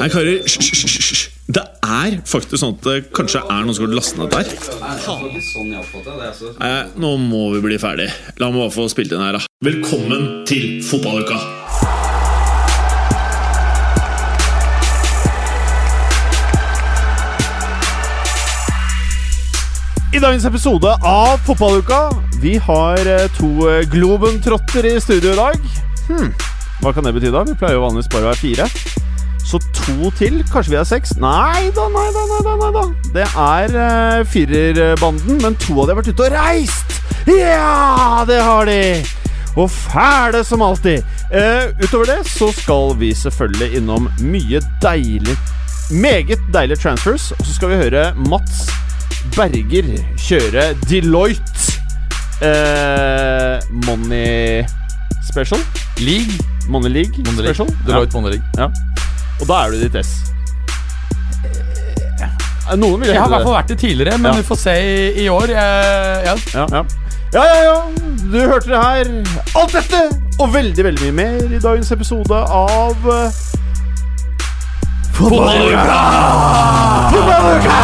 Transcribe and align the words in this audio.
Nei, 0.00 0.08
karer, 0.08 0.38
hysj. 0.48 1.26
Det 1.50 1.60
er 1.84 2.14
faktisk 2.24 2.56
sånn 2.62 2.76
at 2.78 2.86
det 2.86 2.94
kanskje 3.12 3.42
er 3.42 3.66
noen 3.66 3.76
som 3.76 3.84
har 3.84 3.92
lastet 3.98 4.20
ned 4.22 4.32
der. 4.32 4.46
Nei, 6.62 6.76
nå 7.02 7.10
må 7.20 7.42
vi 7.56 7.60
bli 7.66 7.76
ferdig. 7.82 8.06
La 8.40 8.48
meg 8.48 8.62
bare 8.62 8.72
få 8.72 8.86
spilt 8.88 9.12
inn 9.12 9.20
her, 9.20 9.36
da. 9.36 9.42
Velkommen 9.66 10.46
til 10.48 10.78
fotballuka! 10.88 11.36
I 20.10 20.18
dagens 20.18 20.48
episode 20.48 20.90
av 21.06 21.36
Fotballuka 21.46 22.00
Vi 22.42 22.56
har 22.64 22.98
eh, 23.06 23.28
to 23.36 23.50
eh, 23.68 23.84
Globentrotter 23.92 24.88
i 24.94 24.96
studio 25.04 25.36
i 25.36 25.38
dag. 25.38 25.68
Hm, 26.08 26.32
Hva 26.80 26.96
kan 26.96 27.04
det 27.06 27.12
bety, 27.18 27.30
da? 27.36 27.44
Vi 27.46 27.54
pleier 27.60 27.76
jo 27.76 27.84
vanligvis 27.84 28.10
bare 28.10 28.26
å 28.26 28.32
være 28.32 28.40
fire. 28.40 28.70
Så 29.50 29.58
to 29.74 30.10
til? 30.14 30.44
Kanskje 30.46 30.70
vi 30.70 30.78
er 30.78 30.86
seks? 30.86 31.16
Nei 31.18 31.70
da, 31.74 31.88
nei 31.90 32.06
da, 32.14 32.22
nei 32.28 32.42
da. 32.46 32.52
nei 32.60 32.68
da 32.76 32.82
Det 33.16 33.24
er 33.26 33.72
uh, 33.74 34.26
firerbanden, 34.30 35.40
men 35.42 35.56
to 35.58 35.74
av 35.80 35.88
de 35.88 35.94
har 35.94 35.98
vært 35.98 36.12
ute 36.12 36.28
og 36.28 36.36
reist! 36.36 37.00
Ja, 37.26 38.22
det 38.28 38.38
har 38.46 38.70
de! 38.70 38.82
Og 39.58 39.66
fæle 39.66 40.44
som 40.46 40.62
alltid. 40.62 41.02
Uh, 41.34 41.72
utover 41.82 42.12
det 42.12 42.20
så 42.30 42.52
skal 42.54 42.94
vi 43.00 43.10
selvfølgelig 43.18 43.80
innom 43.80 44.06
mye 44.22 44.62
deilig 44.82 45.34
Meget 45.90 46.38
deilige 46.54 46.78
transfers. 46.78 47.32
Og 47.34 47.42
så 47.46 47.56
skal 47.56 47.72
vi 47.72 47.80
høre 47.80 48.04
Mats 48.30 48.68
Berger 49.34 49.90
kjøre 50.14 50.68
Deloitte 50.86 51.74
uh, 52.46 53.58
Money 53.88 54.62
Special. 55.26 55.58
League. 55.98 56.38
Money 56.68 56.88
League 56.88 57.18
Money 57.26 57.42
League. 57.42 57.54
Special. 57.54 57.74
Deloitte 57.86 58.14
Money 58.14 58.38
League. 58.38 58.46
Ja. 58.58 58.70
Og 59.40 59.46
da 59.48 59.54
er 59.64 59.70
du 59.74 59.80
ditt 59.80 59.94
ess. 60.00 60.10
Eh, 62.20 62.76
Noen 62.78 63.00
vil 63.00 63.08
Jeg 63.10 63.18
har 63.18 63.26
i 63.26 63.32
hvert 63.34 63.46
fall 63.46 63.56
vært 63.56 63.68
det 63.72 63.78
tidligere, 63.82 64.18
men 64.18 64.30
Ja. 64.32 64.36
vi 64.36 64.42
får 64.46 64.58
se 64.60 64.74
i, 64.80 65.24
i 65.24 65.28
år. 65.28 65.48
Eh, 65.50 66.26
ja. 66.28 66.34
Ja, 66.54 66.66
ja. 66.70 66.82
ja, 67.34 67.44
ja, 67.44 67.62
ja. 67.64 67.78
Du 68.32 68.38
hørte 68.38 68.68
det 68.70 68.82
her. 68.84 69.04
Alt 69.56 69.72
dette 69.72 70.02
og 70.40 70.52
veldig, 70.54 70.84
veldig 70.84 71.02
mye 71.12 71.12
mer 71.12 71.56
i 71.56 71.58
dagens 71.60 71.90
episode 71.92 72.32
av 72.32 72.96
uh, 73.04 73.30
Fotballuka! 75.12 75.98
Fotballuka! 77.10 77.78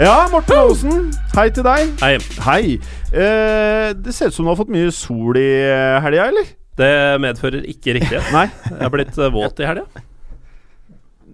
Ja, 0.00 0.14
Morten 0.32 0.56
Aasen. 0.56 1.12
Hei 1.36 1.50
til 1.52 1.64
deg. 1.66 1.90
Hei. 2.00 2.14
Hei. 2.46 2.78
Eh, 3.12 3.90
det 4.04 4.14
ser 4.16 4.30
ut 4.30 4.34
som 4.34 4.46
du 4.46 4.50
har 4.54 4.56
fått 4.56 4.72
mye 4.72 4.88
sol 4.94 5.36
i 5.36 5.48
eh, 5.66 5.98
helga, 6.00 6.30
eller? 6.30 6.46
Det 6.80 6.92
medfører 7.20 7.66
ikke 7.68 7.94
riktighet. 7.98 8.30
Nei. 8.34 8.46
Jeg 8.70 8.80
er 8.88 8.92
blitt 8.94 9.18
eh, 9.20 9.30
våt 9.34 9.60
i 9.60 9.68
helga. 9.68 10.04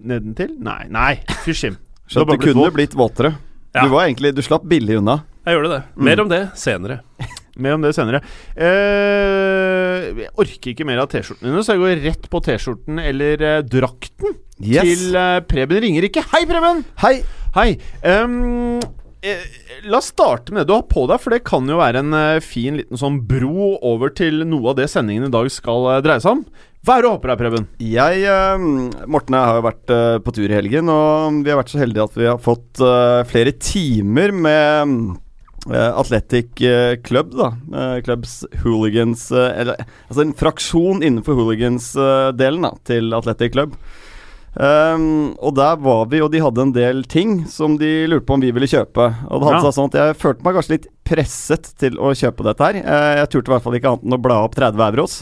Nedentil? 0.07 0.53
Nei. 0.63 0.81
Nei. 0.93 1.13
Fysj, 1.45 1.63
Jim. 1.69 1.77
Så 2.07 2.23
Du 2.23 2.31
blitt 2.33 2.43
kunne 2.45 2.67
våt. 2.67 2.75
blitt 2.77 2.95
våtere. 2.97 3.33
Ja. 3.75 3.83
Du 3.85 3.91
var 3.93 4.05
egentlig 4.07 4.31
Du 4.37 4.41
slapp 4.45 4.63
billig 4.69 4.97
unna. 5.01 5.19
Jeg 5.47 5.55
gjorde 5.57 5.71
det. 5.77 5.81
Mer 6.07 6.21
om 6.23 6.29
det 6.31 6.41
senere. 6.59 6.99
Mer 7.57 7.73
om 7.77 7.81
det 7.81 7.93
senere. 7.97 8.19
Eh, 8.53 10.21
jeg 10.21 10.29
orker 10.37 10.73
ikke 10.73 10.85
mer 10.87 10.99
av 11.01 11.07
T-skjortene 11.11 11.49
dine, 11.49 11.63
så 11.65 11.73
jeg 11.75 11.81
går 11.81 12.03
rett 12.05 12.27
på 12.29 12.41
T-skjorten 12.45 12.99
eller 13.01 13.43
eh, 13.47 13.61
drakten 13.65 14.35
Yes. 14.57 14.83
til 14.89 15.15
eh, 15.17 15.39
Preben 15.45 15.81
ringer 15.83 16.05
ikke. 16.09 16.23
Hei, 16.33 16.43
Preben! 16.49 16.83
Hei! 17.01 17.15
Hei. 17.57 17.67
Ehm, 18.05 18.37
eh, 18.81 18.87
la 19.87 19.97
oss 19.97 20.11
starte 20.13 20.53
med 20.53 20.63
det 20.63 20.69
du 20.69 20.75
har 20.77 20.87
på 20.89 21.05
deg, 21.09 21.19
for 21.21 21.33
det 21.33 21.43
kan 21.47 21.67
jo 21.69 21.79
være 21.79 22.03
en 22.03 22.15
eh, 22.17 22.39
fin 22.43 22.77
liten 22.79 22.99
sånn 22.99 23.19
bro 23.27 23.75
over 23.85 24.13
til 24.13 24.43
noe 24.47 24.71
av 24.71 24.79
det 24.79 24.89
sendingen 24.91 25.27
i 25.27 25.33
dag 25.33 25.49
skal 25.53 25.89
eh, 25.95 26.01
dreie 26.05 26.23
seg 26.23 26.37
om. 26.37 26.43
Hva 26.85 26.95
er 26.95 27.03
det 27.03 27.07
du 27.07 27.11
har 27.11 27.21
på 27.23 27.31
deg, 27.31 27.39
Preben? 27.41 27.69
Jeg, 27.83 28.25
eh, 28.29 29.05
Morten 29.09 29.35
og 29.35 29.39
jeg 29.39 29.49
har 29.49 29.59
jo 29.59 29.67
vært 29.67 29.95
eh, 29.97 30.17
på 30.23 30.35
tur 30.37 30.47
i 30.47 30.57
helgen, 30.57 30.91
og 30.93 31.39
vi 31.41 31.53
har 31.53 31.59
vært 31.59 31.73
så 31.73 31.81
heldige 31.81 32.07
at 32.07 32.19
vi 32.19 32.29
har 32.29 32.43
fått 32.43 32.83
eh, 32.85 33.21
flere 33.31 33.55
timer 33.57 34.35
med 34.45 35.17
Athletic 35.67 36.61
eh, 36.63 36.95
Club, 37.03 37.33
da. 37.35 37.49
Clubs 38.05 38.45
hooligans 38.61 39.25
eh, 39.35 39.49
Eller 39.63 39.81
altså 40.07 40.23
en 40.23 40.35
fraksjon 40.37 41.01
innenfor 41.03 41.35
hooligans-delen 41.35 42.69
da 42.69 42.71
til 42.87 43.11
Athletic 43.17 43.51
Club. 43.57 43.75
Um, 44.57 45.35
og 45.37 45.51
der 45.53 45.75
var 45.77 46.07
vi, 46.09 46.17
og 46.25 46.31
de 46.33 46.39
hadde 46.41 46.63
en 46.63 46.71
del 46.73 47.03
ting 47.05 47.43
som 47.45 47.75
de 47.77 48.07
lurte 48.09 48.25
på 48.25 48.33
om 48.37 48.41
vi 48.41 48.49
ville 48.55 48.65
kjøpe. 48.69 49.05
Og 49.29 49.41
det 49.43 49.47
hadde 49.51 49.59
Ja. 49.59 49.65
seg 49.67 49.75
sånn 49.77 49.91
at 49.93 49.97
Jeg 50.01 50.15
følte 50.17 50.43
meg 50.47 50.55
kanskje 50.57 50.73
litt 50.73 50.87
presset 51.05 51.69
til 51.77 51.99
å 52.01 52.09
kjøpe 52.17 52.43
dette 52.47 52.65
her. 52.65 52.79
Uh, 52.81 53.15
jeg 53.21 53.29
turte 53.35 53.51
i 53.51 53.53
hvert 53.53 53.63
fall 53.67 53.77
ikke 53.77 53.91
annet 53.93 54.03
enn 54.09 54.17
å 54.17 54.21
bla 54.21 54.39
opp 54.47 54.55
30 54.57 54.81
euros. 54.89 55.19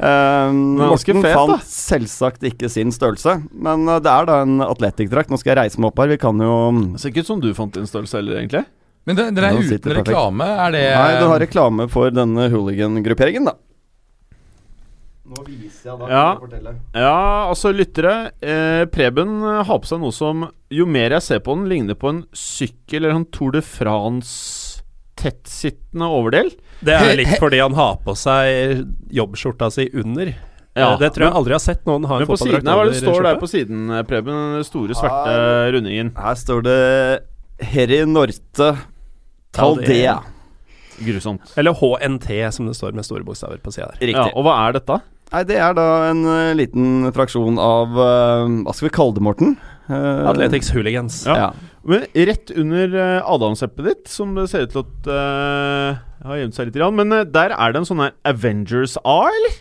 Um, 0.00 0.76
Morten 0.78 1.22
fet, 1.22 1.34
da. 1.34 1.46
fant 1.56 1.66
selvsagt 1.66 2.46
ikke 2.46 2.70
sin 2.70 2.92
størrelse, 2.94 3.40
men 3.52 3.88
uh, 3.88 3.98
det 4.02 4.10
er 4.12 4.28
da 4.30 4.40
en 4.46 4.60
Atletic-drakt. 4.64 5.30
Nå 5.34 5.38
skal 5.40 5.54
jeg 5.56 5.60
reise 5.64 5.80
meg 5.82 5.90
opp 5.90 5.98
her. 6.04 6.12
Vi 6.14 6.20
kan 6.22 6.38
jo 6.38 6.52
Det 6.94 7.00
ser 7.02 7.10
ikke 7.12 7.24
ut 7.26 7.32
som 7.34 7.40
du 7.42 7.50
fant 7.58 7.74
din 7.74 7.88
størrelse 7.90 8.20
heller, 8.20 8.38
egentlig. 8.40 8.64
Men 9.08 9.16
det, 9.16 9.26
dere 9.34 9.50
er 9.54 9.64
uten 9.64 9.94
reklame. 9.96 10.46
Er 10.66 10.74
det 10.76 10.84
Nei, 10.94 11.12
du 11.18 11.26
har 11.30 11.40
reklame 11.42 11.88
for 11.90 12.12
denne 12.14 12.46
hooligan-grupperingen, 12.52 13.48
da. 13.48 13.56
Nå 15.30 15.44
viser 15.46 15.90
jeg 15.92 16.00
da. 16.00 16.08
Ja. 16.10 16.22
kan 16.24 16.34
jeg 16.34 16.42
fortelle. 16.44 16.74
Ja, 16.98 17.48
altså, 17.50 17.72
lyttere. 17.74 18.14
Eh, 18.42 18.84
Preben 18.90 19.36
eh, 19.46 19.60
har 19.68 19.80
på 19.82 19.90
seg 19.90 20.02
noe 20.02 20.14
som 20.14 20.48
Jo 20.74 20.86
mer 20.90 21.14
jeg 21.16 21.26
ser 21.26 21.40
på 21.46 21.54
den, 21.56 21.68
ligner 21.70 21.98
på 21.98 22.10
en 22.10 22.24
sykkel 22.36 23.04
eller 23.04 23.20
en 23.20 23.26
Tour 23.30 23.54
de 23.54 23.62
France 23.64 24.82
tettsittende 25.20 26.06
overdel. 26.08 26.48
Det 26.80 26.94
er 26.96 27.18
litt 27.18 27.34
fordi 27.42 27.58
han 27.60 27.74
har 27.76 27.98
på 28.04 28.14
seg 28.16 28.86
jobbskjorta 29.12 29.68
si 29.74 29.90
under. 30.00 30.32
Ja, 30.78 30.92
Eh, 30.94 30.98
det 31.00 31.10
tror 31.14 31.26
jeg 31.26 31.34
aldri 31.34 31.54
har 31.56 31.62
sett 31.62 31.86
noen 31.88 32.04
ha 32.06 32.20
en 32.20 32.28
fotballdrakt 32.28 32.68
hva 32.68 32.82
er 32.84 32.90
det 32.92 33.00
står 33.00 33.24
der 33.26 33.38
på 33.40 33.48
siden, 33.50 33.90
eh, 33.90 34.04
Preben? 34.06 34.36
Den 34.54 34.64
store, 34.64 34.94
svarte 34.94 35.32
Her. 35.34 35.72
rundingen. 35.74 36.12
Her 36.16 36.36
står 36.38 36.62
det 36.62 36.76
Heri 37.72 38.04
Norte 38.06 38.68
Taldea. 39.52 40.20
Grusomt. 41.00 41.52
Eller 41.56 41.74
HNT, 41.74 42.52
som 42.52 42.66
det 42.66 42.76
står 42.76 42.92
med 42.94 43.04
store 43.04 43.24
bokstaver 43.24 43.58
på 43.58 43.72
sida 43.72 43.90
der. 43.90 43.98
Riktig. 44.12 44.30
Ja, 44.30 44.36
og 44.36 44.44
hva 44.46 44.68
er 44.68 44.78
dette? 44.78 45.00
Nei, 45.30 45.42
det 45.46 45.58
er 45.62 45.74
da 45.78 45.86
en 46.08 46.24
uh, 46.26 46.52
liten 46.58 47.10
fraksjon 47.14 47.58
av 47.62 47.94
uh, 47.94 48.46
Hva 48.66 48.74
skal 48.74 48.88
vi 48.88 48.94
kalle 48.96 49.14
det, 49.14 49.22
Morten? 49.22 49.56
Uh, 49.86 50.26
Athletics 50.30 50.72
Hooligans. 50.74 51.22
Ja. 51.26 51.36
Ja. 51.38 51.76
Men 51.86 52.04
rett 52.14 52.50
under 52.58 52.92
uh, 52.98 53.30
adamseppet 53.30 53.86
ditt, 53.86 54.04
som 54.10 54.34
det 54.36 54.48
ser 54.50 54.66
ut 54.66 54.74
til 54.74 54.82
at 54.84 55.10
uh, 55.10 56.02
har 56.26 56.42
gjemt 56.42 56.58
seg 56.58 56.68
litt, 56.68 56.78
grann, 56.78 56.98
men 56.98 57.14
der 57.30 57.54
er 57.54 57.72
det 57.72 57.82
en 57.82 57.88
sånn 57.88 58.02
her 58.04 58.14
Avengers 58.28 58.98
A, 59.04 59.22
eller? 59.30 59.58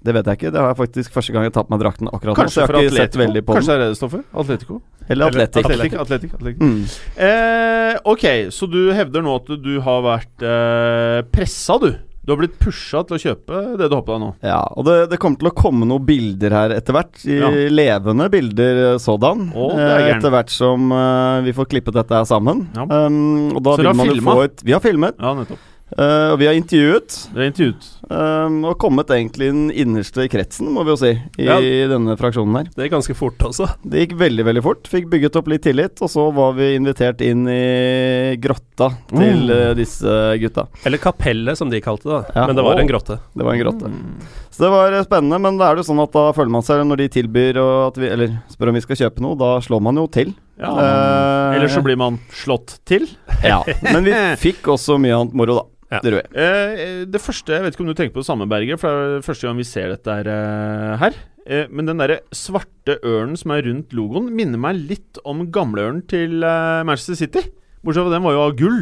Det 0.00 0.14
vet 0.16 0.28
jeg 0.30 0.38
ikke. 0.38 0.50
Det 0.54 0.60
har 0.62 0.70
jeg 0.70 0.78
faktisk 0.78 1.12
første 1.12 1.32
gang 1.34 1.44
jeg 1.44 1.52
tatt 1.52 1.68
på 1.68 1.74
meg 1.74 1.82
drakten 1.82 2.08
akkurat 2.08 2.32
nå. 2.32 2.36
Så 2.36 2.40
Kanskje 2.40 2.62
jeg 2.62 2.70
har 2.70 2.86
ikke 2.86 3.02
sett 3.02 3.18
veldig 3.20 3.42
på 3.44 3.56
Kanskje 3.56 3.74
den. 3.74 3.80
det 3.80 3.84
er 3.84 3.90
det 3.90 3.92
det 3.92 3.98
står 4.00 4.12
for? 4.14 4.22
Atletico? 4.42 4.78
Eller 5.10 5.32
Atletic. 5.32 5.66
Atletic, 5.66 5.96
Atletic, 6.04 6.36
Atletic. 6.38 6.62
Mm. 6.62 6.78
Eh, 7.26 7.98
ok, 8.08 8.24
så 8.54 8.68
du 8.70 8.78
hevder 8.96 9.26
nå 9.26 9.34
at 9.42 9.50
du 9.60 9.74
har 9.84 10.00
vært 10.06 10.46
eh, 10.46 11.18
pressa, 11.34 11.76
du? 11.82 11.90
Du 12.30 12.34
har 12.36 12.44
blitt 12.44 12.60
pusha 12.62 13.00
til 13.02 13.16
å 13.16 13.18
kjøpe 13.18 13.60
det 13.74 13.88
du 13.90 13.94
har 13.96 14.02
på 14.06 14.14
deg 14.14 14.20
nå? 14.22 14.26
Ja, 14.46 14.60
og 14.78 14.84
det, 14.86 14.92
det 15.10 15.16
kommer 15.18 15.40
til 15.40 15.48
å 15.48 15.50
komme 15.58 15.88
noen 15.90 16.04
bilder 16.06 16.54
her 16.54 16.74
etter 16.76 16.94
hvert. 16.94 17.24
Ja. 17.26 17.48
Levende 17.74 18.28
bilder 18.30 18.78
eh, 18.84 18.98
sådan. 19.02 19.48
Eh, 19.50 20.04
etter 20.12 20.30
hvert 20.30 20.52
som 20.54 20.94
uh, 20.94 21.42
vi 21.42 21.50
får 21.56 21.66
klippet 21.72 21.98
dette 21.98 22.14
her 22.14 22.28
sammen. 22.30 22.68
Ja. 22.78 22.86
Um, 22.86 23.50
og 23.50 23.64
da 23.66 23.74
Så 23.74 23.82
vil 23.82 23.98
man 23.98 24.12
jo 24.14 24.22
få 24.28 24.36
et 24.44 24.62
Vi 24.62 24.76
har 24.76 24.84
filmet, 24.84 25.18
Ja, 25.18 25.34
nettopp. 25.40 25.66
Eh, 25.96 26.28
og 26.32 26.38
vi 26.40 26.48
har 26.48 26.58
intervjuet. 26.58 27.16
Vi 27.32 27.42
har 27.42 27.50
intervjuet. 27.50 27.88
Um, 28.10 28.64
og 28.66 28.74
kommet 28.82 29.10
egentlig 29.14 29.52
inn 29.52 29.68
den 29.68 29.74
innerste 29.84 30.24
kretsen, 30.30 30.66
må 30.74 30.82
vi 30.82 30.90
jo 30.90 30.98
si, 30.98 31.10
i 31.38 31.46
Ja. 31.46 31.60
denne 31.92 32.16
fraksjonen 32.18 32.56
her. 32.58 32.70
Det 32.74 32.88
gikk 32.88 32.96
ganske 32.96 33.14
fort 33.14 33.38
også. 33.38 33.68
Det 33.86 34.02
gikk 34.02 34.16
veldig, 34.18 34.44
veldig 34.48 34.62
fort. 34.64 34.88
Fikk 34.90 35.06
bygget 35.12 35.38
opp 35.38 35.46
litt 35.46 35.62
tillit, 35.62 36.02
og 36.02 36.10
så 36.10 36.26
var 36.34 36.56
vi 36.58 36.74
invitert 36.74 37.22
inn 37.22 37.46
i 37.46 38.34
grotta 38.42 38.90
til 39.12 39.46
mm. 39.46 39.54
eh, 39.54 39.74
disse 39.78 40.16
gutta. 40.42 40.66
Eller 40.84 40.98
kapellet, 40.98 41.58
som 41.58 41.70
de 41.70 41.80
kalte 41.80 42.08
det. 42.10 42.18
da 42.18 42.40
Ja. 42.40 42.46
Men 42.48 42.56
det 42.56 42.66
var 42.66 42.74
oh. 42.74 42.80
en 42.80 42.90
grotte. 42.90 43.20
Det 43.32 43.46
var 43.46 43.54
en 43.54 43.62
grotte. 43.62 43.86
Mm. 43.94 44.26
Så 44.50 44.64
det 44.64 44.70
var 44.74 44.92
eh, 44.92 45.06
spennende, 45.06 45.38
men 45.38 45.58
da 45.60 45.70
er 45.70 45.78
det 45.78 45.84
jo 45.84 45.90
sånn 45.92 46.02
at 46.02 46.12
da 46.12 46.26
føler 46.34 46.50
man 46.50 46.66
seg 46.66 46.82
Når 46.84 47.04
de 47.04 47.08
tilbyr 47.14 47.58
og 47.62 47.74
at 47.86 48.00
vi, 48.00 48.08
Eller 48.10 48.38
spør 48.50 48.72
om 48.72 48.78
vi 48.78 48.82
skal 48.84 48.98
kjøpe 49.04 49.22
noe, 49.22 49.38
da 49.38 49.54
slår 49.62 49.84
man 49.86 50.00
jo 50.02 50.08
til. 50.10 50.34
Ja. 50.60 50.74
Uh, 50.74 51.56
Eller 51.56 51.70
så 51.72 51.80
blir 51.84 51.96
man 51.96 52.18
slått 52.34 52.80
til. 52.88 53.06
Ja. 53.46 53.62
Men 53.94 54.02
vi 54.04 54.16
fikk 54.40 54.66
også 54.74 54.98
mye 55.00 55.14
annet 55.16 55.38
moro, 55.38 55.62
da. 55.62 55.79
Ja. 55.90 55.98
Det 56.04 56.12
gjorde. 56.12 56.30
Eh, 56.38 57.04
det 57.10 57.20
første, 57.20 57.50
Jeg 57.52 57.62
vet 57.64 57.74
ikke 57.74 57.82
om 57.82 57.88
du 57.90 57.94
tenker 57.98 58.14
på 58.14 58.22
det 58.22 58.28
samme, 58.28 58.46
Berger, 58.48 58.78
for 58.78 58.88
det 58.94 59.16
er 59.18 59.26
første 59.26 59.48
gang 59.48 59.56
vi 59.58 59.64
ser 59.66 59.88
dette 59.90 60.06
her. 60.20 60.28
eh, 60.30 60.96
her. 61.02 61.14
Eh, 61.50 61.66
men 61.70 61.86
den 61.88 61.98
derre 61.98 62.20
svarte 62.36 62.98
ørnen 63.02 63.36
som 63.36 63.50
er 63.50 63.64
rundt 63.66 63.90
logoen, 63.96 64.28
minner 64.36 64.60
meg 64.60 64.76
litt 64.76 65.18
om 65.24 65.46
gamleørnen 65.50 66.04
til 66.06 66.44
eh, 66.46 66.82
Manchester 66.86 67.18
City. 67.18 67.42
Bortsett 67.82 68.06
fra 68.06 68.12
den 68.14 68.22
var 68.22 68.36
jo 68.36 68.44
av 68.44 68.54
gull. 68.60 68.80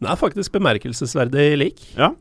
Den 0.00 0.10
er 0.12 0.16
faktisk 0.20 0.52
bemerkelsesverdig 0.54 1.48
lik. 1.58 1.80
Ja. 1.98 2.12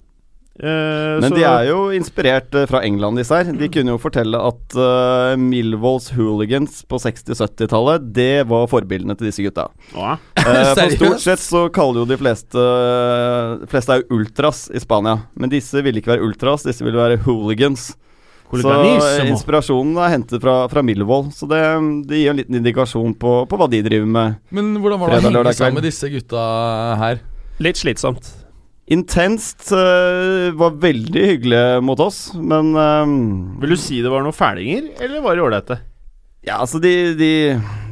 Eh, 0.59 1.19
Men 1.21 1.31
så- 1.31 1.35
de 1.37 1.43
er 1.47 1.67
jo 1.69 1.77
inspirert 1.95 2.53
eh, 2.53 2.65
fra 2.67 2.81
England, 2.83 3.15
disse 3.17 3.31
her. 3.31 3.47
De 3.55 3.69
kunne 3.71 3.93
jo 3.93 3.97
fortelle 3.97 4.35
at 4.35 4.75
uh, 4.75 5.37
Milvolds 5.39 6.09
hooligans 6.11 6.81
på 6.83 6.99
60-70-tallet, 6.99 8.11
det 8.11 8.45
var 8.49 8.67
forbildene 8.67 9.15
til 9.15 9.29
disse 9.29 9.45
gutta. 9.45 9.69
Ja. 9.95 10.17
Eh, 10.35 10.73
for 10.75 10.95
stort 10.97 11.23
sett 11.23 11.39
så 11.39 11.69
kaller 11.71 12.03
jo 12.03 12.09
de 12.09 12.17
fleste 12.19 12.65
De 13.61 13.69
fleste 13.71 13.95
er 13.95 14.03
jo 14.03 14.19
ultras 14.19 14.67
i 14.75 14.81
Spania. 14.83 15.21
Men 15.39 15.49
disse 15.53 15.79
ville 15.85 16.01
ikke 16.01 16.11
være 16.17 16.27
ultras, 16.27 16.67
disse 16.67 16.83
ville 16.83 16.99
være 16.99 17.21
hooligans. 17.23 17.93
Så 18.49 18.71
inspirasjonen 19.29 19.93
er 20.01 20.09
hentet 20.15 20.41
fra, 20.41 20.63
fra 20.71 20.81
Milvold. 20.81 21.29
Så 21.37 21.45
det, 21.47 21.61
det 22.09 22.17
gir 22.23 22.31
en 22.33 22.39
liten 22.41 22.57
indikasjon 22.57 23.13
på, 23.21 23.43
på 23.45 23.59
hva 23.61 23.69
de 23.69 23.83
driver 23.85 24.09
med. 24.09 24.39
Men 24.49 24.73
hvordan 24.81 24.99
var 24.99 25.13
det 25.13 25.19
å 25.21 25.29
henge 25.29 25.53
sammen 25.53 25.77
med 25.77 25.85
disse 25.85 26.09
gutta 26.09 26.41
her? 26.97 27.21
Litt 27.61 27.77
slitsomt. 27.77 28.25
Intenst 28.89 29.67
Uh, 29.69 30.49
var 30.57 30.73
veldig 30.81 31.21
hyggelig 31.33 31.59
mot 31.85 31.99
oss, 32.01 32.31
men 32.33 32.71
øh, 32.73 33.11
Vil 33.61 33.75
du 33.75 33.77
si 33.77 33.99
det 34.01 34.09
var 34.09 34.23
noen 34.25 34.33
fælinger, 34.33 34.87
eller 35.05 35.21
var 35.21 35.37
det 35.37 35.43
ålreite? 35.45 35.77
Ja, 36.47 36.55
altså 36.63 36.79
de, 36.81 36.93
de, 37.19 37.29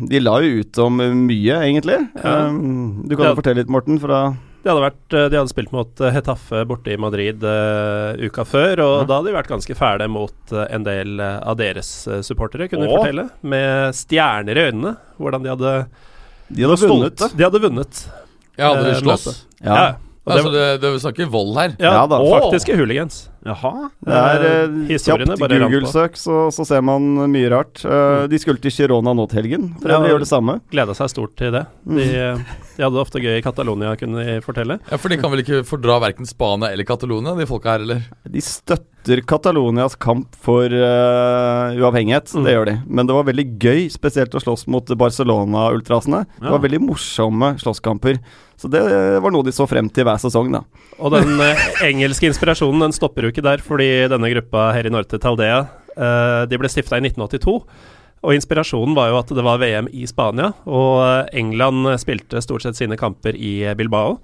de 0.10 0.22
la 0.24 0.38
jo 0.42 0.64
ut 0.64 0.80
om 0.82 0.98
mye, 1.28 1.58
egentlig. 1.68 2.00
Ja. 2.18 2.48
Um, 2.48 3.04
du 3.06 3.14
kan 3.20 3.28
Ja. 3.30 3.36
fortelle 3.38 3.60
litt, 3.62 3.70
Morten, 3.70 4.00
fra 4.02 4.22
De 4.64 4.72
hadde, 4.72 4.82
vært, 4.88 5.04
de 5.12 5.38
hadde 5.38 5.52
spilt 5.52 5.72
mot 5.76 5.92
Hetaffe 6.02 6.16
Hetafe 6.16 6.64
borte 6.72 6.96
i 6.96 6.98
Madrid 6.98 7.44
uh, 7.46 8.16
uka 8.24 8.48
før, 8.48 8.82
og 8.88 8.96
Ja. 9.04 9.06
da 9.12 9.20
hadde 9.20 9.30
de 9.30 9.36
vært 9.38 9.52
ganske 9.54 9.78
fæle 9.78 10.08
mot 10.10 10.56
uh, 10.56 10.64
en 10.74 10.88
del 10.88 11.22
av 11.22 11.60
deres 11.62 11.92
uh, 12.10 12.22
supportere, 12.26 12.70
kunne 12.72 12.88
de 12.88 12.96
fortelle. 12.98 13.28
Med 13.44 13.94
stjerner 14.00 14.58
i 14.58 14.66
øynene, 14.72 14.96
hvordan 15.20 15.46
de 15.46 15.54
hadde 15.54 15.76
De 16.50 16.64
hadde 16.66 16.82
Stolte. 16.82 16.98
vunnet. 16.98 17.38
De 17.38 17.44
hadde 17.52 17.64
vunnet. 17.68 18.04
Ja, 18.58 18.74
hadde 18.74 18.90
de 18.90 19.00
slåss? 19.04 19.46
Ja. 19.62 19.76
Ja. 19.78 19.88
Altså, 20.28 20.52
det, 20.52 20.66
det 20.82 20.92
vi 20.94 21.00
snakker 21.00 21.30
vold 21.32 21.56
her. 21.58 21.76
ja, 21.80 21.92
Ja 22.02 22.08
da. 22.08 22.18
faktiske 22.20 22.76
hooligans. 22.78 23.30
Jaha. 23.48 23.90
Det 24.04 24.12
er 24.12 24.42
Eh, 24.44 24.64
eh, 24.92 24.98
kjapt. 25.00 25.40
Google-søk, 25.40 26.18
så, 26.20 26.52
så 26.52 26.66
ser 26.68 26.82
man 26.84 27.02
mye 27.32 27.48
rart. 27.54 27.80
Uh, 27.86 28.28
de 28.28 28.36
skulle 28.42 28.60
til 28.60 28.72
Girona 28.76 29.14
nå 29.16 29.24
til 29.32 29.40
helgen, 29.42 29.70
for 29.80 29.88
Ja. 29.88 30.00
øvrig 30.02 30.12
gjør 30.12 30.20
det 30.26 30.28
samme. 30.28 30.56
Gleda 30.74 30.94
seg 30.98 31.10
stort 31.14 31.36
til 31.40 31.52
det. 31.56 31.64
De, 31.88 32.04
eh, 32.04 32.36
de 32.76 32.84
hadde 32.84 32.98
det 32.98 33.04
ofte 33.06 33.22
gøy 33.24 33.38
i 33.38 33.42
Catalonia, 33.46 33.96
kunne 33.96 34.26
de 34.26 34.42
fortelle. 34.44 34.80
Ja, 34.92 34.98
For 35.00 35.08
de 35.08 35.18
kan 35.22 35.32
vel 35.32 35.44
ikke 35.46 35.64
fordra 35.64 35.96
verken 36.04 36.28
Spania 36.28 36.74
eller 36.74 36.84
Catalonia, 36.84 37.36
de 37.40 37.46
folka 37.48 37.78
her, 37.78 37.86
eller? 37.88 38.04
De 38.30 38.42
støtter 38.44 39.22
Catalonias 39.26 39.96
kamp 39.96 40.36
for 40.44 40.66
uh, 40.68 41.72
uavhengighet, 41.80 42.28
Mm. 42.36 42.44
det 42.44 42.54
gjør 42.58 42.66
de. 42.66 42.76
Men 42.90 43.08
det 43.08 43.16
var 43.16 43.24
veldig 43.24 43.48
gøy, 43.64 43.88
spesielt 43.90 44.36
å 44.36 44.44
slåss 44.44 44.68
mot 44.68 44.86
Barcelona-ultrasene. 44.86 46.26
Det 46.40 46.44
Ja. 46.44 46.52
var 46.52 46.60
veldig 46.60 46.82
morsomme 46.84 47.56
slåsskamper. 47.60 48.20
Så 48.58 48.70
det 48.74 48.82
var 49.22 49.34
noe 49.34 49.46
de 49.46 49.54
så 49.54 49.68
frem 49.70 49.90
til 49.94 50.08
hver 50.08 50.18
sesong, 50.22 50.50
da. 50.56 50.64
Og 50.98 51.14
den 51.14 51.36
eh, 51.46 51.68
engelske 51.86 52.30
inspirasjonen 52.32 52.88
den 52.88 52.96
stopper 52.96 53.28
jo 53.28 53.34
ikke 53.34 53.46
der, 53.46 53.62
fordi 53.62 54.08
denne 54.10 54.32
gruppa 54.34 54.72
her 54.74 54.90
i 54.90 54.94
Norte 54.94 55.20
Taldea 55.22 55.60
eh, 55.94 56.42
De 56.50 56.58
ble 56.58 56.72
stifta 56.72 56.98
i 56.98 57.06
1982. 57.06 57.54
Og 58.26 58.34
inspirasjonen 58.34 58.98
var 58.98 59.12
jo 59.12 59.20
at 59.20 59.30
det 59.38 59.46
var 59.46 59.62
VM 59.62 59.92
i 59.94 60.08
Spania, 60.10 60.50
og 60.66 61.04
eh, 61.06 61.38
England 61.38 61.86
spilte 62.02 62.42
stort 62.42 62.66
sett 62.66 62.80
sine 62.80 62.98
kamper 62.98 63.38
i 63.38 63.60
Bilbao. 63.78 64.18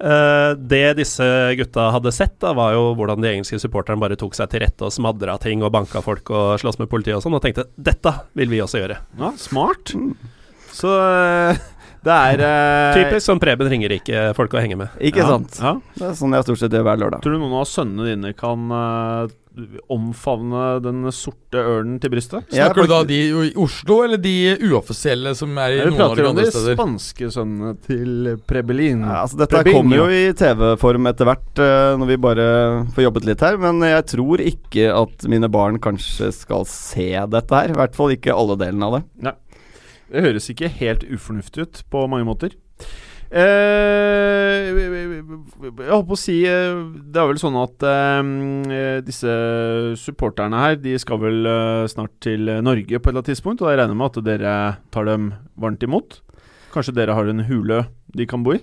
Eh, 0.00 0.50
det 0.56 0.96
disse 0.96 1.24
gutta 1.58 1.90
hadde 1.94 2.12
sett, 2.14 2.38
da 2.40 2.54
var 2.56 2.72
jo 2.72 2.90
hvordan 2.96 3.20
de 3.20 3.34
engelske 3.34 3.58
supporterne 3.60 4.00
bare 4.00 4.16
tok 4.18 4.34
seg 4.36 4.48
til 4.50 4.64
rette 4.64 4.86
og 4.86 4.94
smadra 4.94 5.34
ting 5.42 5.62
og 5.62 5.74
banka 5.74 6.00
folk 6.04 6.32
og 6.32 6.54
sloss 6.62 6.80
med 6.80 6.88
politiet 6.90 7.18
og 7.18 7.24
sånn, 7.24 7.36
og 7.36 7.44
tenkte 7.44 7.68
dette 7.76 8.14
vil 8.38 8.50
vi 8.50 8.62
også 8.64 8.80
gjøre. 8.80 8.96
Ja, 9.20 9.34
smart. 9.40 9.92
Så 10.74 10.94
eh, 10.96 11.60
det 12.06 12.16
er 12.16 12.40
uh, 12.40 12.94
Typisk 12.96 13.26
sånn 13.26 13.40
Preben 13.42 13.68
Ringerike-folk 13.68 14.56
å 14.56 14.62
henge 14.62 14.78
med. 14.80 14.96
Ikke 15.04 15.20
ja, 15.20 15.34
sant? 15.34 15.60
Ja. 15.60 15.74
Det 15.98 16.08
er 16.08 16.16
sånn 16.16 16.36
jeg 16.36 16.46
stort 16.46 16.62
sett 16.62 16.74
gjør 16.76 16.86
hver 16.88 17.04
lørdag. 17.04 17.22
Tror 17.24 17.36
du 17.36 17.42
noen 17.42 17.60
av 17.60 17.68
sønnene 17.68 18.06
dine 18.08 18.32
kan 18.38 18.72
uh, 18.72 19.34
omfavne 19.92 20.62
den 20.80 21.02
sorte 21.12 21.60
ørnen 21.60 21.98
til 22.00 22.12
brystet? 22.14 22.46
Er 22.48 22.70
Snakker 22.70 22.86
du 22.86 22.92
da 22.94 23.00
de 23.04 23.18
i 23.20 23.50
Oslo, 23.60 23.98
eller 24.06 24.22
de 24.22 24.32
uoffisielle 24.70 25.34
som 25.36 25.52
er 25.60 25.74
i 25.74 25.82
noen 25.82 25.98
andre 25.98 26.06
steder? 26.06 26.14
Vi 26.14 26.22
prater 26.22 26.30
om 26.30 26.40
de 26.40 26.78
spanske 26.78 27.30
sønnene 27.36 27.74
til 27.84 28.32
Prebelin. 28.48 29.04
Ja, 29.04 29.20
altså 29.26 29.42
Dette 29.42 29.60
Prebin, 29.60 29.76
kommer 29.76 30.00
jo 30.00 30.08
i 30.08 30.22
TV-form 30.40 31.10
etter 31.12 31.28
hvert, 31.28 31.52
uh, 31.60 31.98
når 32.00 32.12
vi 32.14 32.18
bare 32.30 32.48
får 32.96 33.08
jobbet 33.10 33.28
litt 33.28 33.44
her. 33.44 33.60
Men 33.60 33.84
jeg 33.84 34.08
tror 34.14 34.46
ikke 34.46 34.88
at 35.02 35.28
mine 35.28 35.52
barn 35.52 35.76
kanskje 35.84 36.32
skal 36.32 36.64
se 36.70 37.12
dette 37.36 37.60
her. 37.60 37.76
I 37.76 37.80
hvert 37.82 37.98
fall 37.98 38.16
ikke 38.16 38.32
alle 38.32 38.56
delene 38.64 38.88
av 38.88 39.00
det. 39.00 39.36
Det 40.10 40.24
høres 40.24 40.50
ikke 40.50 40.70
helt 40.80 41.06
ufornuftig 41.06 41.66
ut 41.66 41.82
på 41.90 42.04
mange 42.10 42.26
måter. 42.26 42.56
Eh, 43.30 44.66
jeg 44.66 45.90
holdt 45.92 46.08
på 46.08 46.16
å 46.16 46.18
si 46.18 46.40
eh, 46.50 46.80
Det 47.14 47.20
er 47.20 47.28
vel 47.30 47.38
sånn 47.38 47.58
at 47.60 47.84
eh, 47.86 48.96
disse 49.06 49.30
supporterne 50.02 50.58
her 50.58 50.74
De 50.82 50.96
skal 50.98 51.20
vel 51.22 51.46
eh, 51.46 51.84
snart 51.92 52.16
til 52.26 52.50
Norge 52.66 52.98
på 52.98 52.98
et 52.98 53.12
eller 53.12 53.20
annet 53.20 53.30
tidspunkt, 53.30 53.62
og 53.62 53.70
jeg 53.70 53.78
regner 53.78 54.00
med 54.00 54.10
at 54.10 54.26
dere 54.26 54.56
tar 54.90 55.06
dem 55.06 55.30
varmt 55.62 55.86
imot? 55.86 56.18
Kanskje 56.74 56.96
dere 56.98 57.14
har 57.14 57.30
en 57.30 57.46
hule 57.46 57.84
de 58.18 58.26
kan 58.26 58.42
bo 58.42 58.58
i? 58.58 58.60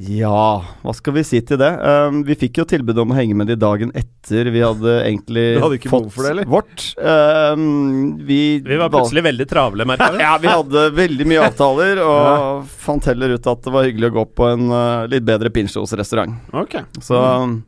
Ja, 0.00 0.64
hva 0.80 0.92
skal 0.96 1.12
vi 1.18 1.22
si 1.28 1.42
til 1.44 1.58
det? 1.60 1.68
Um, 1.84 2.22
vi 2.24 2.36
fikk 2.38 2.62
jo 2.62 2.64
tilbud 2.68 2.96
om 3.02 3.10
å 3.12 3.16
henge 3.18 3.34
med 3.36 3.50
de 3.50 3.56
dagen 3.60 3.90
etter 3.92 4.48
vi 4.48 4.62
hadde 4.64 4.94
egentlig 5.02 5.44
hadde 5.60 5.76
ikke 5.76 5.92
fått 5.92 6.08
for 6.14 6.24
det, 6.24 6.46
vårt. 6.48 6.86
Um, 6.96 8.16
vi, 8.24 8.60
Vi 8.64 8.78
var 8.80 8.88
plutselig 8.92 9.26
veldig 9.28 9.46
travle, 9.50 9.84
merka 9.88 10.08
vi. 10.14 10.22
Ja, 10.24 10.38
vi 10.40 10.48
hadde 10.48 10.86
veldig 10.96 11.26
mye 11.28 11.42
avtaler, 11.50 12.00
og 12.04 12.64
fant 12.86 13.10
heller 13.10 13.36
ut 13.36 13.50
at 13.52 13.66
det 13.66 13.74
var 13.74 13.88
hyggelig 13.88 14.08
å 14.12 14.16
gå 14.20 14.24
på 14.40 14.48
en 14.48 14.72
uh, 14.72 15.08
litt 15.10 15.26
bedre 15.28 15.52
Pinchos-restaurant. 15.52 16.38
Ok. 16.56 16.78
Så 17.04 17.20
um, 17.20 17.58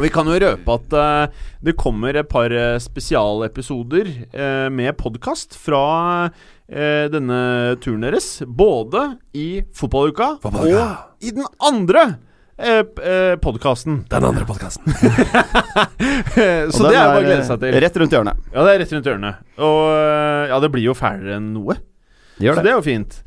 Vi 0.00 0.10
kan 0.10 0.26
jo 0.26 0.38
røpe 0.42 0.74
at 0.74 0.94
uh, 0.98 1.44
det 1.64 1.76
kommer 1.78 2.16
et 2.18 2.28
par 2.28 2.52
eh, 2.52 2.76
spesialepisoder 2.82 4.08
uh, 4.34 4.68
med 4.74 4.90
podkast 4.98 5.54
fra 5.56 5.84
uh, 6.26 7.04
denne 7.12 7.38
turen 7.82 8.02
deres. 8.04 8.42
Både 8.44 9.06
i 9.32 9.62
fotballuka 9.76 10.34
og 10.42 10.58
i 11.24 11.30
den 11.32 11.46
andre 11.62 12.04
eh, 12.58 12.82
podkasten. 13.40 14.02
Den 14.10 14.26
andre 14.28 14.44
podkasten. 14.48 14.90
Så 16.74 16.82
det 16.84 16.96
er 16.98 17.06
bare 17.06 17.22
å 17.22 17.24
glede 17.24 17.46
seg 17.46 17.62
til. 17.62 17.78
Rett 17.86 18.00
rundt 18.02 18.18
hjørnet. 18.18 18.42
Ja, 18.50 18.66
det 18.66 18.74
er 18.74 18.82
rett 18.82 18.96
rundt 18.98 19.08
hjørnet. 19.12 19.46
Og 19.62 19.80
ja, 20.50 20.58
det 20.60 20.72
blir 20.74 20.90
jo 20.90 20.98
fælere 20.98 21.38
enn 21.38 21.52
noe. 21.54 21.78
Det 22.34 22.50
Så 22.50 22.58
det. 22.58 22.66
det 22.66 22.74
er 22.74 22.78
jo 22.80 22.84
fint. 22.84 23.22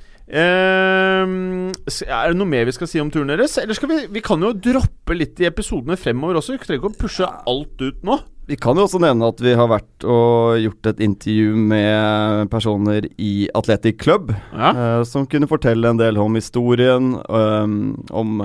S- 1.87 2.03
er 2.03 2.31
det 2.33 2.37
noe 2.39 2.49
mer 2.49 2.65
vi 2.67 2.73
skal 2.75 2.89
si 2.91 2.99
om 2.99 3.11
turen 3.13 3.29
deres? 3.31 3.57
Eller 3.61 3.77
skal 3.77 3.89
vi 3.93 3.99
Vi 4.17 4.23
kan 4.25 4.41
jo 4.43 4.51
droppe 4.53 5.15
litt 5.15 5.39
i 5.39 5.47
episodene 5.47 5.95
fremover 5.99 6.39
også. 6.41 6.55
Vi 6.57 6.63
trenger 6.65 6.81
ikke 6.83 6.91
å 6.95 6.99
pushe 7.05 7.29
alt 7.47 7.81
ut 7.85 8.03
nå. 8.07 8.19
Vi 8.47 8.55
kan 8.55 8.77
jo 8.79 8.85
også 8.87 8.99
nevne 9.03 9.27
at 9.27 9.41
vi 9.43 9.53
har 9.59 9.67
vært 9.67 10.05
og 10.07 10.55
gjort 10.63 10.87
et 10.93 11.01
intervju 11.03 11.55
med 11.67 12.47
personer 12.51 13.07
i 13.19 13.49
Athletic 13.55 13.97
Club, 13.99 14.31
Ja. 14.55 14.69
Uh, 14.71 15.03
som 15.03 15.25
kunne 15.27 15.49
fortelle 15.51 15.83
en 15.91 15.99
del 15.99 16.15
om 16.17 16.33
historien, 16.39 17.09
um, 17.27 17.75
om 18.15 18.37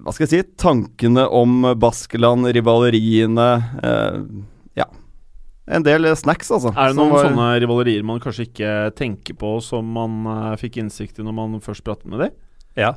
hva 0.00 0.12
skal 0.14 0.24
jeg 0.24 0.32
si 0.32 0.42
tankene 0.56 1.26
om 1.28 1.74
Baskeland, 1.76 2.48
rivaleriene 2.56 3.50
Uh. 3.84 4.24
En 5.66 5.82
del 5.82 6.04
snacks, 6.16 6.50
altså. 6.52 6.74
Er 6.76 6.92
det 6.92 6.96
noen 6.98 7.10
var- 7.14 7.24
sånne 7.30 7.48
rivalerier 7.62 8.02
man 8.04 8.20
kanskje 8.20 8.48
ikke 8.50 8.72
tenker 8.98 9.34
på, 9.40 9.54
som 9.64 9.86
man 9.96 10.26
uh, 10.28 10.56
fikk 10.60 10.76
innsikt 10.82 11.18
i 11.18 11.24
når 11.24 11.32
man 11.38 11.60
først 11.64 11.84
pratet 11.86 12.04
med 12.10 12.20
dem? 12.26 12.34
Ja, 12.76 12.94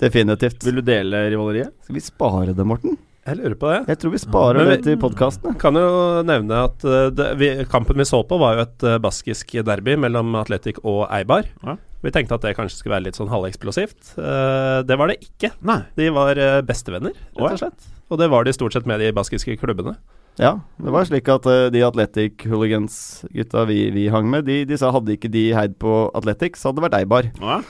Definitivt. 0.00 0.62
Vil 0.64 0.78
du 0.80 0.84
dele 0.84 1.26
rivaleriet? 1.28 1.74
Skal 1.84 1.94
vi 1.98 2.00
spare 2.00 2.54
det, 2.56 2.64
Morten? 2.64 2.96
jeg 3.24 3.38
lurer 3.38 3.54
på 3.56 3.68
det. 3.70 3.76
Jeg 3.88 3.98
tror 4.02 4.12
vi 4.12 4.18
sparer 4.20 4.64
det 4.68 4.76
vi- 4.78 4.82
til 4.84 4.96
podkastene. 5.00 5.54
Kan 5.60 5.74
jo 5.80 6.22
nevne 6.28 6.58
at 6.66 6.84
uh, 6.84 7.08
det, 7.08 7.28
vi, 7.40 7.48
kampen 7.72 7.96
vi 7.96 8.04
så 8.04 8.20
på, 8.28 8.36
var 8.40 8.56
jo 8.58 8.64
et 8.66 8.84
uh, 8.84 8.98
baskisk 9.00 9.54
derby 9.64 9.94
mellom 9.96 10.34
Atletic 10.40 10.76
og 10.84 11.06
Eibar. 11.12 11.48
Ja. 11.64 11.76
Vi 12.04 12.12
tenkte 12.12 12.36
at 12.36 12.44
det 12.44 12.52
kanskje 12.56 12.76
skulle 12.82 12.96
være 12.98 13.06
litt 13.06 13.16
sånn 13.16 13.32
halveksplosivt. 13.32 14.14
Uh, 14.18 14.82
det 14.84 14.98
var 15.00 15.08
det 15.08 15.18
ikke. 15.24 15.52
Nei. 15.64 15.78
De 15.96 16.10
var 16.12 16.36
eh, 16.36 16.60
bestevenner, 16.68 17.16
rett 17.36 17.54
og 17.56 17.62
slett. 17.62 17.86
Og 18.12 18.20
det 18.20 18.28
var 18.28 18.44
de 18.44 18.52
stort 18.52 18.76
sett 18.76 18.84
med 18.88 19.00
de 19.00 19.08
baskiske 19.16 19.56
klubbene. 19.60 19.96
Ja, 20.40 20.56
det 20.82 20.90
var 20.90 21.06
slik 21.06 21.28
at 21.30 21.46
uh, 21.46 21.68
de 21.70 21.82
Athletic 21.86 22.42
Hooligans-gutta 22.50 23.64
vi, 23.70 23.86
vi 23.94 24.08
hang 24.10 24.26
med, 24.30 24.48
de, 24.48 24.64
de 24.66 24.78
sa 24.80 24.90
hadde 24.94 25.14
ikke 25.14 25.30
de 25.30 25.52
heid 25.54 25.76
på 25.78 26.08
Athletics, 26.16 26.62
så 26.62 26.70
hadde 26.70 26.82
det 26.82 26.88
vært 26.88 26.98
Eibar. 27.02 27.30
Ja. 27.38 27.60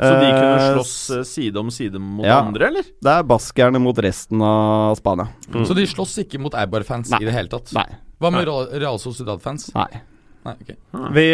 Så 0.00 0.10
de 0.16 0.28
kunne 0.32 0.50
Eh, 0.60 0.74
slåss 0.74 1.10
eh, 1.10 1.22
side 1.28 1.58
om 1.60 1.70
side 1.70 1.98
mot 1.98 2.26
ja. 2.26 2.40
andre, 2.40 2.70
eller? 2.70 2.86
Det 3.02 3.14
er 3.14 3.26
baskerne 3.26 3.80
mot 3.82 3.98
resten 3.98 4.42
av 4.42 4.94
Spania. 4.98 5.28
Mm. 5.52 5.64
Så 5.68 5.76
de 5.76 5.86
slåss 5.86 6.14
ikke 6.24 6.40
mot 6.42 6.54
Eibar-fans 6.56 7.12
i 7.18 7.24
det 7.24 7.34
hele 7.34 7.50
tatt? 7.52 7.74
Nei. 7.76 7.86
Hva 8.20 8.30
med 8.32 8.46
Real, 8.48 8.70
Real 8.80 9.00
Sociedad-fans? 9.02 9.70
Nei. 9.76 10.02
Nei, 10.40 10.54
okay. 10.56 10.76
Vi, 11.12 11.24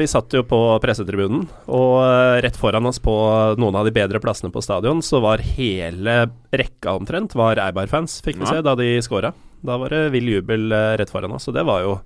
vi 0.00 0.06
satt 0.08 0.32
jo 0.32 0.40
på 0.48 0.58
pressetribunen, 0.80 1.42
og 1.68 1.98
rett 2.40 2.56
foran 2.56 2.88
oss 2.88 2.96
på 3.02 3.12
noen 3.60 3.76
av 3.76 3.84
de 3.84 3.92
bedre 3.92 4.22
plassene 4.24 4.48
på 4.54 4.62
stadion, 4.64 5.02
så 5.04 5.20
var 5.20 5.44
hele 5.44 6.22
rekka 6.48 6.94
omtrent 6.96 7.36
var 7.36 7.60
Eibar-fans, 7.60 8.22
fikk 8.24 8.40
vi 8.40 8.48
se, 8.48 8.62
da 8.64 8.72
de 8.78 8.94
scora. 9.04 9.34
Da 9.64 9.78
var 9.80 9.94
det 9.94 10.10
vill 10.14 10.28
jubel 10.28 10.72
eh, 10.72 10.92
rett 11.00 11.12
foran 11.12 11.34
oss, 11.36 11.48
og 11.48 11.56
det 11.56 11.64
var 11.66 11.84
jo 11.84 11.96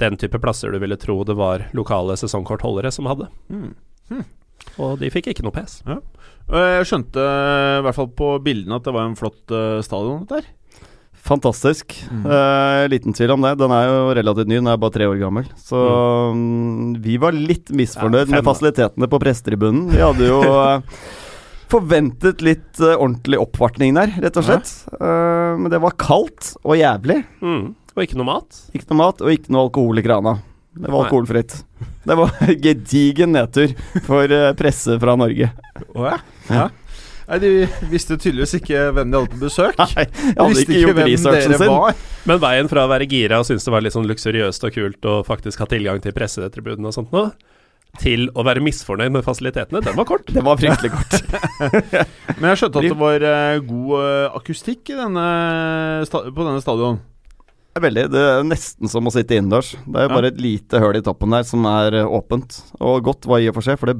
den 0.00 0.16
type 0.16 0.40
plasser 0.40 0.72
du 0.72 0.80
ville 0.80 0.96
tro 0.96 1.18
det 1.28 1.36
var 1.36 1.68
lokale 1.76 2.16
sesongkortholdere 2.16 2.90
som 2.94 3.08
hadde. 3.10 3.28
Mm. 3.52 3.74
Og 4.80 4.96
de 5.00 5.10
fikk 5.12 5.30
ikke 5.30 5.44
noe 5.44 5.54
pes. 5.54 5.80
Ja. 5.88 6.00
Jeg 6.50 6.88
skjønte 6.88 7.22
eh, 7.22 7.76
i 7.80 7.84
hvert 7.86 7.98
fall 7.98 8.10
på 8.16 8.32
bildene 8.44 8.80
at 8.80 8.86
det 8.86 8.94
var 8.96 9.06
en 9.06 9.18
flott 9.18 9.54
eh, 9.54 9.78
stadion 9.86 10.26
der. 10.30 10.48
Fantastisk. 11.20 11.94
Eh, 12.08 12.84
liten 12.88 13.14
tvil 13.14 13.34
om 13.36 13.44
det. 13.44 13.52
Den 13.60 13.72
er 13.76 13.86
jo 13.86 13.98
relativt 14.16 14.48
ny, 14.50 14.56
den 14.56 14.70
er 14.72 14.80
bare 14.80 14.94
tre 14.94 15.06
år 15.06 15.18
gammel. 15.20 15.50
Så 15.60 15.78
mm, 16.34 16.96
vi 17.04 17.18
var 17.20 17.36
litt 17.36 17.70
misfornøyd 17.76 18.24
Ja, 18.24 18.38
med 18.38 18.46
fasilitetene 18.48 19.10
på 19.10 19.20
prestetribunen. 19.22 19.90
Vi 19.92 20.00
hadde 20.00 20.30
jo 20.30 20.40
forventet 21.70 22.42
litt 22.44 22.80
uh, 22.82 22.96
ordentlig 22.96 23.40
oppvartning 23.40 23.96
der, 23.96 24.12
rett 24.22 24.38
og 24.40 24.46
slett. 24.46 24.72
Uh, 24.96 25.56
men 25.60 25.70
det 25.72 25.80
var 25.82 25.96
kaldt 26.00 26.54
og 26.62 26.78
jævlig. 26.78 27.22
Mm. 27.42 27.72
Og 27.96 28.04
ikke 28.04 28.18
noe 28.20 28.28
mat. 28.28 28.62
Ikke 28.74 28.90
noe 28.92 29.00
mat, 29.02 29.22
og 29.24 29.34
ikke 29.34 29.54
noe 29.54 29.68
alkohol 29.68 30.00
i 30.00 30.04
krana. 30.06 30.36
Det 30.70 30.86
var 30.86 30.94
Nei. 30.94 31.06
alkoholfritt. 31.06 31.56
Det 32.06 32.16
var 32.20 32.36
gedigen 32.66 33.34
nedtur 33.34 33.72
for 34.06 34.30
uh, 34.30 34.52
presse 34.58 34.98
fra 35.02 35.16
Norge. 35.18 35.50
Oh, 35.94 36.06
ja? 36.06 36.20
ja. 36.50 36.68
Nei, 37.30 37.38
De 37.42 37.50
visste 37.90 38.16
tydeligvis 38.18 38.56
ikke 38.58 38.88
hvem 38.96 39.10
de 39.10 39.20
hadde 39.20 39.34
på 39.34 39.42
besøk. 39.44 39.78
Nei, 39.78 40.06
jeg 40.06 40.34
hadde 40.34 40.50
ikke, 40.50 40.64
ikke 40.66 40.80
gjort 40.82 41.00
researchen 41.04 41.54
sin. 41.54 41.70
var. 41.70 42.00
Men 42.26 42.42
veien 42.42 42.70
fra 42.70 42.86
å 42.86 42.90
være 42.90 43.06
gira 43.10 43.38
og 43.42 43.46
synes 43.46 43.66
det 43.66 43.74
var 43.74 43.84
litt 43.86 43.94
sånn 43.94 44.08
luksuriøst 44.10 44.66
og 44.66 44.74
kult 44.74 45.10
og 45.12 45.22
faktisk 45.28 45.62
ha 45.62 45.68
tilgang 45.70 46.02
til 46.02 46.14
pressetribunen 46.16 46.90
og 46.90 46.96
sånt 46.96 47.14
nå, 47.14 47.28
til 47.98 48.28
å 48.38 48.44
være 48.46 48.62
misfornøyd 48.62 49.10
med 49.16 49.24
fasilitetene, 49.26 49.80
den 49.82 49.96
var 49.98 50.06
kort. 50.08 50.28
Det 50.30 50.42
var 50.46 50.56
fryktelig 50.60 50.92
kort. 50.94 51.16
Men 52.40 52.52
jeg 52.52 52.60
skjønte 52.62 52.82
at 52.84 52.86
det 52.92 52.98
var 53.00 53.24
eh, 53.26 53.58
god 53.66 53.94
eh, 53.98 54.36
akustikk 54.38 54.92
i 54.94 54.98
denne, 55.00 55.24
sta 56.08 56.22
på 56.30 56.46
denne 56.46 56.62
stadion. 56.62 57.00
Det 57.70 57.78
er 57.80 57.84
Veldig. 57.86 58.04
Det 58.10 58.22
er 58.26 58.46
nesten 58.46 58.90
som 58.90 59.06
å 59.06 59.12
sitte 59.14 59.36
innendørs. 59.38 59.72
Det 59.86 59.94
er 59.98 60.06
jo 60.06 60.10
Ja. 60.10 60.14
bare 60.16 60.30
et 60.32 60.40
lite 60.42 60.80
høl 60.82 60.98
i 60.98 61.02
toppen 61.06 61.30
der 61.34 61.44
som 61.46 61.66
er 61.70 62.00
eh, 62.02 62.06
åpent. 62.18 62.60
Og 62.82 63.02
godt 63.10 63.26
var 63.30 63.42
i 63.42 63.50
og 63.50 63.58
for 63.58 63.66
seg, 63.66 63.78
for 63.78 63.92
det 63.92 63.98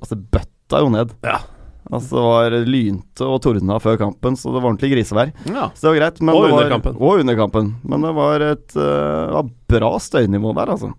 altså, 0.00 0.18
bøtta 0.18 0.82
jo 0.84 0.90
ned. 0.94 1.14
Ja. 1.26 1.40
Altså 1.88 2.12
Det 2.18 2.22
var 2.28 2.54
lynte 2.68 3.24
og 3.24 3.38
tordna 3.40 3.78
før 3.80 3.96
kampen, 3.96 4.34
så 4.36 4.50
det 4.52 4.60
var 4.60 4.68
ordentlig 4.74 4.90
grisevær. 4.92 5.30
Ja. 5.48 5.70
Så 5.72 5.86
det 5.86 5.92
var 5.94 6.00
greit. 6.02 6.20
Men 6.20 6.34
Og 6.36 6.42
det 6.44 6.50
var, 6.52 6.58
under 6.58 6.74
kampen. 6.76 6.98
Og 7.00 7.22
under 7.22 7.38
kampen. 7.38 7.70
Men 7.88 8.04
det 8.04 8.14
var 8.18 8.44
et 8.44 8.76
eh, 8.76 9.38
bra 9.72 9.92
støynivå 10.04 10.52
der, 10.58 10.74
altså. 10.74 10.92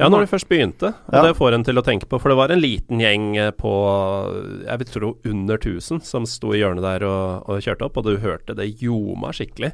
Ja, 0.00 0.08
når 0.10 0.24
de 0.24 0.30
først 0.32 0.48
begynte. 0.50 0.90
Og 1.06 1.14
Ja. 1.14 1.22
det 1.22 1.36
får 1.38 1.54
en 1.54 1.64
til 1.64 1.78
å 1.78 1.84
tenke 1.86 2.08
på. 2.10 2.18
For 2.18 2.28
det 2.28 2.36
var 2.36 2.50
en 2.50 2.60
liten 2.60 2.98
gjeng 2.98 3.36
eh, 3.38 3.50
på 3.54 3.70
jeg 4.66 4.78
vil 4.78 4.90
tro 4.90 5.10
under 5.24 5.56
1000 5.56 6.02
som 6.02 6.26
sto 6.26 6.50
i 6.50 6.58
hjørnet 6.58 6.82
der 6.82 7.04
og, 7.06 7.46
og 7.48 7.62
kjørte 7.62 7.86
opp, 7.86 7.96
og 7.96 8.04
du 8.04 8.16
hørte 8.18 8.56
det 8.58 8.82
ljoma 8.82 9.30
skikkelig. 9.30 9.72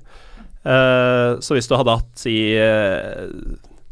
Uh, 0.61 1.41
så 1.41 1.57
hvis 1.57 1.67
du 1.71 1.73
hadde 1.73 1.95
hatt 1.97 2.21
si 2.21 2.53
uh, 2.61 3.33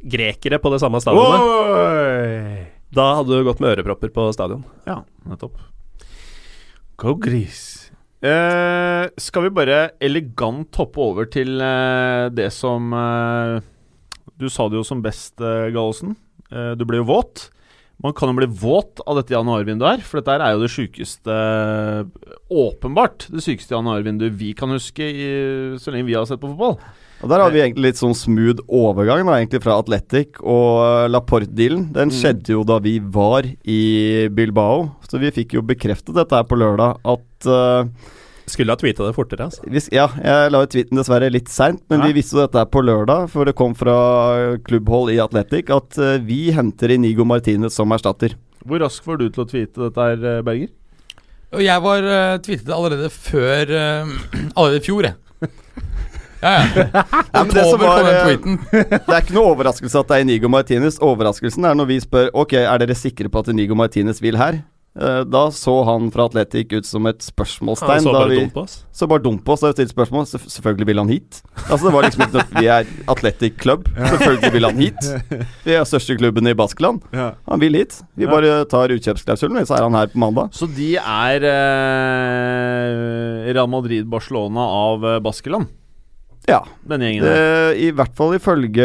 grekere 0.04 0.58
på 0.60 0.68
det 0.68 0.82
samme 0.82 1.00
stadionet, 1.00 1.40
Oi! 1.40 2.66
da 2.92 3.06
hadde 3.16 3.32
du 3.32 3.46
gått 3.46 3.62
med 3.64 3.72
ørepropper 3.72 4.12
på 4.12 4.26
stadion. 4.36 4.66
Ja, 4.84 5.00
nettopp. 5.24 5.56
Go 7.00 7.14
gris. 7.16 7.88
Uh, 8.20 9.08
skal 9.16 9.46
vi 9.46 9.54
bare 9.56 9.80
elegant 10.04 10.76
hoppe 10.76 11.00
over 11.00 11.24
til 11.24 11.56
det 12.36 12.52
som 12.52 12.92
Du 14.38 14.48
sa 14.52 14.68
det 14.70 14.78
jo 14.78 14.86
som 14.86 15.02
best, 15.02 15.34
eh, 15.40 15.68
Gallosen. 15.74 16.14
Eh, 16.52 16.74
du 16.78 16.84
ble 16.88 17.00
jo 17.00 17.08
våt. 17.10 17.48
Man 17.98 18.14
kan 18.14 18.30
jo 18.30 18.36
bli 18.38 18.46
våt 18.46 19.00
av 19.10 19.18
dette 19.18 19.34
januarvinduet 19.34 19.96
her, 19.96 20.02
for 20.06 20.20
dette 20.20 20.30
her 20.30 20.42
er 20.44 20.52
jo 20.54 20.62
det 20.62 20.70
sjukeste 20.70 21.34
Åpenbart 22.46 23.26
det 23.26 23.42
sykeste 23.42 23.74
januarvinduet 23.74 24.36
vi 24.38 24.52
kan 24.54 24.70
huske 24.70 25.02
i, 25.02 25.26
så 25.82 25.90
lenge 25.90 26.06
vi 26.06 26.14
har 26.14 26.28
sett 26.28 26.38
på 26.38 26.52
fotball. 26.52 26.78
Og 27.18 27.32
Der 27.32 27.42
har 27.42 27.50
vi 27.50 27.58
egentlig 27.64 27.88
litt 27.88 27.98
sånn 27.98 28.14
smooth 28.14 28.62
overgang 28.70 29.24
da, 29.26 29.40
egentlig 29.40 29.64
fra 29.64 29.80
Atletic 29.82 30.38
og 30.38 30.84
eh, 30.84 31.08
Laporte-dealen. 31.10 31.88
Den 31.96 32.14
skjedde 32.14 32.54
jo 32.54 32.62
da 32.62 32.78
vi 32.84 33.00
var 33.02 33.48
i 33.66 33.82
Bilbao, 34.30 34.92
så 35.10 35.18
vi 35.18 35.34
fikk 35.34 35.58
jo 35.58 35.66
bekreftet 35.66 36.14
dette 36.14 36.38
her 36.38 36.46
på 36.46 36.60
lørdag 36.62 37.02
at 37.02 37.50
eh, 37.50 38.14
Skulle 38.48 38.72
ha 38.74 38.80
tweeta 38.80 39.04
det 39.06 39.14
fortere, 39.16 39.46
altså. 39.48 39.62
Ja, 39.92 40.08
jeg 40.24 40.52
la 40.54 40.62
ut 40.64 40.72
tweeten 40.72 40.98
dessverre 41.00 41.28
litt 41.32 41.50
seint, 41.52 41.82
men 41.90 42.00
Ja. 42.00 42.08
vi 42.08 42.16
visste 42.18 42.36
jo 42.36 42.46
dette 42.46 42.64
på 42.72 42.82
lørdag, 42.84 43.28
for 43.30 43.44
det 43.44 43.54
kom 43.58 43.74
fra 43.76 44.58
klubbhold 44.64 45.12
i 45.12 45.20
Atletic 45.20 45.70
at 45.74 45.98
eh, 45.98 46.18
vi 46.24 46.50
henter 46.56 46.90
Inigo 46.94 47.24
Martinez 47.28 47.76
som 47.76 47.92
erstatter. 47.92 48.34
Hvor 48.64 48.80
rask 48.82 49.04
var 49.06 49.20
du 49.20 49.28
til 49.28 49.44
å 49.44 49.48
tweete 49.48 49.84
dette 49.86 50.08
her, 50.10 50.24
eh, 50.24 50.42
Berger? 50.42 50.68
Jeg 51.58 51.80
var 51.80 52.04
uh, 52.04 52.36
tweetet 52.44 52.68
allerede 52.76 53.08
før 53.08 53.70
uh, 53.72 54.10
Allerede 54.58 54.82
i 54.82 54.84
fjor, 54.84 55.06
jeg. 55.08 55.14
Ja, 56.38 56.50
ja. 56.62 56.84
Ja, 57.34 57.40
det 57.50 57.64
som 57.66 57.80
var. 57.82 58.04
Det 58.70 59.10
er 59.10 59.22
ikke 59.24 59.34
noe 59.34 59.54
overraskelse 59.56 59.98
at 59.98 60.06
det 60.06 60.18
er 60.20 60.22
Inigo 60.22 60.46
Martinez. 60.52 61.00
Overraskelsen 61.02 61.64
er 61.66 61.74
når 61.74 61.88
vi 61.90 61.96
spør 62.04 62.28
Ok, 62.30 62.52
er 62.60 62.78
dere 62.78 62.94
sikre 62.94 63.26
på 63.32 63.42
at 63.42 63.50
Inigo 63.50 63.74
Martinez 63.74 64.20
vil 64.22 64.38
her. 64.38 64.60
Eh, 64.98 65.20
da 65.30 65.44
så 65.54 65.76
han 65.86 66.08
fra 66.10 66.24
Atletic 66.26 66.72
ut 66.74 66.86
som 66.88 67.06
et 67.06 67.22
Han 67.22 68.00
så 68.02 68.10
bare 68.12 68.48
på 68.50 68.62
oss. 68.64 68.84
så 68.90 69.06
bare 69.06 69.22
dumt 69.22 69.44
på 69.44 69.52
oss. 69.54 69.60
Stilte 69.60 69.92
spørsmål. 69.94 70.24
Selvf- 70.26 70.48
selvfølgelig 70.50 70.86
vil 70.86 70.98
han 70.98 71.08
hit. 71.08 71.42
Altså 71.68 71.84
Det 71.86 71.92
var 71.94 72.02
liksom 72.02 72.22
ikke 72.24 72.34
noe 72.40 72.62
Vi 72.62 72.66
er 72.66 72.86
Atletic 73.06 73.54
Club. 73.62 73.84
Selvfølgelig 73.94 74.52
vil 74.56 74.64
han 74.66 74.76
hit. 74.82 74.98
Vi 75.64 75.72
er 75.76 75.84
største 75.86 76.16
klubben 76.18 76.48
i 76.50 76.54
Baskeland. 76.58 76.98
Han 77.14 77.60
vil 77.62 77.74
hit. 77.78 78.00
Vi 78.16 78.26
bare 78.26 78.64
tar 78.66 78.88
utkjøpsklausulen, 78.88 79.62
så 79.68 79.76
er 79.78 79.82
han 79.86 79.94
her 79.94 80.06
på 80.10 80.18
mandag. 80.18 80.50
Så 80.52 80.66
de 80.74 80.96
er 80.96 81.46
eh, 81.46 83.52
Real 83.54 83.68
Madrid-Barcelona 83.70 84.60
av 84.66 85.04
eh, 85.14 85.18
Baskeland, 85.24 85.68
Ja. 86.46 86.60
Det, 86.88 87.00
I 87.82 87.88
hvert 87.92 88.14
fall 88.16 88.36
ifølge 88.38 88.84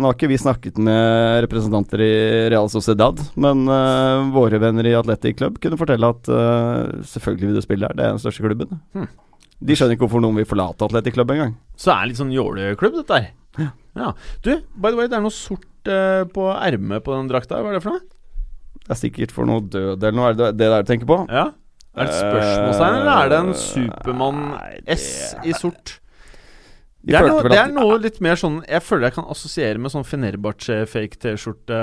Nå 0.00 0.08
har 0.08 0.16
ikke 0.16 0.30
vi 0.32 0.38
snakket 0.40 0.80
med 0.82 1.44
representanter 1.44 2.02
i 2.02 2.14
Real 2.50 2.70
Sociedad, 2.72 3.20
men 3.38 3.68
uh, 3.70 4.24
våre 4.34 4.58
venner 4.62 4.88
i 4.88 4.96
Atletic 4.98 5.36
Club 5.38 5.60
kunne 5.62 5.78
fortelle 5.78 6.10
at 6.10 6.30
uh, 6.32 7.04
selvfølgelig 7.12 7.50
vil 7.50 7.60
du 7.60 7.62
spille 7.66 7.86
her. 7.86 7.94
Det 7.94 8.06
er 8.06 8.16
den 8.16 8.22
største 8.24 8.42
klubben. 8.42 8.80
Hmm. 8.96 9.06
De 9.64 9.76
skjønner 9.78 9.94
ikke 9.94 10.08
hvorfor 10.08 10.24
noen 10.24 10.40
vil 10.40 10.48
forlate 10.48 10.88
Atletic 10.88 11.14
Club 11.14 11.30
engang. 11.36 11.54
Så 11.76 11.92
det 11.92 11.94
er 11.94 12.10
litt 12.10 12.22
sånn 12.22 12.34
jåleklubb, 12.34 12.98
dette 13.02 13.20
her. 13.20 13.30
Ja. 13.94 14.10
Du, 14.42 14.50
by 14.74 14.90
the 14.90 14.98
way, 14.98 15.06
det 15.06 15.20
er 15.20 15.22
noe 15.22 15.34
sort 15.34 15.90
uh, 15.90 16.24
på 16.34 16.48
ermet 16.56 17.04
på 17.06 17.14
den 17.14 17.30
drakta. 17.30 17.60
Hva 17.62 17.70
er 17.70 17.78
det 17.78 17.84
for 17.84 17.94
noe? 17.94 18.08
Det 18.84 18.90
er 18.92 18.98
sikkert 19.00 19.32
for 19.32 19.48
noe 19.48 19.62
død 19.62 20.02
eller 20.02 20.16
noe. 20.18 20.32
Er 20.32 20.40
det 20.40 20.48
det 20.58 20.72
der 20.72 20.82
du 20.82 20.90
tenker 20.90 21.08
på? 21.08 21.20
Ja. 21.30 21.52
Er 21.94 22.08
det 22.08 22.10
et 22.10 22.24
spørsmålstegn, 22.24 22.96
eller 22.98 23.12
er 23.14 23.30
det 23.30 23.38
en 23.38 23.52
Supermann-S 23.54 25.06
i 25.46 25.54
sort? 25.54 26.00
De 27.04 27.12
Det 27.12 27.18
er, 27.20 27.26
noe, 27.28 27.48
det 27.52 27.60
er 27.60 27.72
noe 27.72 27.96
litt 28.00 28.20
mer 28.24 28.38
sånn 28.40 28.62
Jeg 28.64 28.80
føler 28.80 29.10
jeg 29.10 29.16
kan 29.18 29.26
assosiere 29.28 29.80
med 29.80 29.92
sånn 29.92 30.06
Fenerbahçe-fake 30.08 31.20
T-skjorte. 31.20 31.80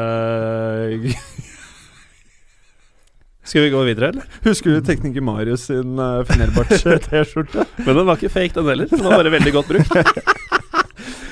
Skal 3.46 3.68
vi 3.68 3.72
gå 3.74 3.84
videre, 3.86 4.12
eller? 4.12 4.26
Husker 4.46 4.74
du 4.74 4.86
tekniker 4.86 5.24
Marius 5.26 5.68
sin 5.70 5.98
uh, 6.02 6.24
Fenerbahçe-T-skjorte? 6.26 7.68
Men 7.86 7.98
den 8.00 8.10
var 8.10 8.18
ikke 8.18 8.34
fake, 8.34 8.56
den 8.58 8.70
heller. 8.74 8.90
Den 8.90 9.06
var 9.06 9.22
bare 9.22 9.34
veldig 9.38 9.54
godt 9.60 9.76
brukt. 9.76 9.94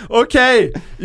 Ok, 0.10 0.34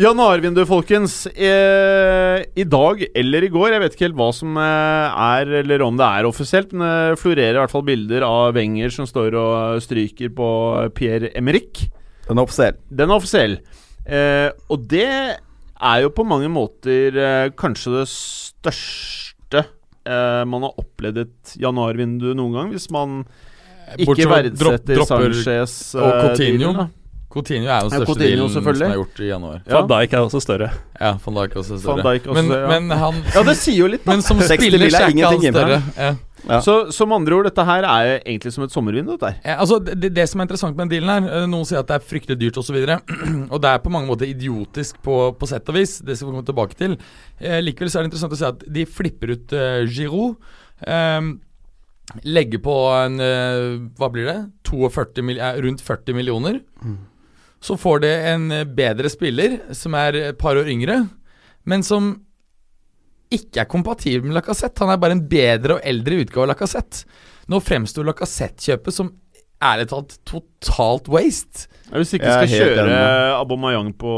januarvindu, 0.01 0.63
folkens. 0.65 1.27
Eh, 1.27 2.39
I 2.57 2.63
dag 2.65 3.03
eller 3.13 3.45
i 3.45 3.49
går, 3.53 3.75
jeg 3.75 3.83
vet 3.83 3.93
ikke 3.93 4.05
helt 4.07 4.17
hva 4.17 4.29
som 4.33 4.57
eh, 4.57 5.19
er, 5.27 5.51
eller 5.59 5.83
om 5.85 5.99
det 5.99 6.07
er 6.07 6.25
offisielt, 6.25 6.73
men 6.73 6.89
det 6.89 7.19
florerer 7.21 7.59
i 7.59 7.61
hvert 7.61 7.75
fall 7.75 7.85
bilder 7.85 8.25
av 8.25 8.55
Wenger 8.57 8.89
som 8.95 9.05
står 9.05 9.37
og 9.37 9.83
stryker 9.85 10.33
på 10.33 10.49
Pierre 10.97 11.29
Emerick. 11.37 11.83
Den 12.27 12.37
er 12.37 12.43
offisiell. 12.47 12.77
Den 12.89 13.09
er 13.11 13.15
offisiell. 13.19 13.57
Eh, 14.05 14.49
og 14.71 14.85
det 14.91 15.05
er 15.09 16.01
jo 16.05 16.09
på 16.15 16.25
mange 16.27 16.47
måter 16.49 17.17
eh, 17.19 17.47
kanskje 17.57 17.95
det 17.99 18.05
største 18.11 19.63
eh, 20.05 20.43
man 20.49 20.65
har 20.67 20.77
opplevd 20.81 21.23
et 21.25 21.55
januarvindu 21.61 22.31
noen 22.37 22.53
gang, 22.59 22.69
hvis 22.75 22.87
man 22.93 23.23
ikke 24.01 24.25
verdsetter 24.29 24.95
dropp- 24.97 25.09
Sanchez 25.11 25.73
og 25.97 26.07
eh, 26.09 26.21
Coutinho. 26.29 26.71
dealen. 26.73 26.93
Coutinho 27.35 27.67
er 27.67 27.81
jo 27.83 27.89
den 27.89 27.99
Ja, 27.99 27.99
største 27.99 28.05
Coutinho, 28.13 28.47
dealen 28.47 28.53
som 28.53 28.67
er 28.87 28.95
gjort 28.95 29.19
i 29.19 29.27
januar. 29.27 29.57
Ja. 29.65 29.73
Van 29.81 29.89
Dijk 29.91 30.13
er 30.15 30.21
også 30.23 30.39
større. 30.45 30.69
Ja, 31.01 31.09
van 31.25 31.35
Dijk 31.41 31.57
også 31.59 31.79
større. 31.81 31.97
Van 31.99 32.05
Dijk 32.13 32.29
også, 32.31 32.43
men, 32.45 32.53
ja. 32.55 32.79
men 32.79 32.97
han 33.01 33.19
Ja, 33.35 33.43
det 33.49 33.57
sier 33.59 33.81
jo 33.83 33.89
litt, 33.91 34.05
da. 34.05 34.13
Men 34.13 34.23
som 34.23 34.39
spiller 34.47 34.85
er 34.85 34.87
ikke 34.87 35.01
han 35.03 35.17
ingenting 35.17 35.51
større. 35.57 35.81
Ja. 35.99 36.13
Ja. 36.45 36.59
Så 36.61 36.91
som 36.93 37.13
andre 37.15 37.37
ord, 37.37 37.47
dette 37.49 37.63
her 37.65 37.85
er 37.89 38.11
egentlig 38.19 38.51
som 38.53 38.65
et 38.65 38.73
sommervindu. 38.73 39.15
Ja, 39.17 39.57
altså 39.57 39.79
det, 39.81 40.11
det 40.13 40.27
som 40.29 40.41
er 40.41 40.47
interessant 40.47 40.77
med 40.77 40.85
den 40.85 40.99
dealen 40.99 41.25
her 41.25 41.39
eh, 41.41 41.47
Noen 41.49 41.65
sier 41.65 41.81
at 41.81 41.89
det 41.89 41.97
er 41.97 42.05
fryktelig 42.05 42.37
dyrt 42.41 42.59
osv. 42.61 42.77
Og, 42.77 42.91
så 42.91 42.99
og 43.53 43.63
det 43.63 43.71
er 43.71 43.81
på 43.81 43.93
mange 43.93 44.09
måter 44.09 44.29
idiotisk 44.29 44.99
på, 45.05 45.17
på 45.39 45.49
sett 45.49 45.71
og 45.71 45.79
vis. 45.79 45.97
Det 46.05 46.17
skal 46.17 46.29
vi 46.29 46.35
komme 46.35 46.49
tilbake 46.51 46.77
til. 46.79 46.95
Eh, 47.39 47.61
likevel 47.63 47.91
så 47.91 47.99
er 47.99 48.05
det 48.05 48.11
interessant 48.13 48.37
å 48.37 48.41
se 48.41 48.53
at 48.53 48.69
de 48.77 48.85
flipper 48.85 49.33
ut 49.33 49.57
eh, 49.57 49.81
Giroud. 49.89 50.37
Eh, 50.85 51.33
legger 52.29 52.61
på 52.61 52.77
en 52.93 53.19
eh, 53.23 53.81
Hva 53.97 54.11
blir 54.13 54.29
det? 54.29 54.37
42 54.69 55.25
mil, 55.25 55.41
eh, 55.41 55.61
rundt 55.65 55.81
40 55.81 56.17
millioner. 56.17 56.61
Så 57.65 57.77
får 57.81 58.03
de 58.05 58.13
en 58.35 58.51
eh, 58.53 58.67
bedre 58.77 59.09
spiller 59.09 59.59
som 59.73 59.97
er 59.97 60.19
et 60.29 60.37
par 60.37 60.59
år 60.59 60.69
yngre, 60.69 61.07
men 61.65 61.83
som 61.85 62.13
ikke 63.33 63.61
er 63.63 63.69
kompatibel 63.71 64.27
med 64.29 64.37
Lacassette. 64.39 64.83
Han 64.85 64.93
er 64.93 65.01
bare 65.01 65.15
en 65.17 65.27
bedre 65.29 65.77
og 65.79 65.85
eldre 65.87 66.21
utgave 66.23 66.45
av 66.47 66.53
Lacassette. 66.53 67.05
Nå 67.51 67.59
fremstår 67.61 68.05
Lacassette-kjøpet 68.11 68.93
som 68.93 69.13
ærlig 69.65 69.87
talt 69.89 70.17
totalt 70.27 71.07
waste. 71.09 71.65
Hvis 71.93 72.11
ikke 72.17 72.27
skal 72.33 72.49
kjøre 72.49 72.95
Abomayang 73.37 73.91
på 73.97 74.11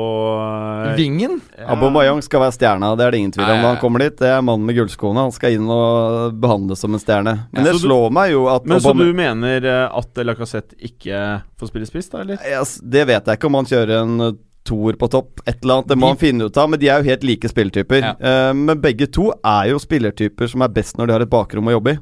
eh, 0.88 0.94
Vingen. 0.98 1.38
ja. 1.58 1.68
Abomayang 1.76 2.22
skal 2.26 2.42
være 2.46 2.56
stjerna, 2.56 2.94
det 2.98 3.06
er 3.06 3.12
det 3.14 3.20
ingen 3.22 3.34
tvil 3.36 3.44
om. 3.46 3.52
Da 3.52 3.62
Når 3.62 3.74
han 3.76 3.82
kommer 3.82 4.04
dit, 4.06 4.16
det 4.20 4.30
er 4.32 4.42
mannen 4.42 4.66
med 4.68 4.78
gullskoene. 4.80 5.26
Han 5.28 5.36
skal 5.36 5.58
inn 5.58 5.68
og 5.72 6.38
behandles 6.42 6.80
som 6.84 6.96
en 6.96 7.04
stjerne. 7.04 7.36
Men 7.52 7.66
Ja, 7.66 7.72
det 7.72 7.82
slår 7.84 8.08
du- 8.10 8.16
meg 8.18 8.32
jo 8.32 8.48
at 8.52 8.66
Men 8.66 8.80
så 8.80 8.96
du 8.98 9.14
mener 9.14 9.66
eh, 9.68 9.98
at 10.00 10.24
Lacassette 10.26 10.76
ikke 10.80 11.22
får 11.60 11.68
spille 11.74 11.86
spiss, 11.92 12.10
da, 12.10 12.24
eller? 12.24 12.38
Ja, 12.48 12.64
det 12.82 13.06
vet 13.08 13.26
jeg 13.28 13.38
ikke 13.40 13.52
om 13.52 13.60
han 13.62 13.66
kjører 13.70 14.02
en 14.02 14.38
toer 14.68 14.98
på 15.00 15.10
topp. 15.14 15.42
Et 15.48 15.56
eller 15.62 15.80
annet, 15.80 15.88
Det 15.94 15.98
må 15.98 16.08
De- 16.10 16.14
han 16.16 16.22
finne 16.22 16.48
ut 16.50 16.58
av, 16.60 16.70
men 16.70 16.80
de 16.82 16.90
er 16.92 17.02
jo 17.02 17.10
helt 17.10 17.24
like 17.24 17.50
spilletyper. 17.50 18.04
Ja. 18.04 18.14
Uh, 18.20 18.54
men 18.54 18.82
begge 18.84 19.08
to 19.12 19.32
er 19.44 19.72
jo 19.72 19.80
spillertyper 19.82 20.52
som 20.52 20.62
er 20.66 20.76
best 20.76 20.98
når 21.00 21.08
de 21.08 21.14
har 21.18 21.26
et 21.26 21.34
bakrom 21.34 21.72
å 21.72 21.76
jobbe 21.80 21.96
i. 21.96 22.00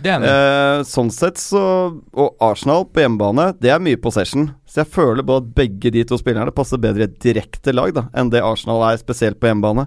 Er. 0.00 0.22
Eh, 0.24 0.82
sånn 0.88 1.10
sett 1.12 1.36
så 1.36 1.60
Og 2.16 2.36
Arsenal 2.40 2.86
på 2.88 3.02
hjemmebane, 3.02 3.50
det 3.60 3.68
er 3.68 3.82
mye 3.84 4.00
possession. 4.00 4.46
Så 4.64 4.80
jeg 4.80 4.88
føler 4.94 5.22
både 5.22 5.44
at 5.44 5.54
begge 5.58 5.92
de 5.92 6.04
to 6.08 6.16
spillerne 6.16 6.54
passer 6.56 6.80
bedre 6.80 7.04
i 7.04 7.08
et 7.10 7.18
direkte 7.20 7.74
lag 7.76 7.92
da 7.92 8.06
enn 8.16 8.30
det 8.32 8.40
Arsenal 8.40 8.80
er, 8.88 8.96
spesielt 8.96 9.38
på 9.38 9.50
hjemmebane. 9.50 9.84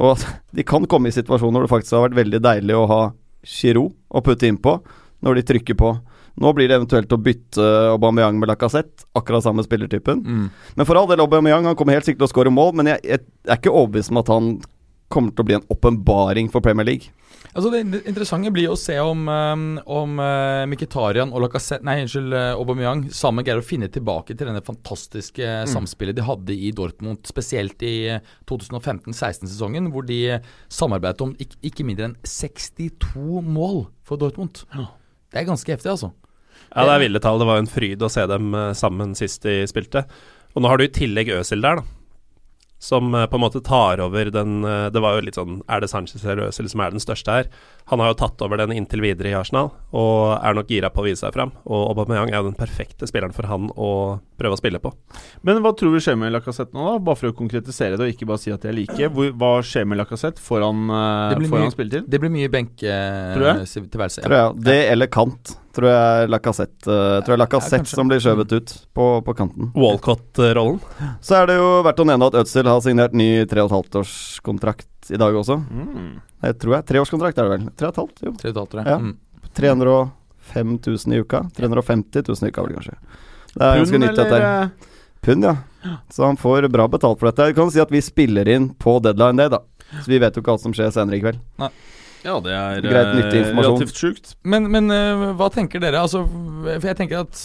Og 0.00 0.16
de 0.56 0.64
kan 0.64 0.86
komme 0.88 1.08
i 1.08 1.12
situasjoner 1.12 1.60
hvor 1.60 1.68
det 1.68 1.74
faktisk 1.74 1.98
har 1.98 2.08
vært 2.08 2.20
veldig 2.22 2.40
deilig 2.40 2.78
å 2.78 2.86
ha 2.88 3.02
Giroud 3.44 3.92
å 4.08 4.22
putte 4.24 4.48
innpå 4.48 4.78
når 5.22 5.34
de 5.34 5.42
trykker 5.52 5.76
på. 5.76 5.92
Nå 6.40 6.52
blir 6.56 6.70
det 6.70 6.78
eventuelt 6.78 7.12
å 7.12 7.20
bytte 7.20 7.64
Aubameyang 7.92 8.38
med 8.40 8.48
Lacassette, 8.48 9.04
akkurat 9.18 9.44
samme 9.44 9.64
spillertypen. 9.66 10.22
Mm. 10.24 10.46
Men 10.78 10.88
for 10.88 10.96
all 10.96 11.10
del, 11.10 11.20
Aubameyang 11.20 11.68
han 11.68 11.76
kommer 11.76 11.98
helt 11.98 12.08
sikkert 12.08 12.24
til 12.24 12.30
å 12.30 12.32
skåre 12.32 12.54
mål, 12.54 12.72
men 12.80 12.94
jeg, 12.94 13.02
jeg 13.04 13.24
er 13.48 13.58
ikke 13.60 13.74
overbevist 13.74 14.14
om 14.14 14.22
at 14.22 14.32
han 14.32 14.54
kommer 15.12 15.34
til 15.34 15.44
å 15.44 15.48
bli 15.50 15.58
en 15.58 15.66
åpenbaring 15.74 16.48
for 16.48 16.64
Premier 16.64 16.88
League. 16.88 17.12
Altså 17.52 17.68
Det 17.68 17.82
interessante 18.08 18.48
blir 18.54 18.70
å 18.72 18.78
se 18.80 18.94
om, 19.02 19.26
um, 19.28 19.64
om 19.84 20.20
uh, 20.22 20.62
Mkhitaryan 20.70 21.34
og 21.34 21.42
Lacazette 21.42 21.84
Nei, 21.84 21.98
unnskyld, 22.04 22.32
uh, 22.32 22.54
Aubameyang 22.56 23.02
sammen 23.12 23.44
greier 23.44 23.60
å 23.60 23.66
finne 23.66 23.90
tilbake 23.92 24.32
til 24.32 24.48
denne 24.48 24.62
fantastiske 24.64 25.42
Mm. 25.42 25.68
samspillet 25.68 26.16
de 26.16 26.24
hadde 26.24 26.54
i 26.54 26.70
Dortmund, 26.72 27.26
spesielt 27.28 27.82
i 27.84 28.14
uh, 28.14 28.22
2015-16-sesongen, 28.48 29.90
hvor 29.92 30.06
de 30.08 30.38
samarbeidet 30.72 31.26
om 31.26 31.36
ikke, 31.36 31.58
ikke 31.66 31.86
mindre 31.88 32.08
enn 32.08 32.16
62 32.24 33.42
mål 33.44 33.84
for 34.06 34.22
Dortmund. 34.22 34.64
Det 35.32 35.40
er 35.40 35.48
ganske 35.48 35.72
heftig, 35.72 35.90
altså. 35.94 36.12
Ja, 36.72 36.84
det 36.86 36.92
er 36.94 37.02
ville 37.06 37.20
tall. 37.24 37.40
Det 37.40 37.48
var 37.48 37.60
en 37.60 37.70
fryd 37.70 38.04
å 38.04 38.10
se 38.12 38.24
dem 38.28 38.52
eh, 38.56 38.70
sammen 38.76 39.16
sist 39.16 39.44
de 39.44 39.62
spilte. 39.68 40.04
Og 40.52 40.64
nå 40.64 40.68
har 40.68 40.80
du 40.80 40.86
i 40.86 40.92
tillegg 40.92 41.32
Øsil 41.38 41.64
der, 41.64 41.80
da. 41.80 42.01
Som 42.82 43.12
eh, 43.14 43.28
på 43.30 43.38
en 43.38 43.44
måte 43.44 43.60
tar 43.62 44.00
over 44.02 44.26
den 44.34 44.64
eh, 44.66 44.88
Det 44.90 44.98
var 45.04 45.14
jo 45.14 45.22
litt 45.28 45.36
sånn 45.38 45.60
Er 45.70 45.84
det 45.84 45.88
Sanchez 45.92 46.24
eller 46.24 46.48
Øzil 46.48 46.66
som 46.72 46.80
er 46.82 46.90
den 46.90 47.02
største 47.04 47.36
her? 47.36 47.46
Han 47.92 48.00
har 48.02 48.10
jo 48.10 48.16
tatt 48.18 48.42
over 48.42 48.58
den 48.58 48.72
inntil 48.74 49.02
videre 49.04 49.30
i 49.30 49.34
Arsenal, 49.38 49.70
og 49.92 50.38
er 50.38 50.54
nok 50.54 50.68
gira 50.70 50.88
på 50.94 51.02
å 51.02 51.04
vise 51.06 51.20
seg 51.24 51.34
fram. 51.34 51.50
Og 51.66 51.90
Aubameyang 51.90 52.30
er 52.30 52.38
jo 52.38 52.46
den 52.46 52.56
perfekte 52.58 53.08
spilleren 53.10 53.34
for 53.34 53.46
han 53.50 53.66
å 53.74 53.88
prøve 54.38 54.54
å 54.54 54.60
spille 54.60 54.78
på. 54.82 54.92
Men 55.44 55.58
hva 55.64 55.72
tror 55.76 55.92
du 55.96 56.00
skjer 56.02 56.16
med 56.18 56.30
Lacassette 56.32 56.72
nå, 56.78 56.84
da? 56.86 57.00
Bare 57.02 57.18
for 57.18 57.32
å 57.32 57.36
konkretisere 57.36 57.98
det, 57.98 58.06
og 58.06 58.14
ikke 58.14 58.28
bare 58.30 58.40
si 58.42 58.54
at 58.54 58.62
jeg 58.68 58.76
liker. 58.78 59.10
Hva 59.34 59.50
skjer 59.66 59.84
med 59.90 59.98
Lacassette? 59.98 60.40
Får 60.42 60.62
han, 60.62 60.84
eh, 60.94 61.34
Det 61.34 61.40
blir 61.42 61.50
får 61.50 61.58
mye- 61.58 61.66
han 61.66 61.74
spilletid? 61.74 62.08
Det 62.08 62.20
blir 62.22 62.30
mye 62.38 62.48
Tror 62.48 63.48
benketilværelse. 63.50 64.22
Tror 64.28 64.38
jeg. 64.38 64.62
Det 64.70 64.78
eller 64.94 65.10
kant, 65.18 65.56
tror 65.74 65.88
jeg 65.88 66.28
Lacassette 66.32 66.88
uh, 66.90 67.18
Tror 67.24 67.34
jeg 67.34 67.40
Lacassette 67.42 67.88
ja, 67.88 67.96
som 67.96 68.08
blir 68.10 68.20
skjøvet 68.22 68.52
ut 68.54 68.74
på, 68.96 69.06
på 69.26 69.34
kanten. 69.38 69.70
Walcott-rollen. 69.78 70.78
Så 71.24 71.38
er 71.40 71.48
det 71.50 71.56
jo 71.58 71.68
verdt 71.86 72.02
å 72.04 72.06
nevne 72.08 72.28
at 72.30 72.38
Ødsel 72.42 72.68
har 72.70 72.80
signert 72.84 73.16
ny 73.16 73.30
3,5-årskontrakt 73.50 75.10
i 75.10 75.18
dag 75.20 75.34
også. 75.34 75.56
Mm. 75.70 76.20
Jeg 76.46 76.58
tror 76.62 76.76
jeg. 76.76 76.86
Treårskontrakt 76.92 77.38
er 77.40 77.48
det 77.48 77.56
vel? 77.56 77.66
3,5? 77.82 78.24
Jo. 78.28 78.32
Tre 78.38 78.52
og 78.52 78.54
et 78.54 78.60
halvt, 78.62 78.72
tror 78.72 78.82
jeg. 78.82 78.88
Ja. 78.92 78.98
Mm. 79.02 79.18
305 79.58 80.78
000 80.86 81.16
i 81.16 81.20
uka. 81.22 81.42
350 81.56 82.24
000 82.28 82.48
i 82.48 82.52
uka, 82.52 82.64
vel 82.66 82.76
kanskje. 82.78 82.96
Det 83.52 83.66
er 83.66 83.82
ganske 83.82 83.96
Pund, 83.98 84.04
nytt, 84.06 84.16
dette. 84.16 84.38
her. 84.38 84.62
eh, 84.62 84.90
Pund, 85.22 85.44
ja. 85.44 85.56
Så 86.10 86.24
han 86.26 86.38
får 86.40 86.68
bra 86.72 86.86
betalt 86.88 87.20
for 87.20 87.28
dette. 87.30 87.50
Du 87.52 87.58
kan 87.60 87.70
si 87.74 87.82
at 87.82 87.90
vi 87.92 88.00
spiller 88.02 88.48
inn 88.48 88.70
på 88.74 88.96
deadline 89.04 89.38
day, 89.42 89.50
da. 89.52 89.62
Så 90.02 90.08
vi 90.08 90.18
vet 90.22 90.36
jo 90.38 90.42
ikke 90.44 90.54
alt 90.54 90.62
som 90.64 90.72
skjer 90.76 90.92
senere 90.94 91.18
i 91.18 91.22
kveld. 91.24 91.40
Ja, 92.22 92.38
det 92.42 92.54
er 92.54 92.80
Greit, 92.84 93.08
eh, 93.08 93.18
nyttig 93.18 93.42
informasjon. 93.42 93.76
relativt 93.76 94.00
sjukt. 94.00 94.32
Men, 94.46 94.70
men 94.70 94.90
eh, 94.94 95.26
hva 95.38 95.50
tenker 95.52 95.82
dere? 95.82 96.02
Altså, 96.04 96.24
for 96.28 96.88
jeg 96.88 96.98
tenker 97.00 97.24
at 97.24 97.42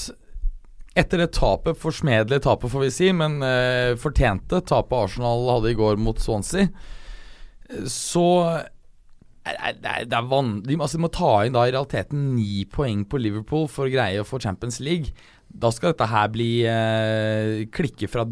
etter 0.98 1.22
det 1.22 1.32
tapet, 1.38 1.78
forsmedelige 1.78 2.46
tapet 2.48 2.74
får 2.74 2.88
vi 2.88 2.94
si, 2.94 3.12
men 3.14 3.38
uh, 3.46 3.94
fortjente 4.02 4.64
tapet 4.66 4.98
Arsenal 4.98 5.44
hadde 5.52 5.70
i 5.70 5.78
går 5.78 6.00
mot 6.02 6.18
Swansea, 6.18 6.72
eh, 7.70 7.84
så 7.92 8.26
det 9.48 9.88
er, 9.88 10.08
det 10.10 10.18
er 10.18 10.26
van 10.28 10.58
de, 10.66 10.76
altså, 10.76 10.98
de 10.98 11.06
må 11.06 11.12
ta 11.14 11.30
inn 11.46 11.56
da 11.56 11.68
i 11.68 11.72
realiteten 11.72 12.32
ni 12.36 12.66
poeng 12.72 13.06
på 13.08 13.22
Liverpool 13.22 13.68
for 13.72 13.88
å 13.88 13.94
greie 13.94 14.20
å 14.20 14.28
få 14.28 14.42
Champions 14.44 14.82
League. 14.84 15.14
Da 15.48 15.72
skal 15.72 15.94
dette 15.94 16.10
her 16.12 16.28
bli 16.34 16.52
eh, 16.68 17.64
klikke 17.72 18.10
fra 18.12 18.26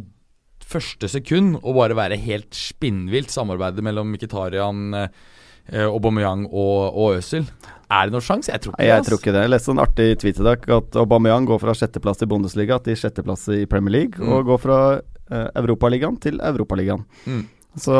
første 0.66 1.10
sekund 1.12 1.60
og 1.62 1.78
bare 1.78 1.98
være 1.98 2.20
helt 2.20 2.58
spinnvilt 2.58 3.32
samarbeidet 3.34 3.86
mellom 3.86 4.12
Mkhitaryan, 4.12 4.84
eh, 4.98 5.08
eh, 5.08 5.34
Aubameyang 5.74 6.46
og, 6.52 6.94
og 6.94 7.18
Øzil. 7.20 7.48
Er 7.90 8.08
det 8.08 8.16
noen 8.16 8.26
sjanse? 8.26 8.52
Jeg 8.52 8.62
tror 8.64 8.74
ikke 8.74 8.82
det. 8.84 8.90
Jeg 8.90 9.06
tror 9.08 9.20
ikke 9.22 9.34
det. 9.36 9.42
Jeg 9.46 9.54
leste 9.54 9.74
en 9.74 9.82
artig 9.84 10.08
tweet 10.22 10.40
i 10.42 10.46
dag 10.46 10.70
at 10.78 10.96
Aubameyang 11.02 11.46
går 11.50 11.62
fra 11.62 11.76
sjetteplass 11.78 12.24
i 12.26 12.30
Bundesliga 12.30 12.80
til 12.86 12.98
sjetteplass 12.98 13.48
i 13.54 13.66
Premier 13.70 13.94
League, 14.00 14.18
Mm. 14.22 14.32
og 14.34 14.46
går 14.46 14.62
fra 14.62 14.80
uh, 15.02 15.48
Europaligaen 15.56 16.18
til 16.22 16.40
Europaligaen. 16.42 17.06
Mm. 17.26 17.44
Så 17.76 17.92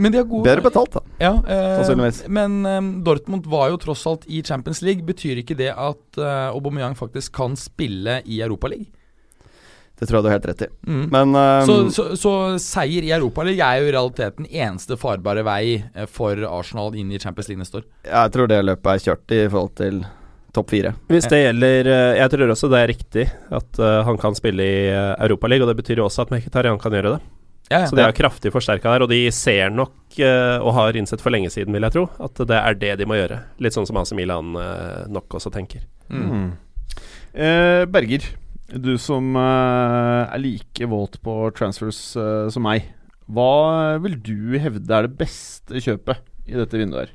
gode 0.00 0.44
bedre 0.46 0.62
betalt, 0.64 0.94
da. 0.96 1.00
Ja, 1.20 1.32
eh, 1.44 1.74
Sannsynligvis. 1.76 2.22
Men 2.32 2.64
eh, 2.64 2.80
Dortmund 3.04 3.44
var 3.46 3.68
jo 3.68 3.76
tross 3.76 4.06
alt 4.08 4.24
i 4.26 4.40
Champions 4.42 4.80
League. 4.80 5.04
Betyr 5.04 5.42
ikke 5.42 5.56
det 5.58 5.68
at 5.74 6.16
eh, 6.18 6.46
Aubameyang 6.48 6.96
faktisk 6.96 7.34
kan 7.36 7.56
spille 7.60 8.22
i 8.24 8.40
Europaligaen? 8.40 8.88
Det 9.98 10.06
tror 10.06 10.18
jeg 10.18 10.24
du 10.24 10.28
har 10.28 10.36
helt 10.36 10.46
rett 10.46 10.62
i. 10.62 10.68
Mm. 10.86 11.06
Men 11.10 11.34
um, 11.34 11.66
så, 11.66 11.76
så, 11.94 12.04
så 12.18 12.34
seier 12.62 13.06
i 13.06 13.10
Europaligaen 13.14 13.64
er 13.66 13.82
jo 13.82 13.88
i 13.88 13.94
realiteten 13.96 14.46
eneste 14.46 14.98
farbare 15.00 15.42
vei 15.46 15.62
eh, 15.78 16.06
for 16.10 16.38
Arsenal 16.46 16.94
inn 16.98 17.10
i 17.10 17.18
Champions 17.18 17.50
League 17.50 17.62
neste 17.62 17.80
år. 17.80 17.88
jeg 18.06 18.34
tror 18.34 18.50
det 18.50 18.60
løpet 18.62 18.92
er 18.92 19.04
kjørt 19.06 19.34
i 19.34 19.40
forhold 19.48 19.74
til 19.80 20.04
topp 20.54 20.70
fire. 20.70 20.92
Hvis 21.10 21.26
det 21.30 21.40
gjelder 21.42 21.90
eh, 21.92 22.20
Jeg 22.20 22.32
tror 22.34 22.54
også 22.54 22.70
det 22.72 22.78
er 22.82 22.92
riktig 22.92 23.24
at 23.58 23.82
eh, 23.82 23.98
han 24.06 24.20
kan 24.22 24.38
spille 24.38 24.68
i 24.68 24.78
Europaligaen, 24.94 25.66
og 25.66 25.74
det 25.74 25.82
betyr 25.82 26.02
jo 26.02 26.06
også 26.06 26.28
at 26.28 26.36
Mkhitarian 26.36 26.78
kan 26.82 26.94
gjøre 26.94 27.16
det. 27.16 27.20
Ja, 27.68 27.82
ja. 27.82 27.88
Så 27.90 27.98
de 27.98 28.00
er 28.00 28.14
kraftig 28.16 28.48
forsterka 28.54 28.94
der, 28.94 29.02
og 29.04 29.10
de 29.10 29.18
ser 29.34 29.68
nok, 29.68 29.98
og 30.16 30.70
har 30.72 30.96
innsett 30.96 31.20
for 31.20 31.34
lenge 31.34 31.50
siden, 31.52 31.74
vil 31.76 31.84
jeg 31.84 31.92
tro, 31.98 32.06
at 32.24 32.40
det 32.48 32.56
er 32.56 32.78
det 32.80 32.94
de 33.02 33.04
må 33.04 33.18
gjøre. 33.18 33.42
Litt 33.60 33.76
sånn 33.76 33.84
som 33.84 33.98
AC 34.00 34.14
Milan 34.16 34.56
nok 35.12 35.36
også 35.36 35.52
tenker. 35.52 35.84
Mm. 36.08 36.54
Eh, 37.38 37.84
Berger, 37.86 38.24
du 38.68 38.92
som 39.00 39.30
eh, 39.36 40.34
er 40.34 40.42
like 40.42 40.88
våt 40.90 41.16
på 41.24 41.36
transfers 41.56 42.00
eh, 42.20 42.48
som 42.52 42.66
meg. 42.66 42.90
Hva 43.28 43.98
vil 44.02 44.16
du 44.24 44.58
hevde 44.60 44.92
er 44.94 45.08
det 45.08 45.16
beste 45.20 45.80
kjøpet 45.84 46.20
i 46.48 46.56
dette 46.56 46.80
vinduet 46.80 47.06
her? 47.06 47.14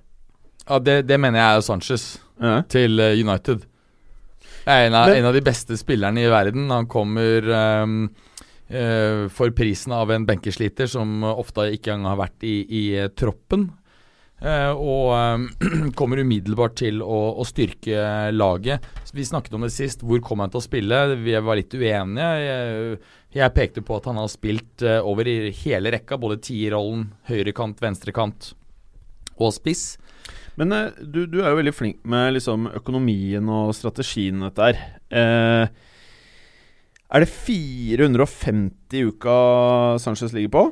Ja, 0.67 0.79
det, 0.79 0.97
det 1.09 1.17
mener 1.19 1.41
jeg 1.41 1.59
er 1.59 1.65
Sanchez 1.65 2.03
ja. 2.41 2.59
til 2.71 2.99
United. 3.01 3.65
Jeg 4.63 4.71
Er 4.71 4.87
en 4.87 4.95
av, 4.95 5.09
Men- 5.09 5.17
en 5.19 5.25
av 5.27 5.33
de 5.35 5.41
beste 5.43 5.75
spillerne 5.77 6.21
i 6.23 6.29
verden. 6.31 6.69
Han 6.71 6.87
kommer 6.87 7.49
um, 7.83 7.95
uh, 8.71 9.25
for 9.33 9.51
prisen 9.51 9.91
av 9.91 10.11
en 10.15 10.25
benkesliter 10.29 10.87
som 10.87 11.23
ofte 11.27 11.65
ikke 11.75 11.91
engang 11.91 12.13
har 12.13 12.21
vært 12.21 12.45
i, 12.47 12.53
i 12.63 12.83
eh, 13.01 13.09
troppen. 13.11 13.71
Eh, 14.43 14.75
og 14.75 15.13
ehm, 15.15 15.45
kommer 15.99 16.19
umiddelbart 16.19 16.75
til 16.81 16.99
å, 17.03 17.19
å 17.39 17.45
styrke 17.47 18.31
laget. 18.35 18.83
Vi 19.15 19.23
snakket 19.27 19.55
om 19.55 19.63
det 19.63 19.71
sist. 19.75 20.03
Hvor 20.03 20.19
kom 20.25 20.43
han 20.43 20.51
til 20.51 20.59
å 20.59 20.65
spille? 20.65 20.99
Vi 21.21 21.35
var 21.37 21.59
litt 21.59 21.75
uenige. 21.77 22.31
Jeg, 22.43 22.97
jeg 23.37 23.55
pekte 23.55 23.85
på 23.85 23.99
at 23.99 24.09
han 24.11 24.19
har 24.19 24.31
spilt 24.31 24.83
eh, 24.83 24.99
over 24.99 25.29
i 25.31 25.53
hele 25.63 25.93
rekka, 25.95 26.19
både 26.19 26.41
tierrollen, 26.43 27.07
høyrekant, 27.29 27.79
venstrekant 27.83 28.51
og 29.39 29.55
spiss. 29.55 29.93
Men 30.59 30.75
eh, 30.75 30.99
du, 30.99 31.23
du 31.29 31.39
er 31.41 31.53
jo 31.53 31.61
veldig 31.61 31.75
flink 31.77 32.03
med 32.09 32.35
liksom 32.35 32.67
økonomien 32.75 33.47
og 33.47 33.71
strategien 33.77 34.43
dette 34.43 34.69
her. 34.69 34.85
Eh, 35.07 35.89
er 37.13 37.21
det 37.21 37.29
450 37.29 38.97
i 38.97 39.07
uka 39.07 39.35
Sanchez 40.01 40.33
ligger 40.35 40.51
på? 40.51 40.69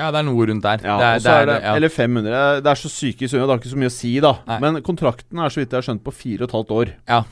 Ja, 0.00 0.10
det 0.14 0.22
er 0.22 0.28
noe 0.30 0.46
rundt 0.50 0.64
der. 0.64 0.86
Ja, 0.86 0.96
det 1.00 1.10
er, 1.10 1.24
det 1.24 1.34
er 1.34 1.50
det, 1.50 1.58
ja. 1.66 1.74
Eller 1.76 1.92
500. 1.92 2.62
Det 2.64 2.72
er 2.72 2.80
så 2.80 2.92
syke 2.92 3.28
summer, 3.28 3.44
det 3.46 3.54
har 3.54 3.60
ikke 3.62 3.74
så 3.74 3.82
mye 3.82 3.92
å 3.92 3.98
si, 3.98 4.14
da. 4.24 4.32
Nei. 4.48 4.62
Men 4.64 4.80
kontrakten 4.86 5.44
er 5.44 5.52
så 5.52 5.62
vidt 5.62 5.74
jeg 5.74 5.82
har 5.82 5.88
skjønt 5.90 6.06
på 6.06 6.16
fire 6.16 6.44
og 6.44 6.48
et 6.48 6.56
halvt 6.56 6.74
år. 6.78 6.96
Ja. 7.10 7.22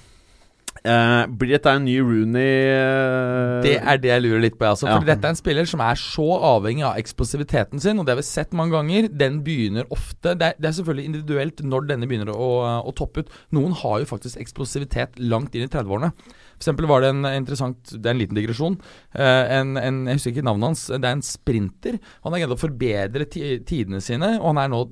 Eh, 0.86 1.22
blir 1.40 1.56
dette 1.56 1.72
en 1.74 1.82
ny 1.82 1.96
Rooney 1.98 2.50
eh, 2.70 3.56
Det 3.64 3.72
er 3.80 3.98
det 3.98 4.12
jeg 4.12 4.22
lurer 4.22 4.42
litt 4.44 4.58
på. 4.58 4.66
Altså. 4.68 4.86
Ja. 4.86 4.98
Dette 5.02 5.26
er 5.26 5.34
en 5.34 5.38
spiller 5.38 5.66
som 5.68 5.82
er 5.82 5.98
så 5.98 6.26
avhengig 6.52 6.84
av 6.86 7.00
eksplosiviteten 7.00 7.82
sin, 7.82 7.98
og 7.98 8.06
det 8.06 8.14
har 8.14 8.20
vi 8.20 8.26
sett 8.28 8.54
mange 8.56 8.76
ganger. 8.76 9.08
Den 9.10 9.40
begynner 9.46 9.88
ofte 9.94 10.36
Det 10.38 10.52
er, 10.52 10.58
det 10.58 10.70
er 10.70 10.76
selvfølgelig 10.78 11.08
individuelt 11.10 11.64
når 11.66 11.88
denne 11.90 12.10
begynner 12.10 12.30
å, 12.34 12.50
å 12.86 12.94
toppe 12.96 13.24
ut. 13.24 13.32
Noen 13.56 13.74
har 13.82 14.04
jo 14.04 14.12
faktisk 14.12 14.38
eksplosivitet 14.42 15.18
langt 15.18 15.56
inn 15.58 15.66
i 15.66 15.72
30-årene. 15.72 16.12
For 16.58 16.66
eksempel 16.66 16.88
var 16.90 17.04
det 17.04 17.12
en 17.14 17.28
interessant 17.30 17.92
Det 17.94 18.02
er 18.02 18.16
en 18.16 18.20
liten 18.20 18.38
digresjon. 18.38 18.78
Eh, 19.14 19.52
en, 19.58 19.76
en, 19.78 20.00
jeg 20.10 20.18
husker 20.18 20.34
ikke 20.34 20.46
navnet 20.48 20.72
hans. 20.72 20.86
Det 20.90 21.00
er 21.00 21.14
en 21.14 21.24
sprinter. 21.24 22.00
Han 22.26 22.34
har 22.34 22.42
greid 22.42 22.56
å 22.56 22.60
forbedre 22.60 23.28
tidene 23.30 24.02
sine, 24.04 24.34
og 24.40 24.50
han 24.52 24.64
er 24.64 24.72
nå 24.74 24.82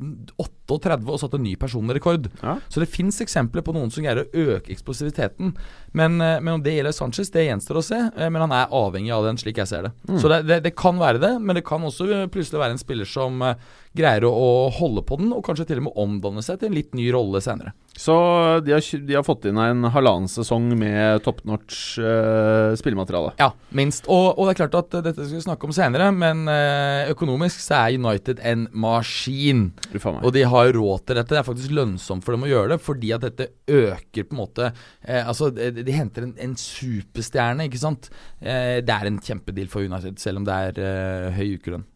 38 0.67 1.07
og 1.13 1.21
satte 1.23 1.39
en 1.39 1.45
ny 1.47 1.55
personrekord. 1.61 2.29
Ja. 2.43 2.57
Så 2.69 2.83
det 2.83 2.91
fins 2.91 3.21
eksempler 3.23 3.63
på 3.67 3.75
noen 3.77 3.93
som 3.95 4.05
greier 4.05 4.25
å 4.25 4.57
øke 4.57 4.73
eksplosiviteten. 4.75 5.55
Men, 5.97 6.21
eh, 6.21 6.41
men 6.41 6.55
om 6.59 6.63
det 6.65 6.75
gjelder 6.77 6.93
Sanchez, 6.97 7.31
det 7.31 7.47
gjenstår 7.47 7.81
å 7.81 7.85
se. 7.87 8.01
eh, 8.17 8.29
Men 8.31 8.47
han 8.47 8.53
er 8.53 8.73
avhengig 8.75 9.13
av 9.15 9.25
den, 9.25 9.37
slik 9.41 9.57
jeg 9.63 9.69
ser 9.71 9.83
det. 9.89 9.93
Så 10.21 10.29
det, 10.29 10.43
det, 10.47 10.63
det 10.65 10.75
kan 10.77 10.99
være 10.99 11.23
det, 11.23 11.35
men 11.41 11.57
det 11.57 11.65
kan 11.65 11.83
også 11.83 12.09
eh, 12.11 12.27
plutselig 12.33 12.61
være 12.61 12.77
en 12.77 12.83
spiller 12.83 13.07
som 13.07 13.43
greier 13.97 14.27
å, 14.29 14.31
å 14.31 14.71
holde 14.77 15.01
på 15.09 15.17
den, 15.17 15.31
og 15.33 15.45
kanskje 15.47 15.65
til 15.71 15.79
og 15.81 15.87
med 15.89 15.97
omdanne 15.97 16.43
seg 16.45 16.59
til 16.61 16.69
en 16.69 16.77
litt 16.77 16.93
ny 16.95 17.07
rolle 17.15 17.41
senere. 17.41 17.73
Så 17.97 18.13
de 18.61 18.75
har, 18.75 18.83
de 18.85 19.15
har 19.17 19.25
fått 19.25 19.47
inn 19.49 19.57
en 19.57 19.87
halvannen 19.89 20.29
sesong 20.29 20.67
med 20.77 21.23
top 21.25 21.39
notch 21.49 21.97
eh, 21.97 22.75
spillemateriale. 22.77 23.33
Ja, 23.41 23.55
minst. 23.73 24.05
Og, 24.13 24.35
og 24.37 24.45
det 24.51 24.53
er 24.53 24.61
klart 24.67 24.77
at 24.83 24.99
dette 25.07 25.25
skal 25.25 25.39
vi 25.39 25.45
snakke 25.47 25.65
om 25.65 25.73
senere, 25.73 26.11
men 26.13 26.45
uh, 26.45 27.09
økonomisk 27.13 27.63
så 27.65 27.87
er 27.87 27.97
United 27.97 28.43
en 28.45 28.67
maskin. 28.77 29.71
Og 30.21 30.33
de 30.37 30.45
har 30.45 30.56
råd 30.77 31.05
til 31.07 31.19
dette. 31.19 31.33
Det 31.33 31.41
er 31.41 31.47
faktisk 31.47 31.75
lønnsomt 31.77 32.27
for 32.27 32.37
dem 32.37 32.47
å 32.47 32.51
gjøre 32.51 32.75
det, 32.75 32.81
fordi 32.85 33.13
at 33.17 33.27
dette 33.27 33.49
øker 33.67 34.29
på 34.29 34.37
en 34.37 34.41
måte 34.41 34.71
eh, 34.71 35.23
Altså, 35.27 35.51
de, 35.55 35.71
de 35.87 35.97
henter 35.97 36.27
en, 36.27 36.35
en 36.43 36.57
superstjerne, 36.61 37.69
ikke 37.69 37.83
sant. 37.83 38.11
Eh, 38.41 38.79
det 38.85 38.95
er 38.95 39.11
en 39.11 39.21
kjempedeal 39.23 39.71
for 39.73 39.87
United, 39.87 40.19
selv 40.23 40.43
om 40.43 40.49
det 40.49 40.57
er 40.71 40.81
eh, 40.83 41.29
høy 41.37 41.57
ukelønn. 41.59 41.87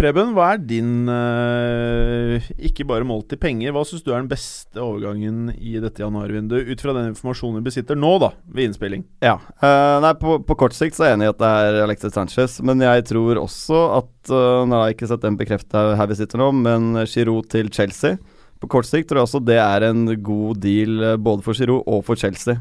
Preben, 0.00 0.30
hva 0.32 0.54
er 0.54 0.60
din 0.64 1.08
eh, 1.12 2.46
Ikke 2.70 2.86
bare 2.88 3.04
målt 3.04 3.34
i 3.34 3.38
penger, 3.40 3.74
hva 3.76 3.82
syns 3.84 4.00
du 4.00 4.14
er 4.14 4.22
den 4.22 4.30
beste 4.30 4.80
overgangen 4.80 5.50
i 5.60 5.74
dette 5.82 6.00
januarvinduet, 6.00 6.70
ut 6.70 6.80
fra 6.80 6.94
den 6.96 7.10
informasjonen 7.10 7.58
vi 7.60 7.66
besitter 7.68 7.98
nå, 8.00 8.14
da, 8.22 8.30
ved 8.48 8.70
innspilling? 8.70 9.04
Ja. 9.20 9.36
eh, 9.60 9.98
nei, 10.00 10.14
på, 10.16 10.38
på 10.46 10.56
kort 10.62 10.76
sikt 10.76 10.96
så 10.96 11.04
er 11.04 11.12
jeg 11.12 11.18
enig 11.18 11.28
i 11.28 11.32
at 11.34 11.42
det 11.42 11.50
er 11.66 11.80
Alexis 11.84 12.16
Sanchez, 12.16 12.56
men 12.64 12.80
jeg 12.86 13.04
tror 13.10 13.42
også 13.42 13.82
at 13.98 14.32
uh, 14.32 14.64
Nå 14.68 14.78
har 14.78 14.88
jeg 14.88 14.96
ikke 14.96 15.10
sett 15.10 15.26
den 15.26 15.36
bekrefta 15.40 15.84
her 15.98 16.08
vi 16.08 16.16
sitter 16.22 16.40
nå, 16.40 16.48
men 16.64 17.04
Giroud 17.04 17.50
til 17.52 17.68
Chelsea. 17.74 18.16
På 18.60 18.68
kort 18.72 18.88
sikt 18.88 19.08
tror 19.10 19.20
jeg 19.20 19.28
også 19.28 19.42
det 19.44 19.60
er 19.60 19.86
en 19.88 20.06
god 20.24 20.60
deal 20.64 21.04
eh, 21.12 21.20
både 21.20 21.44
for 21.44 21.56
Giroud 21.56 21.84
og 21.88 22.04
for 22.08 22.20
Chelsea. 22.20 22.60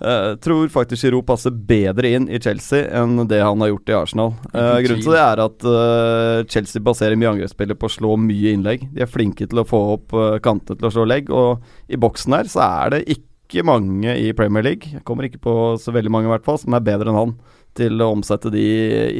Eh, 0.00 0.36
tror 0.36 0.68
faktisk 0.68 1.04
Giroud 1.04 1.26
passer 1.26 1.54
bedre 1.54 2.10
inn 2.16 2.26
i 2.26 2.40
Chelsea 2.42 2.88
enn 2.98 3.28
det 3.30 3.38
han 3.44 3.62
har 3.62 3.70
gjort 3.70 3.92
i 3.92 3.96
Arsenal. 3.98 4.32
Uh, 4.50 4.80
grunnen 4.82 5.04
til 5.04 5.14
det 5.14 5.20
er 5.22 5.42
at 5.44 5.66
uh, 5.68 6.40
Chelsea 6.50 6.82
baserer 6.82 7.18
mye 7.20 7.30
angrepsspillet 7.36 7.78
på 7.78 7.86
å 7.86 7.94
slå 7.94 8.16
mye 8.18 8.56
innlegg. 8.56 8.88
De 8.94 9.04
er 9.04 9.10
flinke 9.10 9.46
til 9.46 9.62
å 9.62 9.66
få 9.68 9.80
opp 9.94 10.16
uh, 10.16 10.34
kantene 10.42 10.80
til 10.80 10.90
å 10.90 10.92
slå 10.96 11.06
legg, 11.06 11.30
og 11.30 11.62
i 11.86 12.00
boksen 12.00 12.34
her 12.34 12.50
så 12.50 12.64
er 12.66 12.96
det 12.96 13.02
ikke 13.16 13.62
mange 13.66 14.16
i 14.18 14.32
Premier 14.34 14.66
League, 14.66 14.96
jeg 14.96 15.04
kommer 15.06 15.28
ikke 15.28 15.44
på 15.44 15.56
så 15.78 15.94
veldig 15.94 16.10
mange 16.10 16.26
i 16.26 16.34
hvert 16.34 16.46
fall, 16.46 16.58
som 16.58 16.74
er 16.74 16.82
bedre 16.82 17.12
enn 17.12 17.20
han 17.20 17.36
til 17.78 18.02
å 18.02 18.10
omsette 18.16 18.50
de 18.54 18.64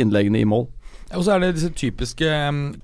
innleggene 0.03 0.43
i 0.43 0.49
mål. 0.49 0.67
Og 1.15 1.25
så 1.25 1.35
er 1.35 1.43
det 1.43 1.55
disse 1.57 1.73
typiske 1.75 2.29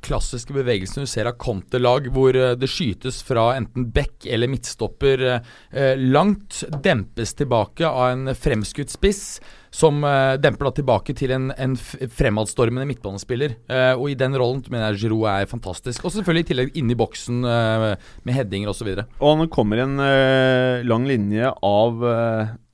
klassiske 0.04 0.54
bevegelsene 0.54 1.06
du 1.06 1.10
ser 1.10 1.28
av 1.30 1.38
Conte-lag, 1.40 2.08
hvor 2.14 2.36
eh, 2.36 2.56
det 2.58 2.70
skytes 2.70 3.22
fra 3.26 3.50
enten 3.58 3.88
back 3.94 4.26
eller 4.26 4.50
midtstopper 4.50 5.24
eh, 5.30 5.96
langt, 6.00 6.62
dempes 6.84 7.34
tilbake 7.38 7.88
av 7.88 8.12
en 8.12 8.34
fremskutt 8.36 8.92
spiss, 8.92 9.40
som 9.70 10.02
eh, 10.04 10.34
demper 10.42 10.68
da 10.68 10.74
tilbake 10.80 11.14
til 11.18 11.34
en, 11.34 11.50
en 11.54 11.76
fremadstormende 11.78 12.88
midtbanespiller. 12.90 13.56
Eh, 13.70 13.92
og 13.94 14.10
i 14.10 14.18
den 14.18 14.34
rollen 14.38 14.64
mener 14.68 14.90
jeg 14.90 15.04
Giroud 15.04 15.28
er 15.30 15.50
fantastisk. 15.50 16.04
Og 16.04 16.14
selvfølgelig 16.14 16.46
i 16.46 16.50
tillegg 16.50 16.80
inni 16.80 16.98
boksen 16.98 17.44
eh, 17.46 17.86
med 18.26 18.36
headinger 18.36 18.72
osv. 18.72 18.92
Og 19.20 19.44
han 19.44 19.52
kommer 19.52 19.84
en 19.84 20.00
eh, 20.04 20.86
lang 20.86 21.06
linje 21.08 21.54
av 21.54 22.02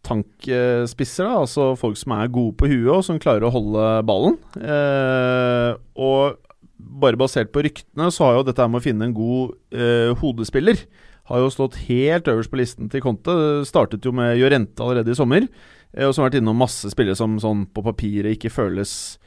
tankspisser, 0.06 1.26
da, 1.26 1.42
altså 1.42 1.72
folk 1.78 1.98
som 2.00 2.14
er 2.16 2.32
gode 2.32 2.54
på 2.60 2.70
huet 2.70 2.92
og 2.94 3.04
som 3.06 3.20
klarer 3.22 3.48
å 3.48 3.54
holde 3.54 3.88
ballen. 4.08 4.38
Eh, 4.60 5.72
og 5.98 6.38
bare 6.76 7.18
basert 7.18 7.50
på 7.52 7.64
ryktene 7.66 8.08
så 8.14 8.28
har 8.28 8.38
jo 8.38 8.46
dette 8.46 8.68
med 8.70 8.80
å 8.80 8.84
finne 8.84 9.08
en 9.08 9.16
god 9.16 9.56
eh, 9.74 10.14
hodespiller 10.22 10.86
har 11.26 11.42
jo 11.42 11.52
stått 11.52 11.78
helt 11.88 12.28
øverst 12.30 12.52
på 12.52 12.60
listen 12.60 12.90
til 12.90 13.02
Conte. 13.02 13.34
Det 13.34 13.68
startet 13.68 14.04
jo 14.06 14.14
med 14.14 14.36
Jorente 14.38 14.82
allerede 14.82 15.12
i 15.12 15.18
sommer, 15.18 15.46
eh, 15.92 16.06
og 16.06 16.14
som 16.14 16.22
har 16.22 16.30
vært 16.30 16.40
innom 16.40 16.58
masse 16.58 16.90
spillere 16.92 17.18
som 17.18 17.38
sånn 17.42 17.66
på 17.66 17.84
papiret 17.86 18.36
ikke 18.36 18.52
føles 18.52 19.18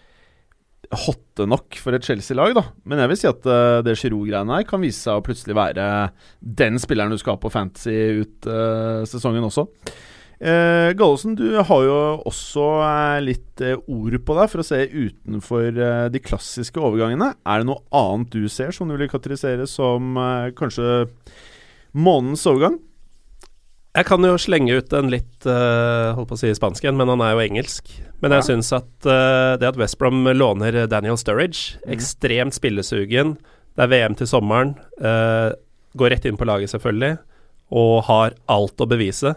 hotte 0.90 1.46
nok 1.46 1.76
for 1.78 1.94
et 1.94 2.06
Chelsea-lag, 2.08 2.56
da. 2.56 2.64
Men 2.88 3.04
jeg 3.04 3.12
vil 3.12 3.20
si 3.20 3.28
at 3.30 3.44
uh, 3.46 3.82
det 3.86 3.94
Giroud-greiene 4.00 4.56
her 4.56 4.66
kan 4.66 4.82
vise 4.82 5.04
seg 5.04 5.20
å 5.20 5.26
plutselig 5.26 5.54
være 5.54 5.84
den 6.40 6.80
spilleren 6.82 7.14
du 7.14 7.20
skal 7.20 7.36
ha 7.36 7.42
på 7.44 7.52
fantasy 7.54 8.24
ut 8.24 8.48
uh, 8.50 9.06
sesongen 9.06 9.46
også. 9.46 9.68
Uh, 10.40 10.96
Gallosen, 10.96 11.34
du 11.36 11.58
har 11.60 11.82
jo 11.84 11.96
også 12.30 12.66
eh, 12.80 13.18
litt 13.26 13.60
eh, 13.60 13.76
ord 13.92 14.14
på 14.24 14.36
deg 14.38 14.48
for 14.48 14.62
å 14.62 14.64
se 14.64 14.78
utenfor 14.88 15.66
eh, 15.68 16.06
de 16.14 16.22
klassiske 16.24 16.80
overgangene. 16.80 17.34
Er 17.44 17.60
det 17.60 17.68
noe 17.68 17.84
annet 17.92 18.32
du 18.32 18.46
ser 18.48 18.72
som 18.72 18.88
du 18.88 18.96
vil 18.96 19.12
karakterisere 19.12 19.68
som 19.68 20.16
eh, 20.16 20.54
kanskje 20.56 21.10
månedens 21.92 22.46
overgang? 22.48 22.80
Jeg 23.98 24.08
kan 24.08 24.24
jo 24.24 24.38
slenge 24.40 24.78
ut 24.80 24.94
en 24.94 25.10
litt 25.12 25.48
uh, 25.50 26.14
holdt 26.16 26.30
på 26.30 26.36
å 26.38 26.40
si 26.40 26.52
spansk 26.56 26.86
en, 26.88 26.96
men 27.00 27.10
han 27.10 27.24
er 27.26 27.34
jo 27.34 27.42
engelsk. 27.42 27.90
Men 28.22 28.36
jeg 28.38 28.44
Ja. 28.44 28.48
syns 28.52 28.70
at 28.78 29.08
uh, 29.10 29.58
det 29.60 29.66
at 29.66 29.80
West 29.82 29.98
Brom 30.00 30.22
låner 30.30 30.86
Daniel 30.88 31.18
Sturridge, 31.18 31.82
mm. 31.82 31.88
ekstremt 31.98 32.56
spillesugen, 32.56 33.34
det 33.76 33.84
er 33.84 33.92
VM 33.92 34.16
til 34.16 34.30
sommeren, 34.30 34.76
uh, 35.02 35.52
går 35.98 36.14
rett 36.14 36.30
inn 36.30 36.38
på 36.38 36.48
laget 36.48 36.72
selvfølgelig, 36.72 37.18
og 37.74 37.96
har 38.08 38.38
alt 38.48 38.80
å 38.80 38.88
bevise, 38.88 39.34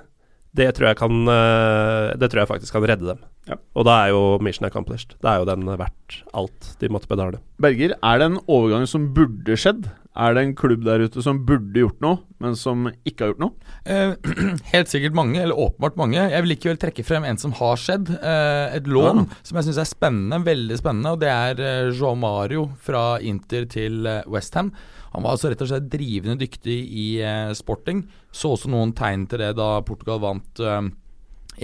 det 0.57 0.69
tror 0.77 0.91
jeg 0.91 0.99
kan 1.01 1.33
eh, 1.33 2.13
Det 2.21 2.29
tror 2.29 2.43
jeg 2.43 2.51
faktisk 2.51 2.77
kan 2.77 2.85
redde 2.89 3.09
dem. 3.15 3.23
Ja. 3.49 3.57
Og 3.75 3.87
da 3.89 3.97
er 4.05 4.13
jo 4.13 4.21
mission 4.45 4.69
accomplished. 4.69 5.17
Da 5.25 5.35
er 5.35 5.43
jo 5.43 5.49
den 5.49 5.67
verdt 5.67 6.21
alt 6.37 6.75
de 6.79 6.91
måtte 6.93 7.09
betale. 7.11 7.41
Berger, 7.63 7.97
er 7.97 8.21
det 8.21 8.29
en 8.29 8.39
overgang 8.45 8.87
som 8.91 9.09
burde 9.17 9.57
skjedd? 9.59 9.89
Er 10.13 10.37
det 10.37 10.43
en 10.45 10.55
klubb 10.55 10.85
der 10.85 11.07
ute 11.07 11.23
som 11.25 11.41
burde 11.49 11.81
gjort 11.81 12.03
noe, 12.05 12.19
men 12.43 12.53
som 12.59 12.85
ikke 13.09 13.25
har 13.25 13.33
gjort 13.33 13.43
noe? 13.47 13.77
Eh, 13.89 14.13
helt 14.75 14.93
sikkert 14.93 15.17
mange, 15.17 15.41
eller 15.41 15.57
åpenbart 15.57 15.97
mange. 15.97 16.21
Jeg 16.21 16.45
vil 16.45 16.53
likevel 16.53 16.81
trekke 16.83 17.07
frem 17.07 17.25
en 17.27 17.41
som 17.41 17.55
har 17.57 17.81
skjedd. 17.81 18.13
Eh, 18.21 18.77
et 18.77 18.91
lån 18.93 19.25
som 19.41 19.59
jeg 19.59 19.71
syns 19.71 19.81
er 19.81 19.89
spennende, 19.89 20.43
veldig 20.45 20.79
spennende. 20.79 21.15
Og 21.17 21.23
det 21.25 21.33
er 21.33 21.65
eh, 21.65 21.93
Joao 21.97 22.19
Mario 22.19 22.69
fra 22.85 23.17
Inter 23.25 23.65
til 23.73 24.05
eh, 24.05 24.21
Westham. 24.29 24.75
Han 25.13 25.25
var 25.25 25.35
altså 25.35 25.51
rett 25.53 25.63
og 25.65 25.69
slett 25.71 25.91
drivende 25.93 26.39
dyktig 26.41 26.79
i 26.89 27.07
eh, 27.21 27.53
sporting. 27.57 28.07
Så 28.33 28.55
også 28.55 28.71
noen 28.73 28.95
tegn 28.97 29.27
til 29.29 29.43
det 29.45 29.53
da 29.59 29.75
Portugal 29.85 30.23
vant 30.23 30.63
eh, 30.63 30.89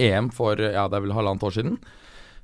EM 0.09 0.29
for 0.35 0.59
ja, 0.61 0.85
det 0.87 0.99
er 0.99 1.05
vel 1.07 1.15
halvannet 1.17 1.47
år 1.47 1.55
siden. 1.57 1.79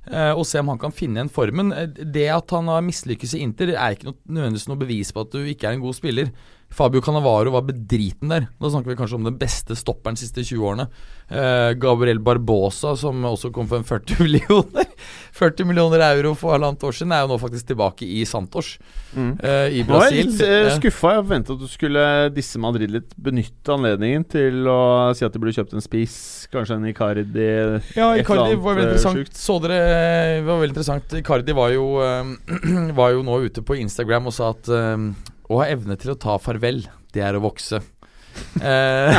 Eh, 0.06 0.32
og 0.32 0.44
se 0.46 0.60
om 0.62 0.68
han 0.70 0.78
kan 0.78 0.94
finne 0.94 1.18
igjen 1.18 1.32
formen. 1.32 1.72
Eh, 1.74 1.88
Det 1.90 2.28
at 2.30 2.52
han 2.54 2.70
har 2.70 2.84
mislykkes 2.86 3.34
i 3.34 3.42
Inter, 3.42 3.74
er 3.74 3.96
ikke 3.96 4.10
noe, 4.12 4.20
nødvendigvis 4.28 4.68
noe 4.70 4.82
bevis 4.82 5.10
på 5.14 5.24
at 5.26 5.34
du 5.34 5.40
ikke 5.42 5.70
er 5.70 5.78
en 5.78 5.82
god 5.82 5.98
spiller. 5.98 6.30
Fabio 6.70 7.00
Cannavaro 7.00 7.52
var 7.54 7.62
bedriten 7.64 8.28
der. 8.32 8.48
Da 8.60 8.68
snakker 8.72 8.90
vi 8.90 8.96
kanskje 8.98 9.16
om 9.20 9.24
den 9.24 9.38
beste 9.40 9.76
stopperen 9.78 10.16
de 10.18 10.24
siste 10.24 10.42
20 10.44 10.64
årene. 10.66 10.88
Eh, 11.30 11.72
Gabriel 11.80 12.18
Barbosa, 12.22 12.92
som 12.98 13.22
også 13.24 13.52
kom 13.54 13.68
for 13.70 13.80
en 13.80 13.86
40 13.86 14.18
millioner 14.24 14.84
40 15.36 15.66
millioner 15.68 16.00
euro 16.00 16.34
for 16.38 16.54
halvannet 16.54 16.82
år 16.86 16.94
siden, 16.96 17.12
er 17.12 17.24
jo 17.24 17.30
nå 17.32 17.38
faktisk 17.40 17.66
tilbake 17.70 18.06
i 18.08 18.22
Santos 18.28 18.76
eh, 19.16 19.72
i 19.76 19.82
Nå 19.82 19.84
er 19.84 19.88
Brasil. 19.88 20.16
jeg 20.18 20.28
litt 20.30 20.42
eh, 20.46 20.70
skuffa. 20.78 21.12
Jeg 21.16 21.24
forventa 21.26 21.56
at 21.56 21.60
du 21.62 21.68
skulle 21.70 22.04
disse 22.34 22.60
Madrid 22.62 22.92
litt. 22.94 23.12
Benytte 23.20 23.74
anledningen 23.76 24.24
til 24.32 24.66
å 24.70 24.78
si 25.16 25.26
at 25.26 25.32
de 25.36 25.42
burde 25.42 25.54
kjøpt 25.56 25.76
en 25.76 25.84
spiss, 25.84 26.16
kanskje 26.52 26.78
en 26.80 26.88
Icardi 26.90 27.46
Ja, 27.96 28.10
Icardi 28.18 28.56
var 28.56 28.78
veldig 28.78 28.86
eh, 28.86 28.90
interessant. 28.94 29.20
sjukt. 29.22 29.36
Så 29.38 29.58
dere 29.64 29.78
Det 30.40 30.46
var 30.48 30.60
veldig 30.62 30.74
interessant. 30.74 31.16
Icardi 31.20 31.56
var 31.56 31.72
jo, 31.76 31.86
eh, 32.04 32.34
var 33.00 33.14
jo 33.16 33.24
nå 33.26 33.40
ute 33.46 33.64
på 33.66 33.78
Instagram 33.82 34.28
og 34.32 34.36
sa 34.36 34.52
at 34.56 34.72
å 35.50 35.60
ha 35.62 35.66
evne 35.72 35.96
til 36.00 36.14
å 36.14 36.18
ta 36.18 36.38
farvel, 36.42 36.84
det 37.14 37.22
er 37.26 37.36
å 37.38 37.44
vokse. 37.44 37.82
Eh, 38.60 39.16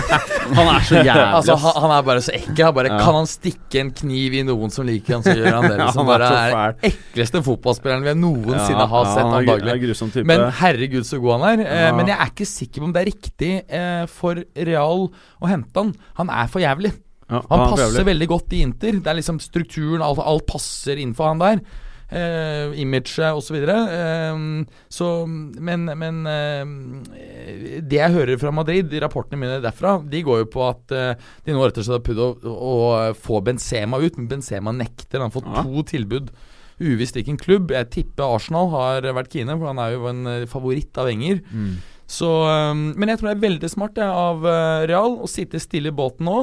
Han 0.54 0.68
er 0.70 0.84
så 0.86 1.00
jævlig, 1.02 1.24
altså, 1.40 1.56
han, 1.58 1.74
han 1.82 1.94
er 1.96 2.04
bare 2.06 2.22
så 2.22 2.34
ekkel. 2.38 2.60
Han 2.68 2.74
bare, 2.78 2.92
Ja. 2.94 3.00
Kan 3.02 3.16
han 3.18 3.26
stikke 3.30 3.80
en 3.82 3.90
kniv 3.98 4.36
i 4.38 4.44
noen 4.46 4.70
som 4.74 4.86
liker 4.86 5.16
han, 5.16 5.24
så 5.26 5.34
gjør 5.34 5.56
han 5.56 5.66
det. 5.66 5.78
Ja, 5.80 5.88
Liksom. 5.88 5.98
han 5.98 6.06
er 6.06 6.12
bare 6.12 6.28
er 6.38 6.76
den 6.84 6.92
ekleste 6.92 7.42
fotballspilleren 7.48 8.06
vi 8.06 8.14
noensinne 8.22 8.84
Ja, 8.84 8.88
har 8.92 9.08
ja, 9.08 9.16
sett 9.16 9.26
han 9.26 9.34
antagelig. 9.40 10.24
Men 10.30 10.46
herregud, 10.60 11.08
så 11.10 11.18
god 11.24 11.40
han 11.40 11.48
er. 11.50 11.64
Eh, 11.66 11.82
Ja. 11.88 11.96
Men 11.98 12.12
jeg 12.14 12.18
er 12.20 12.30
ikke 12.34 12.50
sikker 12.52 12.84
på 12.84 12.90
om 12.92 12.94
det 12.94 13.02
er 13.02 13.10
riktig 13.10 13.52
eh, 13.80 14.06
for 14.20 14.44
Real 14.70 15.08
å 15.10 15.50
hente 15.50 15.82
han. 15.82 15.92
Han 16.22 16.30
er 16.38 16.54
for 16.54 16.62
jævlig. 16.62 16.94
ja, 17.26 17.42
Han 17.50 17.66
er 17.66 17.74
passer 17.74 18.08
veldig 18.14 18.30
godt 18.36 18.54
i 18.54 18.62
Inter. 18.68 19.02
Det 19.02 19.12
er 19.14 19.18
liksom 19.18 19.42
strukturen, 19.42 20.06
alt, 20.06 20.22
alt 20.22 20.46
passer 20.54 21.02
innenfor 21.02 21.34
han 21.34 21.42
der. 21.42 21.66
Uh, 22.08 22.72
imaget 22.80 23.36
osv. 23.36 23.56
Eh, 23.68 24.38
så 24.88 25.08
Men, 25.28 25.82
men 26.00 26.22
eh, 26.32 27.82
det 27.84 28.00
jeg 28.00 28.14
hører 28.16 28.40
fra 28.40 28.52
Madrid, 28.56 28.88
de 28.92 29.02
rapportene 29.04 29.40
mine 29.42 29.58
derfra, 29.64 29.98
de 30.08 30.22
går 30.24 30.44
jo 30.46 30.50
på 30.54 30.64
at 30.70 30.94
eh, 30.96 31.26
de 31.44 31.56
nå 31.56 31.66
rett 31.66 31.80
og 31.82 31.88
slett 31.88 32.00
har 32.00 32.06
prøvd 32.08 32.22
å, 32.24 32.54
å 32.56 32.76
få 33.18 33.42
Benzema 33.44 34.00
ut, 34.00 34.16
men 34.20 34.30
Benzema 34.32 34.72
nekter. 34.76 35.20
Han 35.20 35.28
har 35.32 35.36
fått 35.36 35.50
Ja. 35.52 35.64
to 35.68 35.84
tilbud. 35.92 36.32
Uvisst 36.80 37.16
hvilken 37.18 37.40
klubb. 37.42 37.72
Jeg 37.74 37.90
tipper 37.92 38.36
Arsenal 38.38 38.70
har 38.72 39.08
vært 39.18 39.34
kine, 39.34 39.56
for 39.58 39.68
han 39.72 39.80
er 39.82 39.96
jo 39.98 40.08
en 40.12 40.28
eh, 40.32 40.46
favoritt 40.48 40.96
av 41.02 41.10
Enger. 41.12 41.42
Mm. 41.52 41.76
Så, 42.08 42.30
eh, 42.48 42.74
men 42.96 43.10
jeg 43.12 43.20
tror 43.20 43.34
det 43.34 43.36
er 43.38 43.48
veldig 43.50 43.70
smart 43.74 43.98
det, 44.00 44.08
av 44.08 44.46
eh, 44.48 44.86
Real 44.94 45.18
å 45.20 45.28
sitte 45.28 45.60
stille 45.60 45.92
i 45.92 45.98
båten 45.98 46.30
nå. 46.30 46.38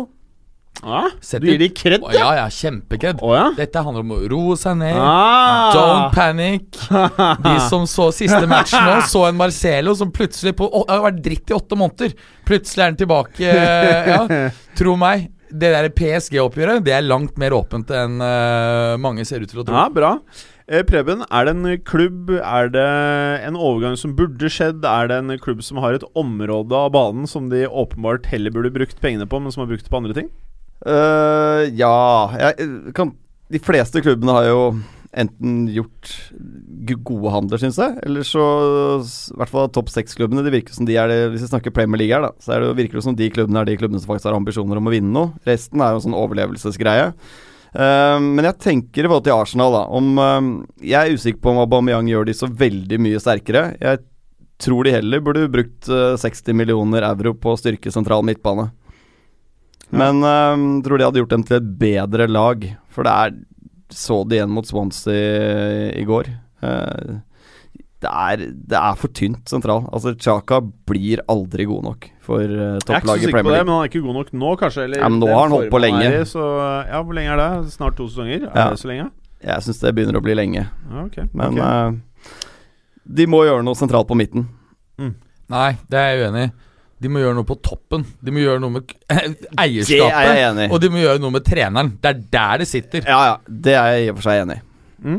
Sett 1.24 1.40
du 1.40 1.46
gir 1.48 1.58
de 1.62 1.68
kred, 1.72 2.02
ja? 2.12 2.18
ja, 2.18 2.30
ja, 2.42 2.46
kjempekred. 2.52 3.22
Oh, 3.24 3.32
ja? 3.32 3.46
Dette 3.56 3.80
handler 3.86 4.04
om 4.04 4.10
å 4.16 4.18
roe 4.28 4.56
seg 4.60 4.76
ned. 4.82 4.98
Ah. 5.00 5.70
Don't 5.72 6.16
panic. 6.16 6.66
De 7.46 7.54
som 7.70 7.86
så 7.88 8.10
siste 8.12 8.42
match 8.50 8.74
nå, 8.76 8.98
så 9.08 9.22
en 9.30 9.38
Marcelo 9.38 9.94
som 9.96 10.12
plutselig 10.12 10.52
på, 10.58 10.68
å, 10.68 10.82
har 10.90 11.04
vært 11.06 11.22
dritt 11.24 11.52
i 11.52 11.56
åtte 11.56 11.78
måneder. 11.78 12.12
Plutselig 12.44 12.82
er 12.84 12.90
han 12.92 12.98
tilbake. 13.00 13.48
eh, 13.54 14.10
Ja, 14.12 14.50
tro 14.78 14.96
meg. 15.00 15.30
Det 15.54 15.68
der 15.70 15.86
PSG-oppgjøret 15.94 16.82
Det 16.82 16.90
er 16.96 17.04
langt 17.06 17.36
mer 17.38 17.54
åpent 17.54 17.86
enn 17.94 18.16
uh, 18.18 18.96
mange 18.98 19.22
ser 19.28 19.44
ut 19.44 19.52
til 19.52 19.60
å 19.62 19.64
tro. 19.68 19.76
Ja, 19.76 19.84
bra. 19.94 20.08
Eh, 20.66 20.82
Preben, 20.88 21.22
er 21.28 21.44
det 21.46 21.52
en 21.54 21.76
klubb 21.86 22.32
Er 22.40 22.70
det 22.72 22.86
en 23.46 23.54
overgang 23.60 23.94
som 24.00 24.16
burde 24.18 24.48
skjedd? 24.50 24.82
Er 24.88 25.12
det 25.12 25.20
en 25.22 25.34
klubb 25.38 25.62
som 25.62 25.78
har 25.84 25.94
et 25.94 26.06
område 26.18 26.74
av 26.74 26.90
banen 26.96 27.28
som 27.30 27.46
de 27.52 27.68
åpenbart 27.68 28.26
heller 28.32 28.50
burde 28.50 28.72
brukt 28.74 28.98
pengene 29.04 29.28
på, 29.30 29.38
men 29.44 29.54
som 29.54 29.62
har 29.62 29.70
brukt 29.70 29.86
det 29.86 29.92
på 29.94 30.00
andre 30.02 30.16
ting? 30.16 30.32
Eh, 30.84 31.62
ja 31.78 31.94
jeg, 32.36 32.66
kan, 32.96 33.14
De 33.52 33.60
fleste 33.62 34.02
klubbene 34.04 34.34
har 34.36 34.48
jo 34.50 34.58
enten 35.14 35.68
gjort 35.70 36.10
gode 37.06 37.30
handler, 37.30 37.60
syns 37.62 37.78
jeg, 37.78 37.94
eller 38.02 38.26
så 38.26 38.42
I 38.98 39.38
hvert 39.38 39.52
fall 39.52 39.70
topp 39.72 39.92
seks-klubbene. 39.94 40.42
Det 40.44 40.52
virker 40.52 40.74
som 40.76 40.88
de 40.88 40.96
er 40.98 41.08
det 41.08 41.18
Hvis 41.32 41.46
vi 41.46 41.50
snakker 41.52 41.74
Premier 41.74 42.02
League 42.02 42.16
her, 42.16 42.26
da, 42.26 42.34
så 42.42 42.58
det, 42.60 42.74
virker 42.80 42.98
det 42.98 43.06
som 43.06 43.16
de 43.16 43.30
klubbene 43.32 43.62
er 43.62 43.70
de 43.70 43.78
klubbene 43.80 44.02
som 44.02 44.10
faktisk 44.10 44.28
har 44.32 44.36
ambisjoner 44.36 44.80
om 44.80 44.90
å 44.90 44.94
vinne 44.94 45.14
noe. 45.14 45.32
Resten 45.48 45.80
er 45.80 45.94
jo 45.94 46.02
en 46.02 46.06
sånn 46.08 46.18
overlevelsesgreie. 46.18 47.12
Uh, 47.74 48.20
men 48.22 48.46
jeg 48.46 48.60
tenker 48.62 49.02
i 49.02 49.08
forhold 49.08 49.24
til 49.26 49.34
Arsenal, 49.34 49.72
da 49.74 49.80
om 49.98 50.12
uh, 50.14 50.36
Jeg 50.78 50.94
er 50.94 51.16
usikker 51.16 51.40
på 51.42 51.50
om 51.50 51.58
Aubameyang 51.64 52.06
gjør 52.06 52.28
de 52.28 52.36
så 52.38 52.46
veldig 52.46 53.00
mye 53.02 53.22
sterkere. 53.22 53.64
Jeg 53.82 54.02
tror 54.62 54.86
de 54.86 54.94
heller 54.94 55.22
burde 55.24 55.48
brukt 55.50 55.88
eh, 55.90 56.14
60 56.20 56.54
millioner 56.56 57.04
euro 57.08 57.34
på 57.34 57.52
å 57.52 57.58
styrke 57.58 57.92
sentral 57.92 58.24
midtbane. 58.26 58.68
Men 59.92 60.24
uh, 60.24 60.82
tror 60.84 60.98
de 60.98 61.06
hadde 61.08 61.20
gjort 61.22 61.34
dem 61.34 61.44
til 61.48 61.58
et 61.60 61.68
bedre 61.80 62.28
lag. 62.30 62.64
For 62.94 63.06
det 63.06 63.12
er 63.12 63.36
Så 63.94 64.22
det 64.26 64.40
igjen 64.40 64.52
mot 64.54 64.66
Swansea 64.66 65.92
i 65.94 66.04
går. 66.08 66.30
Uh, 66.64 67.20
det, 68.04 68.10
er, 68.10 68.46
det 68.72 68.78
er 68.80 68.96
for 69.00 69.12
tynt 69.14 69.48
sentral. 69.50 69.84
Altså 69.92 70.14
Chaka 70.16 70.60
blir 70.88 71.22
aldri 71.30 71.66
god 71.68 71.84
nok 71.88 72.08
for 72.24 72.40
uh, 72.40 72.80
Jeg 72.80 72.88
er 72.88 73.02
ikke 73.02 73.12
så 73.12 73.18
sikker 73.20 73.44
på 73.44 73.52
det, 73.52 73.60
men 73.66 73.74
han 73.74 73.82
er 73.82 73.92
ikke 73.92 74.04
god 74.06 74.18
nok 74.20 74.32
nå, 74.32 74.54
kanskje? 74.60 74.88
Eller 74.88 75.04
Ja, 75.04 75.12
men 75.12 75.20
nå 75.22 75.28
har 75.30 75.44
han 75.44 75.54
holdt 75.58 75.70
på 75.74 75.82
lenge. 75.82 76.02
er 76.08 76.22
I, 76.22 76.24
så, 76.28 76.48
ja, 76.88 77.02
hvor 77.04 77.16
lenge 77.16 77.36
er 77.36 77.42
det? 77.42 77.50
Snart 77.76 77.98
to 78.00 78.08
sesonger? 78.08 78.48
Er 78.50 78.74
det 78.74 78.80
så 78.80 78.90
lenge? 78.90 79.10
Jeg 79.44 79.66
syns 79.66 79.80
det 79.82 79.92
begynner 79.92 80.16
å 80.16 80.24
bli 80.24 80.36
lenge. 80.36 80.66
Okay. 81.04 81.28
Men 81.36 81.60
okay. 81.60 81.92
Uh, 81.92 82.34
de 83.04 83.26
må 83.28 83.44
gjøre 83.44 83.64
noe 83.66 83.76
sentralt 83.76 84.08
på 84.08 84.16
midten. 84.16 84.48
Nei, 85.52 85.74
det 85.92 85.98
er 86.00 86.14
jeg 86.14 86.24
uenig 86.24 86.46
i. 86.46 86.52
De 87.02 87.10
må 87.10 87.20
gjøre 87.20 87.34
noe 87.36 87.44
på 87.48 87.56
toppen. 87.60 88.04
De 88.24 88.30
må 88.32 88.38
gjøre 88.44 88.60
noe 88.62 88.70
med 88.76 88.86
k- 88.86 88.94
Det 89.08 89.16
er 89.18 89.26
jeg 89.26 89.58
eierskapet. 89.64 90.38
enig. 90.46 90.68
Og 90.72 90.80
de 90.80 90.88
må 90.94 91.02
gjøre 91.02 91.20
noe 91.20 91.34
med 91.34 91.44
treneren. 91.44 91.90
Det 92.00 92.12
er 92.14 92.20
der 92.36 92.62
det 92.62 92.68
sitter. 92.70 93.02
Ja, 93.08 93.18
ja. 93.32 93.34
Det 93.48 93.74
er 93.74 93.90
jeg 93.96 94.06
i 94.06 94.10
og 94.12 94.20
for 94.20 94.28
seg 94.30 94.44
enig 94.44 94.56
i. 94.60 94.64
Mm. 95.04 95.18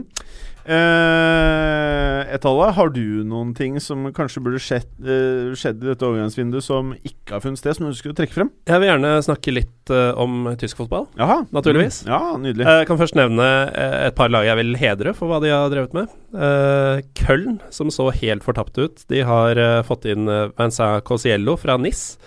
Eh, 0.66 2.22
Etalle, 2.34 2.72
har 2.74 2.90
du 2.90 3.22
noen 3.28 3.52
ting 3.54 3.76
som 3.84 4.08
kanskje 4.16 4.42
burde 4.42 4.62
skjedd, 4.62 4.88
eh, 5.06 5.52
skjedd 5.54 5.84
i 5.84 5.92
dette 5.92 6.08
overgangsvinduet 6.08 6.66
som 6.66 6.90
ikke 7.06 7.36
har 7.36 7.44
funnet 7.44 7.62
sted, 7.62 7.76
som 7.78 7.86
du 7.86 7.94
å 7.94 8.16
trekke 8.18 8.34
frem? 8.34 8.50
Jeg 8.66 8.82
vil 8.82 8.90
gjerne 8.90 9.12
snakke 9.28 9.54
litt 9.54 9.94
eh, 9.94 10.18
om 10.18 10.50
tysk 10.58 10.82
fotball. 10.82 11.06
Jaha, 11.20 11.44
Naturligvis. 11.54 12.02
Mm. 12.06 12.10
Ja, 12.10 12.22
nydelig. 12.42 12.66
Jeg 12.66 12.88
kan 12.90 12.98
først 13.02 13.20
nevne 13.20 13.50
et 13.76 14.18
par 14.18 14.34
lag 14.34 14.48
jeg 14.48 14.58
vil 14.62 14.74
hedre 14.82 15.14
for 15.18 15.30
hva 15.30 15.40
de 15.44 15.54
har 15.54 15.70
drevet 15.70 15.94
med. 15.94 16.16
Eh, 16.34 17.04
Köln, 17.22 17.60
som 17.70 17.94
så 17.94 18.10
helt 18.18 18.46
fortapt 18.46 18.80
ut. 18.82 19.06
De 19.12 19.22
har 19.22 19.62
fått 19.86 20.10
inn 20.10 20.26
Vincent 20.58 21.06
Cosiello 21.06 21.60
fra 21.62 21.78
NIS. 21.78 22.18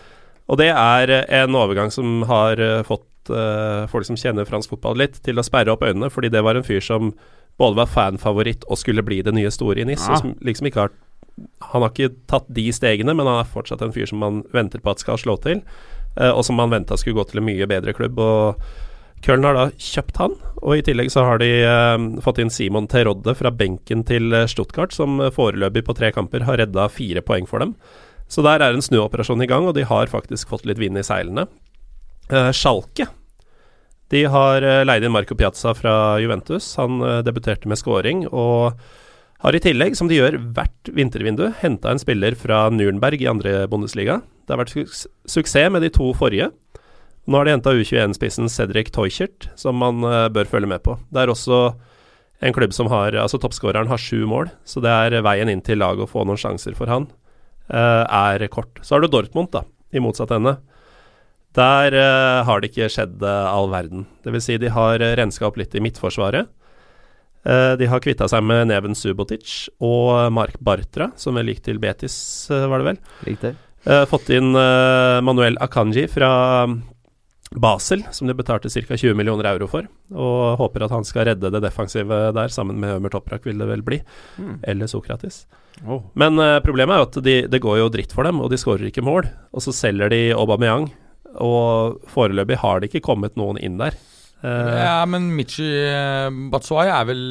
Og 0.48 0.62
det 0.62 0.70
er 0.70 1.10
en 1.42 1.58
overgang 1.58 1.90
som 1.92 2.22
har 2.30 2.56
fått 2.86 3.04
folk 3.28 4.06
som 4.08 4.16
kjenner 4.16 4.46
fransk 4.48 4.70
fotball 4.72 4.96
litt, 4.96 5.18
til 5.20 5.36
å 5.36 5.44
sperre 5.44 5.74
opp 5.74 5.82
øynene, 5.84 6.08
fordi 6.08 6.30
det 6.32 6.40
var 6.40 6.56
en 6.56 6.64
fyr 6.64 6.80
som 6.80 7.10
både 7.58 7.80
var 7.80 7.90
fanfavoritt 7.90 8.64
og 8.68 8.80
skulle 8.80 9.04
bli 9.06 9.20
det 9.26 9.34
nye 9.36 9.50
store 9.52 9.82
i 9.82 9.86
NIS. 9.88 10.06
Ja. 10.08 10.20
Som 10.22 10.36
liksom 10.44 10.70
ikke 10.70 10.86
har 10.86 10.96
Han 11.70 11.84
har 11.84 11.92
ikke 11.92 12.16
tatt 12.26 12.48
de 12.50 12.64
stegene, 12.74 13.12
men 13.14 13.28
han 13.28 13.38
er 13.38 13.46
fortsatt 13.46 13.82
en 13.84 13.92
fyr 13.94 14.08
som 14.10 14.18
man 14.18 14.40
venter 14.50 14.80
på 14.82 14.90
at 14.90 14.98
skal 14.98 15.20
slå 15.22 15.36
til, 15.38 15.60
eh, 16.18 16.32
og 16.32 16.42
som 16.42 16.56
man 16.58 16.72
venta 16.72 16.96
skulle 16.98 17.14
gå 17.14 17.28
til 17.30 17.38
en 17.38 17.46
mye 17.46 17.68
bedre 17.70 17.94
klubb. 17.94 18.18
og 18.18 18.58
Köln 19.22 19.44
har 19.46 19.54
da 19.54 19.68
kjøpt 19.70 20.16
han, 20.18 20.34
og 20.62 20.72
i 20.74 20.82
tillegg 20.82 21.12
så 21.14 21.22
har 21.22 21.38
de 21.38 21.62
eh, 21.62 22.20
fått 22.24 22.40
inn 22.42 22.50
Simon 22.50 22.88
Terodde 22.90 23.36
fra 23.38 23.50
benken 23.54 24.02
til 24.02 24.34
eh, 24.34 24.48
Stuttgart, 24.50 24.90
som 24.92 25.20
foreløpig 25.30 25.84
på 25.86 25.94
tre 25.94 26.10
kamper 26.10 26.42
har 26.42 26.58
redda 26.58 26.88
fire 26.90 27.22
poeng 27.22 27.46
for 27.46 27.62
dem. 27.62 27.76
Så 28.26 28.42
der 28.42 28.58
er 28.58 28.74
en 28.74 28.82
snuoperasjon 28.82 29.42
i 29.42 29.46
gang, 29.46 29.66
og 29.68 29.74
de 29.78 29.86
har 29.86 30.10
faktisk 30.10 30.50
fått 30.50 30.66
litt 30.66 30.78
vind 30.78 30.98
i 30.98 31.06
seilene. 31.06 31.46
Eh, 32.30 32.50
Schalke 32.50 33.06
de 34.12 34.24
har 34.32 34.64
eh, 34.64 34.84
leid 34.88 35.04
inn 35.04 35.12
Marco 35.12 35.36
Piazza 35.36 35.74
fra 35.76 35.92
Juventus. 36.22 36.70
Han 36.80 37.02
eh, 37.04 37.20
debuterte 37.26 37.68
med 37.68 37.80
scoring, 37.80 38.24
og 38.28 38.78
har 39.44 39.54
i 39.54 39.60
tillegg, 39.62 39.96
som 39.98 40.08
de 40.10 40.16
gjør 40.18 40.38
hvert 40.56 40.90
vintervindu, 40.96 41.44
henta 41.60 41.92
en 41.92 42.00
spiller 42.00 42.34
fra 42.38 42.66
Nürnberg 42.74 43.20
i 43.20 43.28
andre 43.30 43.60
Bundesliga. 43.70 44.20
Det 44.46 44.54
har 44.54 44.62
vært 44.62 44.72
su 44.72 45.08
suksess 45.28 45.68
med 45.74 45.84
de 45.84 45.92
to 45.94 46.08
forrige. 46.16 46.48
Nå 47.28 47.36
har 47.36 47.44
de 47.44 47.52
henta 47.52 47.74
U21-spissen 47.76 48.48
Cedric 48.48 48.88
Teuchert, 48.96 49.50
som 49.60 49.76
man 49.76 50.00
eh, 50.08 50.30
bør 50.32 50.48
følge 50.48 50.72
med 50.72 50.82
på. 50.86 50.96
Det 51.12 51.22
er 51.22 51.34
også 51.34 51.60
en 52.38 52.54
klubb 52.54 52.72
som 52.72 52.86
har 52.86 53.16
Altså 53.18 53.40
toppskåreren 53.42 53.90
har 53.90 54.00
sju 54.00 54.22
mål, 54.30 54.48
så 54.64 54.80
det 54.80 54.90
er 54.94 55.20
veien 55.26 55.50
inn 55.52 55.62
til 55.66 55.82
laget 55.82 56.06
å 56.06 56.10
få 56.10 56.22
noen 56.24 56.38
sjanser 56.38 56.76
for 56.78 56.86
han, 56.86 57.08
er 57.68 58.44
kort. 58.48 58.78
Så 58.80 58.94
har 58.94 59.02
du 59.02 59.10
Dortmund, 59.10 59.50
da, 59.52 59.64
i 59.90 60.00
motsatt 60.00 60.30
ende. 60.32 60.54
Der 61.56 61.94
uh, 61.96 62.44
har 62.44 62.60
det 62.60 62.70
ikke 62.72 62.90
skjedd 62.92 63.22
uh, 63.24 63.48
all 63.48 63.70
verden. 63.72 64.04
Det 64.24 64.34
vil 64.34 64.44
si, 64.44 64.58
de 64.60 64.70
har 64.72 65.00
uh, 65.00 65.14
renska 65.18 65.48
opp 65.48 65.56
litt 65.60 65.74
i 65.74 65.82
midtforsvaret. 65.82 66.50
Uh, 67.46 67.72
de 67.80 67.88
har 67.88 68.02
kvitta 68.04 68.28
seg 68.28 68.44
med 68.44 68.68
Neven 68.68 68.98
Subotic 68.98 69.70
og 69.80 70.28
Mark 70.34 70.58
Bartra, 70.60 71.12
som 71.16 71.38
vel 71.38 71.54
gikk 71.54 71.64
til 71.70 71.80
Betis, 71.82 72.18
eh, 72.52 72.66
var 72.68 72.82
det 72.82 72.90
vel. 72.92 73.00
Riktig. 73.30 73.54
Eh, 73.88 74.04
fått 74.10 74.28
inn 74.34 74.52
eh, 74.58 75.18
Manuel 75.24 75.56
Akanji 75.64 76.04
fra 76.10 76.30
Basel, 77.56 78.02
som 78.12 78.28
de 78.28 78.34
betalte 78.36 78.68
ca. 78.68 78.96
20 78.96 79.14
millioner 79.16 79.48
euro 79.54 79.68
for. 79.70 79.86
Og 80.12 80.58
håper 80.60 80.84
at 80.84 80.92
han 80.92 81.06
skal 81.08 81.30
redde 81.30 81.50
det 81.54 81.62
defensive 81.64 82.18
der, 82.36 82.52
sammen 82.52 82.80
med 82.82 82.98
Ømer 82.98 83.14
Toprak, 83.14 83.46
vil 83.48 83.58
det 83.58 83.68
vel 83.70 83.84
bli. 83.86 84.02
Mm. 84.36 84.58
Eller 84.68 84.90
Sokratis. 84.90 85.46
Oh. 85.86 86.02
Men 86.18 86.38
eh, 86.42 86.58
problemet 86.64 86.96
er 86.96 87.00
jo 87.00 87.08
at 87.08 87.20
de, 87.24 87.36
det 87.48 87.62
går 87.64 87.80
jo 87.80 87.92
dritt 87.94 88.12
for 88.12 88.28
dem, 88.28 88.42
og 88.42 88.52
de 88.52 88.60
skårer 88.60 88.90
ikke 88.90 89.06
mål. 89.06 89.30
Og 89.54 89.64
så 89.64 89.72
selger 89.72 90.12
de 90.12 90.22
Aubameyang, 90.36 90.90
og 91.36 92.00
foreløpig 92.12 92.56
har 92.62 92.80
det 92.80 92.90
ikke 92.92 93.04
kommet 93.04 93.36
noen 93.36 93.58
inn 93.60 93.76
der. 93.78 93.96
Uh, 94.38 94.78
Ja, 94.78 95.04
men 95.10 95.32
Michi 95.34 95.66
uh, 95.66 96.30
Batshuayi 96.52 96.88
er 96.94 97.04
vel 97.08 97.22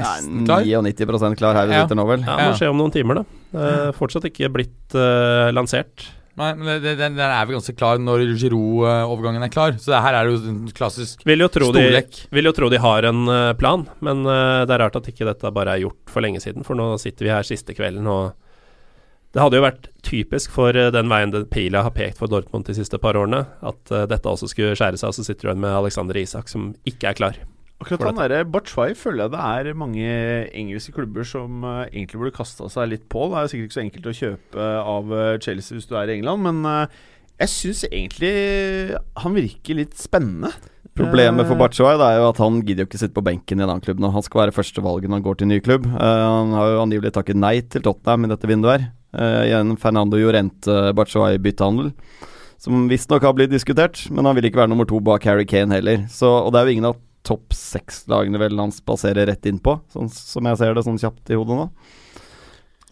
nesten 0.00 0.40
Nei, 0.42 0.64
klar? 0.64 0.64
99 0.90 1.36
klar 1.38 1.54
her 1.54 1.66
vi 1.70 1.74
Ja. 1.76 1.84
sitter 1.86 1.94
nå, 2.00 2.06
vel. 2.08 2.20
ja, 2.26 2.36
må 2.36 2.48
Ja. 2.50 2.52
skje 2.58 2.70
om 2.70 2.76
noen 2.80 2.90
timer, 2.92 3.14
da. 3.22 3.24
Uh, 3.54 3.92
fortsatt 3.94 4.24
ikke 4.26 4.50
blitt 4.52 4.94
uh, 4.98 5.52
lansert. 5.54 6.08
Nei, 6.36 6.52
men 6.54 6.66
det- 6.66 6.82
det- 6.82 6.98
den, 6.98 7.14
den 7.16 7.30
er 7.30 7.46
vel 7.46 7.56
ganske 7.56 7.76
klar 7.78 7.96
når 8.02 8.26
Giroud-overgangen 8.36 9.42
er 9.46 9.48
klar. 9.48 9.72
Så 9.78 9.86
det 9.94 10.02
her 10.02 10.14
er 10.18 10.26
jo 10.28 10.36
en 10.50 10.66
klassisk 10.68 11.22
Vil 11.24 11.38
jo 11.38 11.48
tro, 11.48 11.70
de, 11.72 12.02
vil 12.30 12.44
jo 12.44 12.52
tro 12.52 12.68
de 12.68 12.76
har 12.78 13.04
en 13.08 13.22
eh, 13.28 13.52
plan, 13.54 13.86
men 14.02 14.26
eh, 14.26 14.66
det 14.66 14.74
er 14.74 14.82
rart 14.84 14.96
at 14.96 15.06
ikke 15.08 15.24
dette 15.24 15.50
bare 15.54 15.76
er 15.78 15.80
gjort 15.86 16.10
for 16.12 16.20
lenge 16.20 16.42
siden. 16.42 16.62
For 16.66 16.74
nå 16.76 16.98
sitter 17.00 17.24
vi 17.24 17.30
her 17.32 17.42
siste 17.46 17.72
kvelden, 17.74 18.06
og 18.06 18.34
det 19.36 19.42
hadde 19.44 19.58
jo 19.58 19.66
vært 19.66 19.88
typisk 20.06 20.54
for 20.54 20.76
eh, 20.76 20.88
den 20.94 21.10
veien 21.12 21.34
den 21.34 21.44
pila 21.52 21.82
har 21.84 21.92
pekt 21.92 22.22
for 22.22 22.32
Dortmund 22.32 22.64
de 22.64 22.76
siste 22.78 22.96
par 23.02 23.18
årene, 23.20 23.42
at 23.60 23.92
eh, 23.92 24.06
dette 24.08 24.30
også 24.30 24.48
skulle 24.48 24.76
skjære 24.78 24.96
seg, 24.96 25.12
og 25.12 25.18
så 25.18 25.26
sitter 25.26 25.44
du 25.44 25.50
igjen 25.50 25.66
med 25.66 25.76
Alexander 25.76 26.16
Isak, 26.16 26.48
som 26.48 26.70
ikke 26.88 27.10
er 27.10 27.18
klar. 27.18 27.40
Akkurat 27.76 28.06
han 28.08 28.16
derre 28.16 28.46
Batshuayi 28.48 28.94
føler 28.96 29.26
jeg 29.26 29.34
det 29.34 29.42
er 29.44 29.76
mange 29.76 30.06
engelske 30.56 30.94
klubber 30.96 31.28
som 31.28 31.66
eh, 31.68 31.82
egentlig 31.90 32.22
burde 32.22 32.38
kasta 32.38 32.70
seg 32.72 32.88
litt 32.94 33.04
på. 33.12 33.26
Det 33.28 33.42
er 33.42 33.52
sikkert 33.52 33.68
ikke 33.68 33.78
så 33.78 33.84
enkelt 33.84 34.08
å 34.08 34.16
kjøpe 34.22 34.70
av 34.94 35.12
Chelsea 35.44 35.76
hvis 35.76 35.90
du 35.90 35.94
er 36.00 36.08
i 36.08 36.16
England, 36.16 36.48
men 36.48 36.88
jeg 37.36 37.52
syns 37.52 37.84
egentlig 37.90 38.32
han 39.20 39.36
virker 39.36 39.76
litt 39.82 40.00
spennende. 40.00 40.54
Problemet 40.96 41.44
for 41.44 41.60
Eh, 41.60 42.00
er 42.00 42.18
jo 42.20 42.28
at 42.30 42.38
han 42.40 42.62
gidder 42.64 42.84
jo 42.84 42.88
ikke 42.88 43.00
sitte 43.00 43.16
på 43.16 43.24
benken 43.24 43.60
i 43.60 43.64
en 43.64 43.68
annen 43.68 43.84
klubb 43.84 44.00
nå. 44.00 44.10
Han 44.14 44.24
skal 44.24 44.46
være 44.46 44.56
førstevalget 44.56 45.10
når 45.10 45.20
han 45.20 45.26
går 45.26 45.34
til 45.36 45.44
en 45.44 45.52
ny 45.52 45.60
klubb. 45.60 45.84
Uh, 45.92 46.22
han 46.24 46.54
har 46.56 46.70
jo 46.72 46.82
angivelig 46.86 47.12
takket 47.12 47.36
nei 47.36 47.60
til 47.60 47.84
Tottenham 47.84 48.24
i 48.24 48.30
dette 48.32 48.48
vinduet 48.48 48.72
her. 48.78 48.86
Uh, 49.16 49.48
en 49.56 49.76
Fernando 49.80 50.18
Llorente 50.20 50.92
Batshuayi-byttehandel. 50.96 51.92
Som 52.60 52.86
visstnok 52.88 53.24
har 53.24 53.34
blitt 53.36 53.52
diskutert, 53.52 54.00
men 54.10 54.24
han 54.28 54.36
vil 54.36 54.48
ikke 54.48 54.62
være 54.62 54.72
nummer 54.72 54.88
to 54.88 55.00
bak 55.04 55.24
Harry 55.28 55.44
Kane 55.48 55.76
heller. 55.76 56.06
Så, 56.12 56.28
og 56.28 56.52
det 56.52 56.60
er 56.60 56.68
jo 56.68 56.76
ingen 56.76 56.88
av 56.90 57.00
topp 57.26 57.54
seks-lagene 57.56 58.40
vel 58.40 58.58
han 58.60 58.72
spaserer 58.74 59.28
rett 59.28 59.48
inn 59.50 59.58
på, 59.62 59.76
sånn 59.92 60.10
som 60.12 60.46
jeg 60.46 60.60
ser 60.60 60.76
det 60.76 60.84
sånn 60.86 61.00
kjapt 61.00 61.32
i 61.32 61.38
hodet 61.38 61.58
nå. 61.58 61.66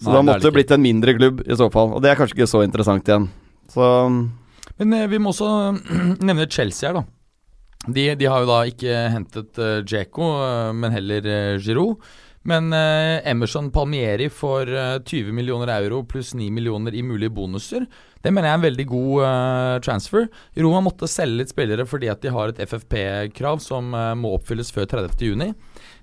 Så 0.00 0.10
Nei, 0.10 0.16
da 0.16 0.22
måtte 0.26 0.48
det 0.48 0.54
blitt 0.56 0.72
en 0.74 0.82
mindre 0.82 1.14
klubb 1.16 1.44
i 1.46 1.56
så 1.56 1.70
fall, 1.72 1.94
og 1.94 2.02
det 2.04 2.10
er 2.10 2.18
kanskje 2.18 2.40
ikke 2.40 2.50
så 2.50 2.64
interessant 2.66 3.08
igjen. 3.08 3.28
Så 3.72 3.86
Men 4.80 4.96
eh, 4.96 5.06
vi 5.10 5.20
må 5.22 5.30
også 5.32 5.50
nevne 6.28 6.48
Chelsea 6.50 6.90
her, 6.90 6.98
da. 6.98 7.04
De, 7.84 8.04
de 8.16 8.28
har 8.28 8.42
jo 8.42 8.48
da 8.48 8.58
ikke 8.68 9.00
hentet 9.12 9.58
uh, 9.60 9.80
Djeko, 9.84 10.28
eh, 10.40 10.70
men 10.76 10.94
heller 10.94 11.26
uh, 11.28 11.56
Giroud. 11.60 12.12
Men 12.44 12.72
eh, 12.76 13.24
Emerson 13.30 13.70
Palmieri 13.72 14.28
får 14.28 14.68
eh, 14.68 14.98
20 15.00 15.32
millioner 15.32 15.70
euro 15.78 16.02
pluss 16.04 16.34
9 16.36 16.50
millioner 16.52 16.94
i 16.94 17.02
mulige 17.02 17.32
bonuser. 17.32 17.86
Det 18.20 18.32
mener 18.32 18.50
jeg 18.50 18.54
er 18.56 18.60
en 18.60 18.66
veldig 18.66 18.86
god 18.90 19.24
eh, 19.28 19.76
transfer. 19.84 20.26
Roma 20.60 20.82
måtte 20.84 21.08
selge 21.08 21.40
litt 21.40 21.54
spillere 21.54 21.86
fordi 21.88 22.10
at 22.12 22.20
de 22.20 22.32
har 22.34 22.52
et 22.52 22.60
FFP-krav 22.60 23.62
som 23.64 23.96
eh, 23.96 24.12
må 24.20 24.34
oppfylles 24.36 24.74
før 24.76 24.90
30.6. 24.92 25.54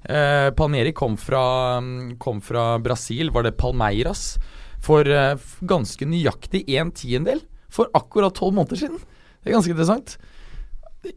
Eh, 0.09 0.49
Palmieri 0.57 0.95
kom 0.97 1.19
fra, 1.21 1.45
mm, 1.77 2.17
kom 2.21 2.41
fra 2.41 2.73
Brasil, 2.81 3.29
var 3.33 3.45
det 3.45 3.53
Palmeiras, 3.61 4.35
for 4.81 5.05
eh, 5.05 5.37
ganske 5.61 6.09
nøyaktig 6.09 6.65
en 6.73 6.89
tiendedel 6.97 7.45
for 7.71 7.93
akkurat 7.97 8.33
tolv 8.37 8.57
måneder 8.57 8.81
siden. 8.81 8.97
Det 9.41 9.51
er 9.51 9.59
ganske 9.59 9.77
interessant. 9.77 10.17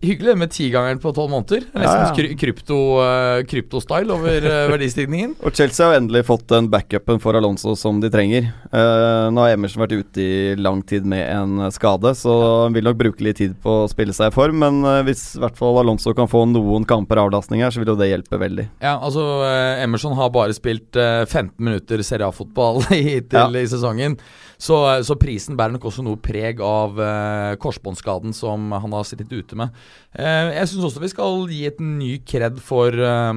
Hyggelig 0.01 0.33
med 0.41 0.49
tigangeren 0.49 0.97
på 0.99 1.11
tolv 1.13 1.29
måneder. 1.29 1.67
Er 1.75 1.83
Nesten 1.83 2.01
Ja, 2.01 2.29
ja. 2.31 2.37
krypto, 2.41 2.77
eh, 3.05 3.43
krypto-style 3.45 4.15
over 4.15 4.47
eh, 4.49 4.69
verdistigningen. 4.73 5.35
Og 5.45 5.53
Chelsea 5.53 5.85
har 5.91 5.99
endelig 5.99 6.23
fått 6.25 6.47
den 6.49 6.71
backupen 6.73 7.21
for 7.21 7.37
Alonso 7.37 7.75
som 7.77 7.99
de 8.01 8.09
trenger. 8.09 8.47
Uh, 8.73 9.29
nå 9.29 9.45
har 9.45 9.53
Emerson 9.59 9.83
vært 9.85 9.93
ute 9.99 10.25
i 10.25 10.55
lang 10.57 10.81
tid 10.89 11.05
med 11.05 11.21
en 11.29 11.67
skade, 11.75 12.15
så 12.17 12.33
han 12.65 12.73
vil 12.79 12.87
nok 12.89 12.97
bruke 13.03 13.27
litt 13.27 13.37
tid 13.43 13.59
på 13.61 13.83
å 13.83 13.91
spille 13.93 14.17
seg 14.17 14.33
i 14.33 14.35
form. 14.35 14.57
Men 14.65 14.81
uh, 14.89 15.03
hvis 15.05 15.35
i 15.37 15.43
hvert 15.45 15.61
fall 15.61 15.77
Alonso 15.83 16.17
kan 16.17 16.33
få 16.33 16.47
noen 16.49 16.89
kamper 16.89 17.21
avlastning 17.21 17.61
her, 17.61 17.69
så 17.77 17.85
vil 17.85 17.93
jo 17.93 17.99
det 18.01 18.09
hjelpe 18.09 18.41
veldig. 18.41 18.67
Ja, 18.81 18.97
altså 19.05 19.27
uh, 19.45 19.85
Emerson 19.85 20.17
har 20.17 20.33
bare 20.33 20.57
spilt 20.57 20.97
eh, 20.97 21.27
15 21.29 21.61
minutter 21.61 22.01
Serie 22.09 22.33
A-fotball 22.33 22.81
hittil 22.89 23.37
Ja. 23.37 23.51
i 23.53 23.69
sesongen. 23.69 24.17
Så, 24.59 24.79
eh, 24.91 25.03
så 25.07 25.17
prisen 25.21 25.59
bærer 25.59 25.75
nok 25.77 25.89
også 25.91 26.05
noe 26.07 26.21
preg 26.21 26.63
av 26.65 27.01
eh, 27.01 27.55
korsbåndskaden 27.63 28.35
som 28.37 28.73
han 28.73 28.97
har 28.97 29.07
sittet 29.09 29.33
ute 29.33 29.59
med. 29.59 29.75
Eh, 30.13 30.55
jeg 30.59 30.73
syns 30.73 30.89
også 30.91 31.05
vi 31.05 31.13
skal 31.13 31.47
gi 31.51 31.65
et 31.69 31.81
ny 31.83 32.17
kred 32.27 32.61
for 32.63 32.95
eh, 32.95 33.33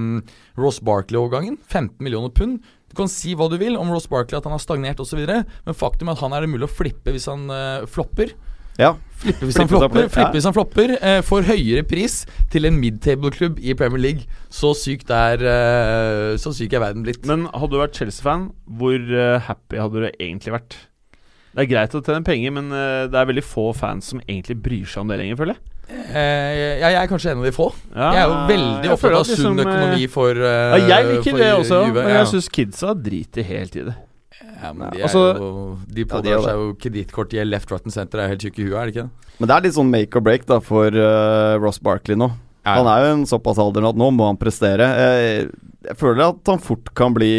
Ross 0.60 0.82
Barkley-overgangen. 0.86 1.60
15 1.68 1.98
millioner 2.04 2.34
pund. 2.34 2.60
Du 2.88 2.96
kan 2.98 3.10
si 3.12 3.36
hva 3.38 3.50
du 3.52 3.58
vil 3.60 3.76
om 3.80 3.90
Ross 3.92 4.08
Barkley, 4.10 4.38
at 4.40 4.46
han 4.48 4.56
har 4.56 4.64
stagnert 4.64 5.02
osv., 5.04 5.20
men 5.28 5.76
faktum 5.78 6.08
er 6.10 6.16
at 6.16 6.24
han 6.24 6.36
er 6.36 6.46
det 6.46 6.54
mulig 6.54 6.70
å 6.70 6.72
flippe 6.72 7.14
hvis 7.14 7.28
han 7.30 7.50
eh, 7.52 7.88
flopper. 7.92 8.34
Ja, 8.78 8.94
Flippe 9.18 9.48
hvis 9.50 9.58
han 9.58 9.70
flopper, 9.70 10.06
flippe 10.06 10.22
ja. 10.22 10.34
hvis 10.36 10.46
han 10.46 10.54
flopper 10.54 10.92
eh, 10.98 11.20
får 11.26 11.48
høyere 11.48 11.82
pris 11.90 12.20
til 12.54 12.70
en 12.70 12.76
midtable-klubb 12.78 13.58
i 13.58 13.74
Premier 13.78 14.04
League. 14.04 14.28
Så 14.54 14.76
syk, 14.78 15.08
der, 15.10 15.42
eh, 15.42 16.36
Så 16.38 16.54
syk 16.54 16.76
er 16.78 16.84
verden 16.86 17.06
blitt. 17.06 17.26
Men 17.26 17.48
hadde 17.50 17.74
du 17.74 17.82
vært 17.82 17.98
Chelsea-fan, 17.98 18.52
hvor 18.78 18.94
eh, 19.02 19.40
happy 19.48 19.82
hadde 19.82 20.06
du 20.06 20.08
egentlig 20.12 20.54
vært? 20.54 20.78
Det 21.58 21.64
er 21.64 21.70
greit 21.72 21.96
å 21.98 22.04
tjene 22.06 22.22
penger, 22.22 22.52
men 22.54 22.68
eh, 22.70 23.08
det 23.10 23.18
er 23.18 23.30
veldig 23.32 23.42
få 23.42 23.72
fans 23.74 24.12
som 24.12 24.20
egentlig 24.28 24.60
bryr 24.62 24.86
seg 24.86 25.02
om 25.02 25.10
det 25.10 25.16
lenger, 25.24 25.40
føler 25.40 25.56
jeg. 25.56 25.64
Eh, 25.90 26.52
jeg, 26.54 26.76
jeg 26.84 26.98
er 27.00 27.08
kanskje 27.10 27.32
en 27.32 27.40
av 27.42 27.48
de 27.48 27.54
få. 27.56 27.66
Ja, 27.96 28.10
jeg 28.14 28.20
er 28.22 28.28
jo 28.30 28.36
veldig 28.52 28.92
opptatt 28.94 29.16
av 29.18 29.24
liksom, 29.24 29.40
sunn 29.42 29.64
økonomi 29.64 30.04
eh, 30.04 30.12
for 30.14 30.42
uh, 30.44 30.76
Ja, 30.76 30.82
jeg 30.92 31.08
liker 31.16 31.40
det 31.42 31.48
også, 31.56 31.80
Juve, 31.88 32.04
men 32.04 32.14
ja. 32.14 32.20
jeg 32.20 32.30
syns 32.36 32.50
kidsa 32.60 32.94
driter 33.08 33.48
helt 33.48 33.80
i 33.80 33.88
det. 33.88 33.96
ja, 34.38 34.70
men 34.70 34.84
de, 34.94 35.02
Altså- 35.08 35.24
er 35.32 35.42
jo, 35.42 35.50
de 35.82 35.90
Ja, 35.90 35.96
de 35.98 36.06
pådrar 36.12 36.30
gjør 36.30 36.46
seg 36.46 36.62
jo 36.62 36.68
kredittkortgjeld 36.86 37.54
left, 37.56 37.74
right 37.74 37.90
and 37.90 37.98
center. 37.98 38.22
Er 38.22 38.36
helt 38.36 38.46
tjukke 38.46 38.62
i 38.62 38.68
huet, 38.68 38.78
er 38.78 38.92
det 38.92 38.94
ikke 38.94 39.08
det? 39.08 39.34
Men 39.40 39.50
det 39.50 39.56
er 39.58 39.66
litt 39.66 39.78
sånn 39.80 39.90
make 39.98 40.22
or 40.22 40.28
break 40.30 40.46
da 40.46 40.60
for 40.62 40.94
uh, 40.94 41.58
Ross 41.64 41.82
Barkley 41.82 42.20
nå. 42.20 42.30
Han 42.68 42.90
er 42.92 43.02
jo 43.02 43.14
en 43.16 43.26
såpass 43.34 43.58
alder 43.64 43.82
nå 43.82 43.96
at 43.96 43.98
nå 43.98 44.12
må 44.14 44.30
han 44.30 44.38
prestere. 44.38 44.86
Jeg, 45.02 45.50
jeg 45.88 45.98
føler 46.00 46.24
at 46.28 46.52
han 46.52 46.62
fort 46.64 46.90
kan 46.98 47.16
bli 47.16 47.30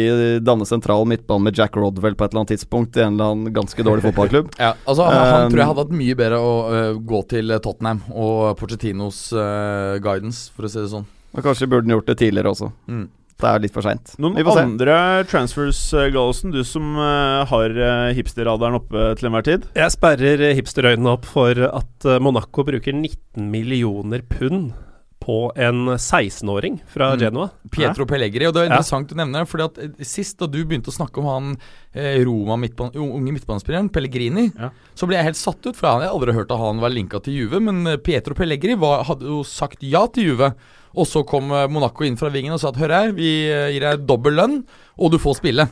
danne 0.45 0.65
sentral 0.67 1.05
midtbane 1.09 1.45
med 1.45 1.57
Jack 1.57 1.77
Rodwell 1.77 2.17
på 2.17 2.25
et 2.25 2.33
eller 2.33 2.43
annet 2.43 2.55
tidspunkt 2.55 2.97
i 2.97 3.03
en 3.05 3.15
eller 3.15 3.33
annen 3.33 3.53
ganske 3.55 3.85
dårlig 3.85 4.05
fotballklubb. 4.09 4.51
Ja, 4.59 4.73
altså 4.83 5.05
han, 5.07 5.15
han 5.15 5.37
Um, 5.39 5.53
tror 5.53 5.61
jeg 5.61 5.69
hadde 5.69 5.83
hatt 5.85 5.93
mye 5.95 6.15
bedre 6.17 6.39
å 6.43 6.55
uh, 6.67 6.97
gå 7.05 7.19
til 7.31 7.53
Tottenham 7.63 8.01
og 8.11 8.57
Porcettinos 8.59 9.21
uh, 9.31 9.95
guidance, 10.03 10.49
for 10.55 10.67
å 10.67 10.71
si 10.71 10.81
det 10.81 10.89
sånn. 10.91 11.05
Og 11.31 11.45
kanskje 11.45 11.69
burde 11.69 11.87
han 11.87 11.95
gjort 11.95 12.09
det 12.09 12.17
tidligere 12.19 12.51
også. 12.51 12.69
Mm. 12.89 13.05
Det 13.39 13.47
er 13.47 13.63
litt 13.63 13.75
for 13.75 13.85
seint. 13.85 14.13
Noen 14.19 14.35
andre 14.51 14.97
transfers, 15.29 15.79
Gallosen, 16.11 16.51
du 16.51 16.59
som 16.67 16.97
uh, 16.99 17.45
har 17.49 17.77
uh, 17.77 18.09
hipsterradaren 18.17 18.79
oppe 18.81 19.05
til 19.19 19.29
enhver 19.29 19.47
tid? 19.47 19.69
Jeg 19.79 19.95
sperrer 19.95 20.43
hipsterøynene 20.57 21.15
opp 21.15 21.29
for 21.29 21.63
at 21.69 22.11
Monaco 22.19 22.67
bruker 22.67 22.97
19 22.97 23.47
millioner 23.53 24.25
pund 24.27 24.73
på 25.29 25.35
en 25.61 25.83
16-åring 25.93 26.79
fra 26.89 27.11
Mm. 27.13 27.19
Genoa. 27.21 27.49
Pietro 27.69 28.05
Pellegri. 28.09 28.47
Og 28.49 28.53
det 28.55 28.63
er 28.63 28.69
Ja. 28.71 28.77
interessant 28.79 29.07
du 29.09 29.15
nevner 29.15 29.43
det, 29.45 29.49
fordi 29.51 29.63
at 29.69 29.77
eh, 29.77 30.03
sist 30.03 30.39
da 30.41 30.47
du 30.49 30.63
begynte 30.65 30.89
å 30.89 30.95
snakke 30.97 31.21
om 31.21 31.27
han 31.29 31.57
eh, 31.93 32.17
Roma 32.25 32.57
midtban 32.57 32.89
unge 32.97 33.31
midtbanespilleren, 33.37 33.91
Pellegrini, 33.93 34.47
Ja. 34.57 34.71
så 34.95 35.05
ble 35.07 35.17
jeg 35.17 35.25
helt 35.29 35.37
satt 35.37 35.61
ut, 35.69 35.75
for 35.75 35.85
jeg 35.87 35.99
hadde 35.99 36.09
aldri 36.13 36.33
hørt 36.33 36.51
at 36.51 36.57
han 36.57 36.79
var 36.81 36.89
linka 36.89 37.21
til 37.21 37.33
Juve. 37.37 37.61
Men 37.61 37.85
eh, 37.87 37.97
Pietro 37.97 38.33
Pellegri 38.33 38.73
var, 38.79 39.03
hadde 39.05 39.29
jo 39.29 39.43
sagt 39.45 39.83
ja 39.85 40.07
til 40.07 40.31
Juve. 40.33 40.53
Og 40.97 41.05
så 41.05 41.21
kom 41.25 41.51
eh, 41.53 41.67
Monaco 41.69 42.03
inn 42.03 42.17
fra 42.17 42.29
vingen 42.33 42.53
og 42.53 42.59
sa 42.59 42.69
at 42.73 42.77
hør 42.81 42.89
her, 42.89 43.11
vi 43.13 43.29
gir 43.45 43.79
deg 43.85 44.07
dobbel 44.09 44.33
lønn, 44.33 44.63
og 44.97 45.11
du 45.13 45.19
får 45.21 45.37
spille. 45.43 45.67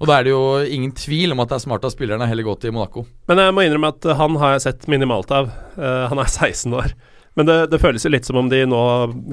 Og 0.00 0.06
da 0.10 0.18
er 0.18 0.24
det 0.26 0.32
jo 0.34 0.58
ingen 0.66 0.90
tvil 0.92 1.32
om 1.32 1.40
at 1.40 1.48
det 1.50 1.56
er 1.56 1.64
smart 1.66 1.84
av 1.86 1.90
spillerne 1.94 2.26
heller 2.26 2.42
gå 2.46 2.54
til 2.60 2.72
Monaco. 2.74 3.04
Men 3.30 3.38
jeg 3.38 3.54
må 3.54 3.62
innrømme 3.62 3.90
at 3.94 4.08
han 4.18 4.34
har 4.42 4.52
jeg 4.56 4.62
sett 4.66 4.88
minimalt 4.90 5.30
av. 5.30 5.50
Uh, 5.78 6.08
han 6.10 6.18
er 6.18 6.26
16 6.26 6.74
år. 6.74 6.94
Men 7.34 7.48
det, 7.48 7.56
det 7.72 7.80
føles 7.82 8.04
jo 8.06 8.12
litt 8.14 8.26
som 8.28 8.38
om 8.38 8.48
de 8.50 8.60
nå 8.68 8.82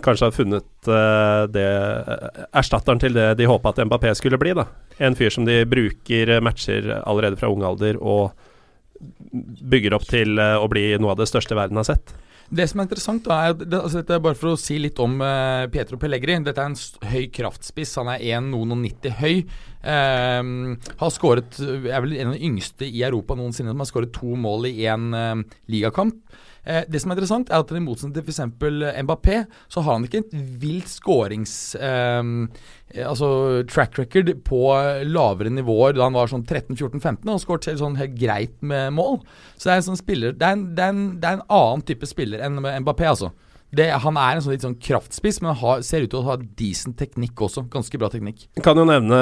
kanskje 0.01 0.29
har 0.29 0.33
funnet 0.33 0.89
uh, 0.89 1.45
det 1.53 1.67
eh, 1.67 2.39
erstatteren 2.57 3.01
til 3.01 3.13
det 3.13 3.27
de 3.37 3.49
håpa 3.49 3.75
at 3.75 3.83
Mbappé 3.85 4.15
skulle 4.17 4.39
bli. 4.41 4.55
da 4.57 4.65
En 4.97 5.17
fyr 5.17 5.33
som 5.33 5.45
de 5.45 5.59
bruker 5.69 6.39
matcher 6.41 6.89
allerede 7.03 7.37
fra 7.37 7.51
ung 7.53 7.61
alder 7.67 8.01
og 8.01 8.33
bygger 9.61 9.93
opp 9.97 10.09
til 10.09 10.41
uh, 10.41 10.57
å 10.57 10.67
bli 10.71 10.89
noe 10.97 11.13
av 11.13 11.21
det 11.21 11.29
største 11.29 11.57
verden 11.57 11.77
har 11.77 11.89
sett. 11.93 12.13
Det 12.51 12.65
som 12.67 12.81
er 12.81 12.87
interessant, 12.89 13.23
da 13.23 13.37
er 13.47 13.53
det, 13.55 13.77
altså 13.77 14.01
dette 14.01 14.17
er 14.17 14.23
bare 14.25 14.35
for 14.35 14.51
å 14.51 14.59
si 14.59 14.75
litt 14.81 14.97
om 14.99 15.21
uh, 15.23 15.69
Pietro 15.71 15.95
Pellegri. 16.01 16.35
Dette 16.43 16.59
er 16.59 16.73
en 16.73 17.11
høy 17.13 17.29
kraftspiss. 17.31 17.93
Han 18.01 18.09
er 18.11 18.25
1,90 18.41 19.13
høy. 19.21 19.35
Uh, 19.85 20.73
har 20.99 21.13
skåret 21.13 21.57
Er 21.61 22.03
vel 22.03 22.17
en 22.19 22.33
av 22.33 22.35
de 22.35 22.49
yngste 22.49 22.89
i 22.89 23.05
Europa 23.07 23.37
noensinne 23.39 23.71
som 23.71 23.81
har 23.81 23.89
skåret 23.89 24.11
to 24.17 24.35
mål 24.35 24.67
i 24.73 24.79
én 24.89 25.13
uh, 25.15 25.61
ligakamp. 25.71 26.17
Eh, 26.63 26.83
det 26.87 27.01
som 27.01 27.11
er 27.11 27.17
interessant, 27.17 27.49
er 27.49 27.63
at 27.63 27.71
i 27.73 27.81
motsetning 27.81 28.13
til 28.15 28.25
f.eks. 28.27 28.41
Mbappé, 29.01 29.41
så 29.71 29.81
har 29.81 29.97
han 29.97 30.05
ikke 30.05 30.23
et 30.23 30.35
vilt 30.61 30.91
skårings... 30.91 31.55
ehm, 31.81 32.49
eh, 32.93 33.05
altså 33.07 33.63
track 33.71 33.97
record 33.97 34.29
på 34.45 34.61
eh, 34.77 35.01
lavere 35.07 35.53
nivåer 35.53 35.97
da 35.97 36.05
han 36.05 36.17
var 36.17 36.29
sånn 36.29 36.45
13-14-15. 36.45 37.23
Han 37.25 37.41
skåret 37.41 37.69
selv 37.69 37.81
sånn 37.81 37.97
helt 38.01 38.17
greit 38.19 38.57
med 38.61 38.93
mål. 38.97 39.21
Så 39.55 39.67
det 39.67 39.73
er 39.73 39.81
en 39.81 39.89
sånn 39.91 40.01
spiller 40.01 40.35
Det 40.37 40.47
er 40.47 40.57
en, 40.57 40.67
det 40.77 40.85
er 40.85 40.93
en, 40.93 41.07
det 41.21 41.29
er 41.29 41.39
en 41.39 41.47
annen 41.49 41.87
type 41.87 42.09
spiller 42.09 42.45
enn 42.45 42.61
Mbappé, 42.61 43.09
altså. 43.09 43.33
Det, 43.71 43.85
han 44.03 44.17
er 44.19 44.35
en 44.35 44.43
sånn 44.43 44.51
litt 44.51 44.65
sånn 44.65 44.75
kraftspiss, 44.83 45.39
men 45.43 45.55
har, 45.55 45.83
ser 45.87 46.03
ut 46.03 46.11
til 46.11 46.19
å 46.19 46.25
ha 46.25 46.35
decent 46.59 46.97
teknikk 46.99 47.39
også. 47.47 47.63
Ganske 47.71 47.99
bra 48.01 48.09
teknikk. 48.11 48.49
Kan 48.65 48.79
jo 48.79 48.83
nevne, 48.87 49.19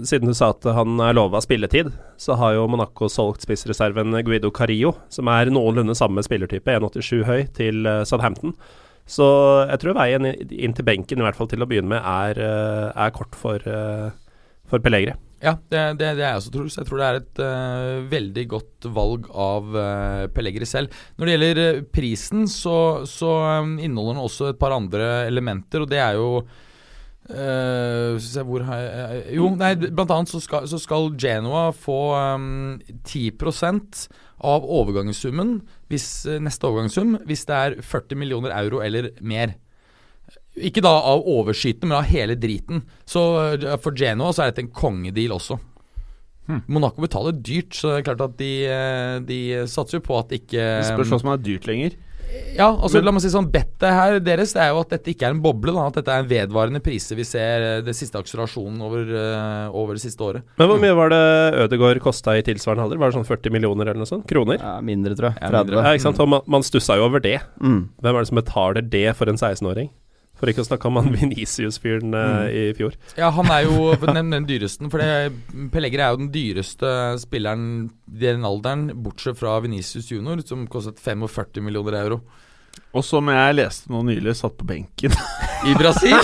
siden 0.00 0.30
du 0.30 0.36
sa 0.36 0.54
at 0.54 0.64
han 0.64 0.96
er 1.04 1.16
lova 1.16 1.42
spilletid, 1.44 1.90
så 2.16 2.38
har 2.40 2.54
jo 2.56 2.64
Monaco 2.72 3.10
solgt 3.12 3.44
spissreserven 3.44 4.16
Guido 4.24 4.48
Carillo, 4.54 4.94
som 5.12 5.28
er 5.32 5.52
noenlunde 5.52 5.96
samme 5.98 6.24
spillertype, 6.24 6.78
1,87 6.80 7.28
høy, 7.28 7.44
til 7.56 7.84
eh, 7.90 8.00
Southampton. 8.08 8.56
Så 9.04 9.26
jeg 9.68 9.82
tror 9.82 9.98
veien 9.98 10.30
inn 10.32 10.72
til 10.72 10.88
benken, 10.88 11.20
i 11.20 11.26
hvert 11.26 11.36
fall 11.36 11.50
til 11.52 11.60
å 11.60 11.68
begynne 11.68 11.92
med, 11.92 12.00
er, 12.00 12.40
eh, 12.40 12.88
er 13.04 13.12
kort 13.12 13.36
for, 13.36 13.60
eh, 13.60 14.08
for 14.70 14.80
Pellegri. 14.80 15.12
Ja, 15.42 15.56
det, 15.70 15.80
det, 16.00 16.10
det 16.18 16.24
jeg 16.24 16.40
også 16.40 16.52
tror. 16.54 16.68
Så 16.72 16.80
jeg 16.80 16.88
tror 16.88 17.00
det 17.00 17.06
er 17.06 17.18
et 17.20 17.40
uh, 17.42 18.04
veldig 18.12 18.44
godt 18.52 18.88
valg 18.96 19.26
av 19.30 19.72
uh, 19.74 20.26
Pellegri 20.34 20.68
selv. 20.68 20.92
Når 21.16 21.26
det 21.26 21.34
gjelder 21.34 21.62
eh, 21.64 21.80
prisen, 21.94 22.46
så, 22.50 22.76
så 23.08 23.32
um, 23.64 23.74
inneholder 23.78 24.16
den 24.16 24.24
også 24.24 24.52
et 24.52 24.60
par 24.60 24.76
andre 24.76 25.26
elementer, 25.28 25.84
og 25.84 25.90
det 25.90 26.00
er 26.00 26.20
jo 26.20 26.28
uh, 27.30 28.20
se 28.20 28.44
hvor 28.44 28.64
har 28.68 28.82
jeg, 28.82 28.92
eh, 29.24 29.34
Jo, 29.38 29.50
nei, 29.58 29.74
blant 29.86 30.12
annet 30.12 30.32
så 30.32 30.40
skal, 30.42 30.68
så 30.70 30.80
skal 30.80 31.12
Genoa 31.20 31.70
få 31.76 31.98
um, 32.36 32.80
10 33.04 33.32
av 34.44 34.64
overgangssummen, 34.66 35.58
hvis, 35.88 36.26
eh, 36.26 36.40
neste 36.42 36.68
overgangssum, 36.68 37.18
hvis 37.24 37.46
det 37.48 37.54
er 37.54 37.76
40 37.80 38.18
millioner 38.20 38.52
euro 38.58 38.82
eller 38.84 39.12
mer. 39.20 39.54
Ikke 40.54 40.82
da 40.84 40.92
av 41.02 41.24
overskytende, 41.26 41.88
men 41.90 41.98
av 41.98 42.06
hele 42.06 42.36
driten. 42.38 42.84
Så 43.08 43.22
eh, 43.58 43.76
for 43.82 43.96
Genoa 43.98 44.30
så 44.34 44.44
er 44.44 44.52
dette 44.52 44.62
en 44.62 44.74
kongedeal 44.74 45.34
også. 45.34 45.58
Hmm. 46.46 46.60
Monaco 46.68 47.00
betaler 47.00 47.34
dyrt, 47.34 47.72
så 47.74 47.90
det 47.90 48.02
er 48.02 48.08
klart 48.10 48.22
at 48.26 48.34
de, 48.38 48.50
eh, 48.68 49.18
de 49.26 49.38
satser 49.70 49.98
jo 49.98 50.04
på 50.04 50.18
at 50.20 50.34
ikke 50.36 50.60
Det 50.60 50.90
spørs 50.92 51.14
hva 51.14 51.22
som 51.22 51.30
er 51.32 51.40
dyrt 51.42 51.66
lenger. 51.66 51.96
Ja, 52.56 52.68
altså 52.72 52.94
Men- 52.98 53.04
la 53.04 53.12
meg 53.12 53.22
si 53.22 53.28
sånn 53.28 53.50
Bettet 53.52 53.92
her 53.94 54.18
deres 54.18 54.54
det 54.54 54.62
er 54.62 54.70
jo 54.72 54.80
at 54.80 54.88
dette 54.90 55.12
ikke 55.12 55.26
er 55.26 55.34
en 55.34 55.42
boble. 55.42 55.74
Da, 55.74 55.86
at 55.86 55.98
dette 55.98 56.08
er 56.08 56.22
en 56.22 56.28
vedvarende 56.30 56.80
priser 56.82 57.16
vi 57.18 57.24
ser 57.26 57.62
eh, 57.62 57.80
det 57.82 57.94
siste 57.96 58.14
akselerasjonen 58.20 58.80
over, 58.82 59.10
over 59.74 59.94
det 59.98 60.02
siste 60.02 60.22
året. 60.22 60.42
Men 60.58 60.70
hvor 60.70 60.78
mye 60.78 60.94
var 60.94 61.10
det 61.10 61.64
Ødegaard 61.66 62.00
kosta 62.00 62.36
i 62.38 62.46
tilsvarende 62.46 62.86
alder? 62.86 62.98
Var 63.02 63.10
det 63.10 63.18
sånn 63.18 63.26
40 63.26 63.50
millioner 63.50 63.90
eller 63.90 64.02
noe 64.04 64.12
sånt? 64.12 64.26
Kroner? 64.30 64.58
Ja, 64.62 64.78
mindre, 64.80 65.16
tror 65.18 65.32
jeg. 65.32 65.42
Ja, 65.42 65.50
mindre. 65.50 65.82
Ja, 65.82 65.98
ikke 65.98 66.06
sant? 66.06 66.20
Og 66.20 66.28
man, 66.28 66.42
man 66.46 66.62
stussa 66.62 66.96
jo 66.96 67.08
over 67.10 67.18
det. 67.24 67.40
Mm. 67.60 67.88
Hvem 68.00 68.14
er 68.14 68.20
det 68.20 68.28
som 68.30 68.42
betaler 68.44 68.90
det 68.94 69.06
for 69.16 69.26
en 69.32 69.40
16-åring? 69.40 69.90
For 70.44 70.52
ikke 70.52 70.60
å 70.60 70.66
snakke 70.68 70.88
om 70.90 70.98
han 71.00 71.14
Venicius-fyren 71.16 72.12
mm. 72.12 72.48
i 72.52 72.64
fjor. 72.76 72.98
Ja, 73.16 73.30
han 73.32 73.48
er 73.48 73.64
jo 73.64 73.94
den, 74.04 74.28
den 74.34 74.48
dyreste. 74.48 74.90
For 74.92 75.00
det, 75.00 75.08
er 75.08 76.10
jo 76.12 76.20
den 76.20 76.32
dyreste 76.34 76.90
spilleren 77.22 77.68
i 78.12 78.18
den 78.26 78.44
alderen, 78.44 78.90
bortsett 79.06 79.40
fra 79.40 79.56
Venicius 79.64 80.10
Junior, 80.12 80.44
som 80.44 80.66
kostet 80.68 81.00
45 81.00 81.64
millioner 81.64 81.96
euro. 82.02 82.20
Og 82.92 83.06
som 83.06 83.30
jeg 83.32 83.56
leste 83.56 83.88
nå 83.88 84.02
nylig, 84.04 84.34
satt 84.36 84.58
på 84.58 84.66
benken 84.68 85.14
I 85.64 85.76
Brasil? 85.78 86.18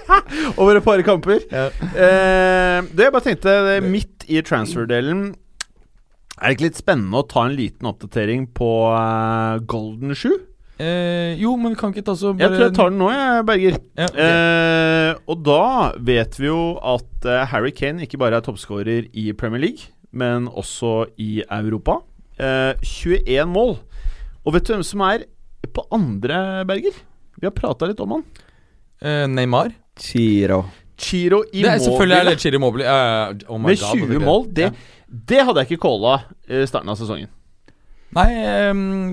over 0.60 0.78
et 0.78 0.86
par 0.86 1.02
kamper. 1.02 1.42
Ja. 1.50 1.66
Eh, 1.90 2.86
det 2.86 3.08
jeg 3.08 3.16
bare 3.16 3.26
tenkte, 3.26 3.58
det 3.66 3.78
er 3.80 3.90
midt 3.90 4.26
i 4.30 4.42
transfer-delen 4.46 5.32
Er 6.36 6.44
det 6.46 6.56
ikke 6.56 6.68
litt 6.68 6.78
spennende 6.78 7.18
å 7.18 7.26
ta 7.26 7.48
en 7.48 7.56
liten 7.58 7.88
oppdatering 7.90 8.46
på 8.54 8.70
eh, 8.92 9.64
Golden 9.66 10.14
Shoe? 10.14 10.38
Eh, 10.78 11.34
jo, 11.40 11.54
men 11.56 11.74
kan 11.78 11.92
ikke 11.94 12.04
ta 12.04 12.12
så 12.18 12.34
Jeg 12.36 12.50
tror 12.52 12.64
jeg 12.66 12.74
tar 12.76 12.90
den 12.92 12.98
nå, 13.00 13.06
jeg, 13.10 13.44
Berger. 13.48 13.76
Ja, 13.96 14.08
okay. 14.10 14.26
Eh, 14.26 15.22
og 15.32 15.42
da 15.46 15.60
vet 16.04 16.36
vi 16.40 16.50
jo 16.50 16.58
at 16.84 17.24
eh, 17.32 17.44
Harry 17.48 17.72
Kane 17.72 18.04
ikke 18.04 18.18
bare 18.20 18.36
er 18.36 18.44
toppskårer 18.44 19.08
i 19.16 19.30
Premier 19.32 19.62
League, 19.64 19.88
men 20.12 20.48
også 20.52 21.06
i 21.16 21.42
Europa. 21.48 22.00
Eh, 22.36 22.74
21 22.84 23.48
mål. 23.48 23.78
Og 24.44 24.52
vet 24.54 24.66
du 24.68 24.74
hvem 24.74 24.84
som 24.84 25.00
er 25.08 25.24
på 25.72 25.86
andre, 25.96 26.64
Berger? 26.68 26.98
Vi 27.40 27.48
har 27.48 27.56
prata 27.56 27.88
litt 27.88 28.00
om 28.04 28.18
han. 28.18 28.26
Eh, 29.00 29.24
Neymar. 29.32 29.72
Chiro. 30.00 30.66
Chiro 30.96 31.42
Det 31.52 31.64
er 31.68 31.78
selvfølgelig 31.80 32.16
er 32.16 32.22
Immobile 32.22 32.30
det 32.36 32.40
Chiro 32.40 32.58
Mobley. 32.60 32.84
Uh, 32.86 33.52
oh 33.52 33.58
Med 33.60 33.68
med 33.68 33.80
God, 33.80 33.98
20 33.98 34.12
det- 34.12 34.22
mål. 34.24 34.46
Det, 34.52 34.64
Ja. 34.64 34.70
det 35.32 35.40
hadde 35.44 35.60
jeg 35.60 35.70
ikke 35.72 35.82
calla 35.88 36.14
i 36.48 36.66
starten 36.66 36.88
av 36.88 36.96
sesongen. 36.96 37.28
Nei, 38.14 38.28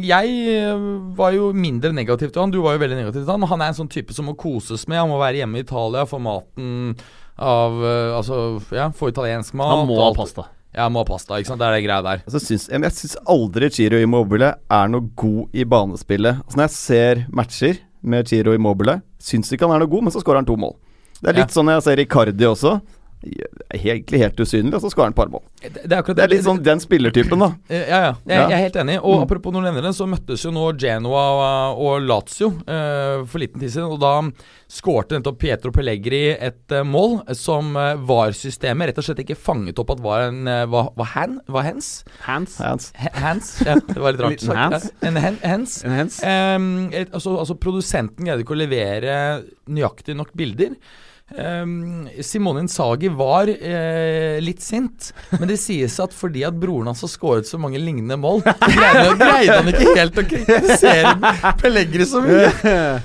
jeg 0.05 0.33
eh, 0.53 0.83
var 1.17 1.33
jo 1.35 1.49
mindre 1.57 1.91
negativ 1.95 2.31
til 2.31 2.43
han. 2.43 2.53
Du 2.53 2.61
var 2.63 2.77
jo 2.77 2.83
veldig 2.83 2.99
negativ 2.99 3.23
til 3.23 3.31
han. 3.33 3.45
Han 3.49 3.63
er 3.63 3.71
en 3.71 3.79
sånn 3.81 3.91
type 3.91 4.15
som 4.15 4.29
må 4.29 4.35
koses 4.39 4.85
med. 4.87 5.01
Han 5.01 5.11
må 5.11 5.17
være 5.21 5.41
hjemme 5.41 5.59
i 5.59 5.65
Italia, 5.65 6.05
få 6.07 6.21
maten 6.23 6.93
av 7.41 7.79
eh, 7.81 8.11
Altså, 8.13 8.43
ja, 8.75 8.91
få 8.95 9.09
italiensk 9.11 9.57
mat. 9.57 9.73
Han 9.73 9.89
må 9.89 9.97
ha 9.99 10.11
pasta. 10.15 10.47
Ja, 10.73 10.87
må 10.89 11.03
ha 11.03 11.09
pasta. 11.09 11.39
Ikke 11.41 11.51
sant. 11.51 11.61
Det 11.61 11.67
er 11.67 11.77
det 11.77 11.83
greia 11.87 12.05
der. 12.05 12.23
Altså, 12.23 12.41
syns, 12.43 12.69
jeg, 12.69 12.85
jeg 12.85 12.97
syns 12.99 13.17
aldri 13.35 13.71
Chiro 13.73 13.99
Immobile 14.01 14.53
er 14.77 14.93
noe 14.93 15.09
god 15.19 15.57
i 15.57 15.65
banespillet. 15.69 16.43
Altså, 16.45 16.59
når 16.59 16.69
jeg 16.69 16.77
ser 16.77 17.25
matcher 17.41 17.83
med 18.03 18.29
Chiro 18.29 18.55
Immobile, 18.55 18.99
syns 19.21 19.51
ikke 19.53 19.67
han 19.67 19.77
er 19.77 19.85
noe 19.85 19.91
god, 19.91 20.07
men 20.07 20.15
så 20.15 20.23
skårer 20.23 20.43
han 20.43 20.49
to 20.49 20.57
mål. 20.59 20.75
Det 21.19 21.31
er 21.31 21.39
litt 21.39 21.53
sånn 21.55 21.69
når 21.69 21.79
jeg 21.79 21.85
ser 21.85 22.01
Icardi 22.03 22.47
også. 22.49 22.77
Egentlig 23.74 24.19
helt 24.21 24.39
usynlig, 24.43 24.74
og 24.78 24.82
så 24.84 24.89
skårer 24.91 25.09
han 25.09 25.13
et 25.15 25.17
par 25.17 25.30
mål. 25.32 25.41
Det, 25.63 25.71
det 25.88 25.95
er 25.95 26.01
akkurat 26.01 26.17
Det 26.19 26.24
er 26.26 26.32
litt 26.34 26.43
sånn 26.45 26.59
den 26.63 26.82
spillertypen, 26.84 27.39
da. 27.39 27.47
Eh, 27.71 27.86
Ja, 27.89 27.99
ja. 28.03 28.11
Jeg, 28.26 28.36
Ja. 28.36 28.41
jeg 28.49 28.57
er 28.57 28.63
helt 28.63 28.76
enig. 28.84 28.97
Og 29.03 29.24
apropos 29.24 29.53
når 29.53 29.63
du 29.63 29.67
nevner 29.69 29.88
det, 29.88 29.93
så 29.97 30.07
møttes 30.09 30.43
jo 30.45 30.51
nå 30.51 30.65
Genoa 30.78 31.24
og 31.74 32.01
Lazio 32.05 32.49
uh, 32.67 33.24
for 33.26 33.39
liten 33.41 33.59
tid 33.63 33.71
siden. 33.74 33.89
Og 33.93 33.99
da 34.03 34.13
skårte 34.74 35.17
nettopp 35.17 35.39
Pietro 35.41 35.71
Pellegri 35.76 36.21
et 36.36 36.76
uh, 36.76 36.84
mål 36.84 37.21
som 37.38 37.71
uh, 37.78 37.93
VAR-systemet 38.01 38.91
rett 38.91 39.01
og 39.01 39.07
slett 39.07 39.24
ikke 39.24 39.38
fanget 39.39 39.80
opp 39.82 39.93
at 39.95 40.03
var 40.03 40.28
en 40.30 40.43
var, 40.69 40.91
var, 40.97 41.09
hand, 41.15 41.39
var 41.47 41.63
hands? 41.67 42.03
Hands. 42.28 42.57
Hans. 42.59 42.91
Hands? 42.97 43.53
Ja, 43.65 43.78
det 43.80 43.97
var 43.99 44.13
litt 44.15 44.26
rart 44.26 44.43
sagt. 44.43 44.59
hands. 44.59 44.89
Ja. 44.91 45.07
En 45.09 45.21
hen, 45.24 45.39
hands. 45.43 45.80
En 45.86 45.95
hands. 45.97 46.19
Um, 46.24 46.69
et, 46.93 47.09
altså, 47.13 47.38
altså 47.39 47.55
Produsenten 47.59 48.26
greide 48.28 48.43
ikke 48.43 48.55
å 48.57 48.59
levere 48.59 49.17
nøyaktig 49.69 50.15
nok 50.19 50.34
bilder. 50.38 50.76
Um, 51.34 52.05
Simone 52.21 52.61
Insagi 52.65 53.07
var 53.15 53.47
eh, 53.49 54.38
litt 54.43 54.61
sint, 54.61 55.11
men 55.32 55.47
det 55.49 55.55
sies 55.61 55.95
at 56.03 56.13
fordi 56.13 56.43
at 56.45 56.57
broren 56.59 56.91
hans 56.91 57.01
har 57.05 57.09
skåret 57.09 57.47
så 57.49 57.57
mange 57.57 57.80
lignende 57.82 58.19
mål, 58.19 58.43
så 58.43 58.74
greide, 58.76 59.13
greide 59.21 59.55
han 59.55 59.71
ikke 59.71 59.95
helt 59.97 60.19
å 60.19 60.26
kritisere 60.28 61.34
Pellegri 61.61 62.05
så 62.09 62.21
mye. 62.21 62.51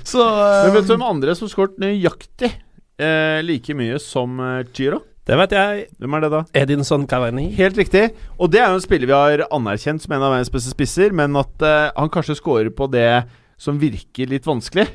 Så 0.04 0.24
Men 0.26 0.74
vet 0.76 0.90
du 0.90 0.92
hvem 0.96 1.06
andre 1.06 1.38
som 1.38 1.48
skåret 1.48 1.78
nøyaktig 1.80 2.50
eh, 2.98 3.38
like 3.46 3.78
mye 3.78 4.02
som 4.02 4.42
Giro? 4.76 5.04
Det 5.28 5.36
vet 5.36 5.52
jeg. 5.52 5.80
Hvem 6.00 6.14
er 6.16 6.22
det 6.24 6.28
da? 6.32 6.38
Edinson 6.56 7.02
Cavani. 7.08 7.50
Helt 7.58 7.76
riktig. 7.76 8.06
Og 8.40 8.48
det 8.48 8.62
er 8.62 8.70
jo 8.72 8.78
en 8.78 8.84
spiller 8.84 9.10
vi 9.10 9.12
har 9.12 9.42
anerkjent 9.52 10.00
som 10.00 10.14
en 10.16 10.24
av 10.24 10.32
verdens 10.32 10.52
beste 10.54 10.72
spisser, 10.72 11.12
men 11.12 11.36
at 11.36 11.64
eh, 11.68 11.90
han 11.98 12.08
kanskje 12.12 12.38
scorer 12.38 12.70
på 12.72 12.88
det 12.88 13.26
som 13.60 13.76
virker 13.80 14.30
litt 14.30 14.48
vanskelig. 14.48 14.86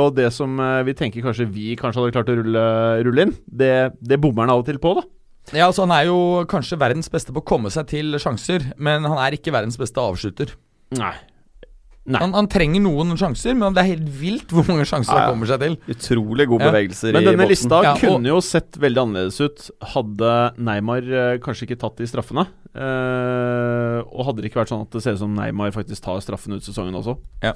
Og 0.00 0.14
det 0.16 0.28
som 0.32 0.54
eh, 0.62 0.82
vi 0.88 0.94
tenker 0.96 1.24
kanskje 1.24 1.48
vi 1.52 1.74
kanskje 1.76 2.00
hadde 2.00 2.14
klart 2.14 2.30
å 2.32 2.38
rulle, 2.38 2.68
rulle 3.04 3.26
inn, 3.26 3.34
det, 3.46 3.72
det 4.00 4.20
bommer 4.22 4.46
han 4.46 4.54
av 4.54 4.62
og 4.62 4.70
til 4.70 4.80
på, 4.82 4.94
da. 5.00 5.04
Ja, 5.50 5.66
altså 5.66 5.82
Han 5.84 5.92
er 5.96 6.06
jo 6.06 6.18
kanskje 6.48 6.78
verdens 6.78 7.10
beste 7.12 7.34
på 7.34 7.42
å 7.42 7.46
komme 7.46 7.72
seg 7.74 7.90
til 7.90 8.14
sjanser, 8.22 8.70
men 8.78 9.04
han 9.08 9.18
er 9.20 9.36
ikke 9.36 9.52
verdens 9.54 9.76
beste 9.80 10.00
avslutter. 10.00 10.54
Nei. 10.94 11.14
Nei. 12.02 12.18
Han, 12.18 12.32
han 12.34 12.48
trenger 12.50 12.82
noen 12.82 13.14
sjanser, 13.18 13.54
men 13.54 13.76
det 13.76 13.84
er 13.84 13.92
helt 13.92 14.08
vilt 14.18 14.50
hvor 14.50 14.66
mange 14.66 14.82
sjanser 14.88 15.12
Ja, 15.12 15.18
ja. 15.20 15.26
han 15.28 15.36
kommer 15.36 15.50
seg 15.52 15.60
til. 15.62 15.76
Utrolig 15.92 16.48
gode 16.50 16.66
bevegelser 16.66 17.12
Ja. 17.12 17.20
Men 17.20 17.28
denne 17.28 17.46
lista 17.46 17.78
Ja, 17.86 17.92
kunne 18.00 18.32
jo 18.32 18.40
sett 18.42 18.74
veldig 18.82 19.04
annerledes 19.04 19.38
ut 19.38 19.68
hadde 19.92 20.32
Neymar 20.58 21.06
eh, 21.06 21.36
kanskje 21.44 21.68
ikke 21.68 21.78
tatt 21.84 22.02
de 22.02 22.08
straffene. 22.10 22.48
Eh, 22.74 23.98
og 24.02 24.26
hadde 24.26 24.42
det 24.42 24.50
ikke 24.50 24.64
vært 24.64 24.72
sånn 24.72 24.82
at 24.82 24.96
det 24.96 25.04
ser 25.04 25.14
ut 25.14 25.22
som 25.22 25.36
Neymar 25.38 25.70
faktisk 25.76 26.02
tar 26.02 26.18
straffen 26.26 26.58
ut 26.58 26.66
sesongen 26.66 26.98
også. 26.98 27.14
Ja. 27.44 27.54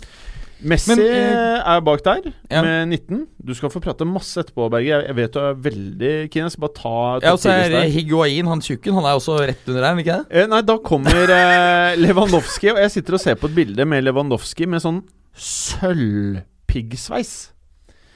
Messi 0.65 0.95
Men, 0.95 1.01
eh, 1.05 1.69
er 1.69 1.81
bak 1.85 2.01
der 2.05 2.31
ja. 2.51 2.63
med 2.65 2.89
19. 2.89 3.27
Du 3.45 3.53
skal 3.55 3.69
få 3.71 3.81
prate 3.85 4.07
masse 4.09 4.41
etterpå, 4.41 4.71
Berge. 4.73 4.89
Jeg, 4.89 5.05
jeg 5.11 5.17
vet 5.19 5.35
du 5.35 5.41
er 5.43 5.59
veldig 5.67 6.13
keen. 6.33 6.47
Jeg 6.47 6.55
skal 6.55 6.65
bare 6.65 6.77
ta 6.79 6.95
Ja, 7.27 7.33
og 7.35 7.41
så 7.43 7.51
er 7.53 7.67
10-lista. 7.69 7.83
Higuain, 7.97 8.47
han 8.49 8.63
tjukken, 8.65 8.95
han 8.97 9.05
er 9.05 9.19
også 9.19 9.37
rett 9.43 9.69
under 9.69 9.85
der, 9.85 10.01
ikke 10.01 10.17
det? 10.17 10.41
Eh, 10.43 10.47
nei, 10.49 10.63
da 10.65 10.79
kommer 10.87 11.35
eh, 11.37 11.99
Lewandowski, 12.01 12.71
og 12.73 12.81
jeg 12.81 12.95
sitter 12.97 13.19
og 13.19 13.21
ser 13.27 13.37
på 13.41 13.51
et 13.51 13.59
bilde 13.59 13.85
med 13.89 14.07
Lewandowski 14.07 14.65
med 14.71 14.81
sånn 14.85 15.03
sølvpiggsveis. 15.37 17.35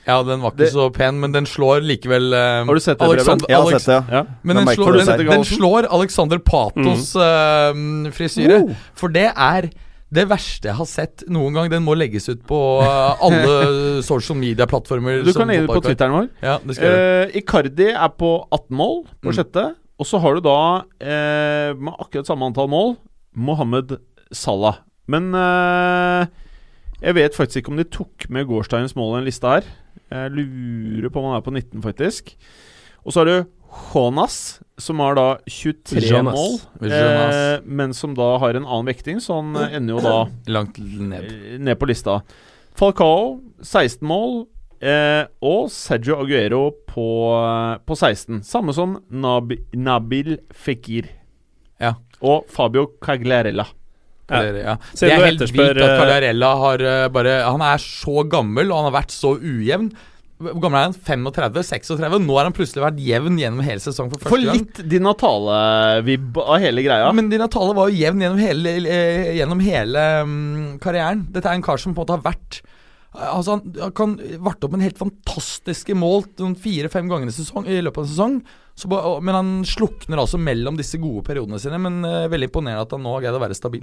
Ja, 0.09 0.23
den 0.25 0.41
var 0.41 0.51
ikke 0.55 0.65
Det- 0.65 0.73
så 0.73 0.89
pen, 0.93 1.21
men 1.21 1.33
den 1.33 1.45
slår 1.45 1.83
likevel 1.85 2.33
eh, 2.33 2.65
Har 2.65 2.75
du 2.75 2.81
sett 2.81 2.99
det, 2.99 3.07
Breben? 3.07 3.41
Jeg 3.49 3.57
har 3.57 3.79
sett 3.79 3.87
det, 3.87 4.05
ja. 4.17 4.25
Men 4.43 4.57
den 4.57 4.67
slår, 4.75 4.93
den, 5.05 5.27
den 5.29 5.45
slår 5.45 5.87
Alexander 5.93 6.39
Patos 6.39 7.15
eh, 7.15 8.11
frisyre. 8.11 8.63
Oh. 8.65 8.75
For 8.95 9.09
det 9.09 9.29
er 9.37 9.69
det 10.11 10.25
verste 10.31 10.67
jeg 10.71 10.75
har 10.75 10.89
sett 10.91 11.23
noen 11.31 11.55
gang. 11.55 11.69
Den 11.71 11.85
må 11.87 11.95
legges 11.95 12.27
ut 12.33 12.41
på 12.49 12.59
eh, 12.83 13.23
alle 13.27 13.53
social 14.11 14.39
media-plattformer. 14.41 15.21
Du 15.27 15.31
kan 15.37 15.47
legge 15.51 15.67
det 15.69 15.71
på. 15.71 15.83
Twitteren 15.85 16.17
vår. 16.17 16.29
Ja, 16.43 16.57
det 16.65 16.77
skal 16.79 16.91
jeg. 16.91 17.29
Eh, 17.31 17.39
Icardi 17.43 17.89
er 17.93 18.11
på 18.19 18.33
18 18.51 18.75
mål 18.81 19.05
på 19.21 19.31
Mm. 19.31 19.37
sjette. 19.39 19.67
Og 20.01 20.09
så 20.09 20.19
har 20.19 20.35
du 20.35 20.41
da, 20.41 20.57
uh, 20.81 21.71
med 21.77 21.93
akkurat 22.01 22.25
samme 22.27 22.47
antall 22.49 22.71
mål, 22.73 22.95
Mohammed 23.37 23.99
Salah. 24.33 24.79
Men 25.07 25.27
uh, 25.37 26.25
jeg 27.03 27.15
vet 27.19 27.37
faktisk 27.37 27.61
ikke 27.61 27.75
om 27.75 27.77
de 27.77 27.85
tok 27.85 28.25
med 28.33 28.49
gårsdagens 28.49 28.97
mål 28.97 29.19
i 29.19 29.21
en 29.21 29.29
lista 29.29 29.59
her. 29.59 29.69
Jeg 30.11 30.33
lurer 30.39 31.13
på 31.13 31.21
om 31.21 31.29
han 31.29 31.37
er 31.37 31.45
på 31.45 31.53
19, 31.53 31.83
faktisk. 31.85 32.33
Og 33.05 33.13
så 33.13 33.21
har 33.21 33.29
du 33.29 33.37
Jonas, 33.95 34.61
som 34.81 34.99
har 35.03 35.15
da 35.19 35.27
23 35.47 36.01
Jonas. 36.11 36.35
mål, 36.35 36.61
Jonas. 36.91 37.35
eh, 37.35 37.61
men 37.65 37.95
som 37.95 38.15
da 38.15 38.39
har 38.43 38.55
en 38.59 38.65
annen 38.67 38.87
vekting, 38.91 39.21
så 39.23 39.41
han 39.41 39.55
eh, 39.57 39.77
ender 39.79 39.97
jo 39.99 40.01
da 40.05 40.15
Langt 40.57 40.79
ned. 40.79 41.25
eh, 41.31 41.59
ned 41.59 41.79
på 41.81 41.89
lista. 41.91 42.21
Falcao 42.79 43.41
16 43.63 44.07
mål. 44.07 44.47
Eh, 44.81 45.27
og 45.45 45.67
Sergio 45.69 46.17
Aguero 46.23 46.71
på, 46.89 47.07
eh, 47.37 47.79
på 47.85 47.97
16. 47.99 48.41
Samme 48.49 48.73
som 48.73 48.97
Nab 49.11 49.53
Nabil 49.77 50.39
Fekir. 50.57 51.11
Ja. 51.81 51.95
Og 52.25 52.47
Fabio 52.53 52.87
Cagliarella. 53.03 53.67
Ja. 54.31 54.41
Ja. 54.47 54.75
Det 54.79 54.99
Siden 54.99 55.11
er 55.11 55.19
du 55.19 55.25
helt 55.27 55.41
etterspør, 55.43 55.75
vilt 55.75 55.83
at 55.85 55.99
Cagliarella 55.99 56.51
har 56.63 56.83
eh, 56.87 57.09
bare 57.13 57.33
Han 57.51 57.61
er 57.67 57.81
så 57.83 58.23
gammel, 58.31 58.71
og 58.71 58.77
han 58.85 58.89
har 58.93 59.03
vært 59.03 59.11
så 59.13 59.35
ujevn. 59.37 59.91
Hvor 60.41 60.63
gammel 60.65 60.79
er 60.81 60.87
han? 60.89 60.95
35-36? 60.97 61.91
Nå 62.01 62.37
har 62.39 62.47
han 62.49 62.55
plutselig 62.57 62.81
vært 62.81 63.01
jevn 63.05 63.37
gjennom 63.41 63.61
hele 63.65 63.83
sesongen 63.83 64.15
for 64.15 64.23
For 64.25 64.33
første 64.39 64.49
gang. 64.49 64.61
litt 64.63 64.81
Di 64.89 65.01
Natale-vibb 65.05 66.41
av 66.41 66.63
hele 66.63 66.85
greia. 66.87 67.11
Men 67.17 67.29
dinatale 67.29 67.77
var 67.77 67.91
jo 67.91 68.01
jevn 68.01 68.25
gjennom 68.25 68.41
hele, 68.41 68.75
eh, 68.89 69.35
gjennom 69.37 69.61
hele 69.61 70.05
mm, 70.25 70.79
karrieren. 70.81 71.27
Dette 71.35 71.51
er 71.51 71.61
en 71.61 71.67
kar 71.67 71.83
som 71.83 71.93
på 71.93 72.01
en 72.01 72.07
måte 72.07 72.17
har 72.17 72.29
vært 72.33 72.63
Altså 73.11 73.57
Han 73.57 73.73
han 73.83 73.93
kan 73.99 74.13
varte 74.39 74.69
opp 74.69 74.77
med 74.77 74.85
helt 74.87 75.01
fantastiske 75.01 75.97
mål 75.99 76.29
fire-fem 76.63 77.09
ganger 77.11 77.27
i, 77.27 77.35
sesong, 77.35 77.67
i 77.67 77.81
løpet 77.83 77.99
av 77.99 78.05
en 78.05 78.11
sesong. 78.13 78.37
Så, 78.79 78.89
men 79.21 79.35
han 79.35 79.49
slukner 79.67 80.23
altså 80.23 80.39
mellom 80.39 80.79
disse 80.79 81.01
gode 81.03 81.25
periodene 81.27 81.59
sine. 81.59 81.81
Men 81.83 82.05
uh, 82.07 82.31
veldig 82.31 82.49
imponerende 82.49 82.87
at 82.87 82.95
han 82.95 83.03
nå 83.03 83.17
har 83.17 83.27
greid 83.27 83.41
å 83.41 83.43
være 83.43 83.59
stabil. 83.59 83.83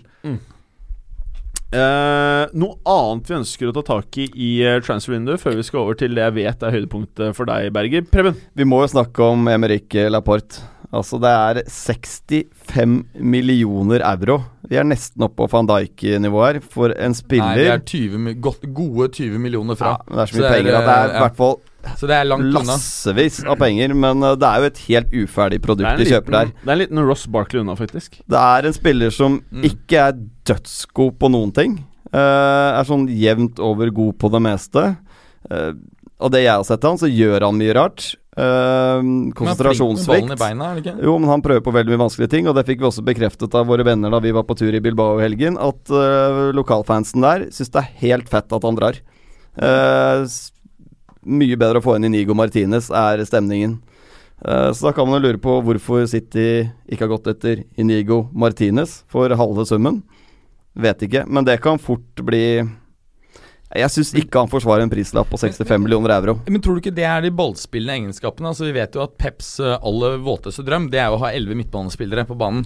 Eh, 1.68 2.44
noe 2.56 2.78
annet 2.88 3.28
vi 3.28 3.36
ønsker 3.42 3.68
å 3.68 3.74
ta 3.76 3.84
tak 3.90 4.18
i 4.24 4.30
i 4.32 4.52
uh, 4.64 4.78
transfer 4.80 5.18
window, 5.18 5.36
før 5.42 5.58
vi 5.58 5.66
skal 5.68 5.82
over 5.82 5.98
til 6.00 6.16
det 6.16 6.24
jeg 6.24 6.36
vet 6.38 6.64
er 6.64 6.78
høydepunktet 6.78 7.36
for 7.36 7.50
deg, 7.50 7.74
Berger. 7.76 8.08
Preben. 8.08 8.40
Vi 8.56 8.68
må 8.68 8.80
jo 8.86 8.92
snakke 8.94 9.32
om 9.34 9.50
Emerick 9.52 9.98
Laporte. 10.08 10.64
Altså, 10.96 11.20
det 11.20 11.28
er 11.28 11.58
65 11.68 12.94
millioner 13.20 14.06
euro. 14.08 14.38
Vi 14.72 14.78
er 14.80 14.88
nesten 14.88 15.26
oppe 15.26 15.42
på 15.42 15.50
van 15.52 15.68
Dijk-nivå 15.68 16.44
her. 16.46 16.62
For 16.64 16.96
en 16.96 17.16
spiller 17.18 17.60
Nei, 17.60 17.66
vi 17.66 17.74
er 17.74 17.84
20, 17.84 18.70
gode 18.72 19.10
20 19.18 19.44
millioner 19.44 19.76
fra. 19.80 19.98
Ja, 19.98 20.14
Det 20.14 20.22
er 20.24 20.32
så 20.32 20.38
Så 20.38 20.40
mye 20.40 20.46
det 20.46 20.48
er, 20.48 20.56
penger 20.62 20.78
at 20.80 20.88
det 20.88 20.96
er 20.96 21.10
i 21.10 21.18
ja. 21.18 21.26
hvert 21.26 21.42
fall 21.42 21.60
Så 21.96 22.08
det 22.10 22.16
er 22.18 22.26
langt 22.28 22.44
unna. 22.50 22.64
lassevis 22.74 23.40
av 23.48 23.56
penger. 23.62 23.94
Men 23.96 24.22
uh, 24.24 24.34
det 24.36 24.48
er 24.50 24.60
jo 24.64 24.70
et 24.72 24.82
helt 24.90 25.12
uferdig 25.24 25.60
er, 25.62 25.64
produkt 25.64 25.98
de 26.02 26.10
kjøper 26.12 26.36
der. 26.38 26.52
det 26.60 26.68
er 26.68 26.76
en 26.76 26.82
liten 26.84 27.04
Ross 27.08 27.26
Barkley 27.32 27.62
unna, 27.64 27.76
faktisk. 27.80 28.20
Det 28.28 28.42
er 28.44 28.68
en 28.68 28.74
spiller 28.78 29.10
som 29.16 29.40
Mm. 29.52 29.64
ikke 29.72 29.98
er 30.10 30.18
dødsgod 30.46 31.18
på 31.20 31.30
noen 31.32 31.54
ting. 31.56 31.78
Uh, 32.14 32.80
er 32.80 32.84
sånn 32.88 33.08
jevnt 33.12 33.60
over 33.60 33.90
god 33.92 34.18
på 34.20 34.30
det 34.32 34.42
meste. 34.42 34.86
Uh, 35.52 35.74
og 36.20 36.32
det 36.34 36.44
jeg 36.46 36.56
har 36.56 36.64
sett 36.66 36.84
han, 36.84 36.98
så 36.98 37.06
gjør 37.12 37.46
han 37.46 37.58
mye 37.60 37.74
rart. 37.78 38.16
Uh, 38.38 39.02
konsentrasjonssvikt. 39.38 40.36
beina? 40.38 40.72
Jo, 41.02 41.16
men 41.18 41.30
han 41.30 41.42
prøver 41.46 41.64
på 41.66 41.74
veldig 41.74 41.94
mye 41.96 42.04
vanskelige 42.06 42.30
ting, 42.36 42.48
og 42.50 42.56
det 42.58 42.66
fikk 42.68 42.82
vi 42.84 42.88
også 42.90 43.04
bekreftet 43.06 43.54
av 43.58 43.66
våre 43.70 43.86
venner 43.86 44.14
da 44.14 44.20
vi 44.22 44.32
var 44.36 44.46
på 44.46 44.56
tur 44.58 44.74
i 44.78 44.82
Bilbao 44.84 45.18
i 45.20 45.24
helgen, 45.26 45.58
at 45.58 45.90
uh, 45.94 46.52
lokalfansen 46.58 47.22
der 47.26 47.48
syns 47.54 47.74
det 47.74 47.82
er 47.84 47.94
helt 48.04 48.30
fett 48.30 48.54
at 48.54 48.64
han 48.68 48.78
drar. 48.78 49.00
Eh, 49.58 50.22
s- 50.30 50.52
mye 51.28 51.60
bedre 51.60 51.82
å 51.82 51.86
få 51.86 51.98
inn 51.98 52.08
Inigo 52.08 52.36
Martinez, 52.38 52.90
er 52.90 53.24
stemningen. 53.28 53.78
Eh, 54.46 54.72
så 54.74 54.88
da 54.88 54.94
kan 54.96 55.08
man 55.08 55.20
jo 55.20 55.28
lure 55.28 55.42
på 55.42 55.60
hvorfor 55.66 56.06
City 56.10 56.68
ikke 56.88 57.06
har 57.06 57.14
gått 57.16 57.32
etter 57.34 57.64
Inigo 57.80 58.28
Martinez 58.34 59.02
for 59.12 59.34
halve 59.34 59.66
summen. 59.70 60.04
Vet 60.78 61.08
ikke, 61.08 61.26
men 61.26 61.46
det 61.48 61.58
kan 61.64 61.80
fort 61.82 62.22
bli 62.22 62.62
Jeg 63.74 63.90
syns 63.92 64.14
ikke 64.16 64.44
han 64.44 64.52
forsvarer 64.52 64.86
en 64.86 64.92
prislapp 64.92 65.32
på 65.32 65.40
65 65.42 65.82
millioner 65.82 66.14
euro. 66.16 66.38
Men 66.48 66.62
tror 66.64 66.78
du 66.78 66.86
ikke 66.86 66.94
det 66.96 67.04
er 67.04 67.26
de 67.26 67.34
ballspillende 67.36 67.98
egenskapene? 67.98 68.54
Altså 68.54 68.64
Vi 68.70 68.76
vet 68.78 68.96
jo 68.96 69.02
at 69.04 69.18
Peps 69.20 69.58
eh, 69.60 69.74
aller 69.76 70.22
våteste 70.24 70.64
drøm 70.64 70.88
Det 70.94 71.02
er 71.02 71.10
jo 71.10 71.18
å 71.18 71.24
ha 71.26 71.34
elleve 71.36 71.58
midtbanespillere 71.60 72.24
på 72.30 72.38
banen. 72.40 72.64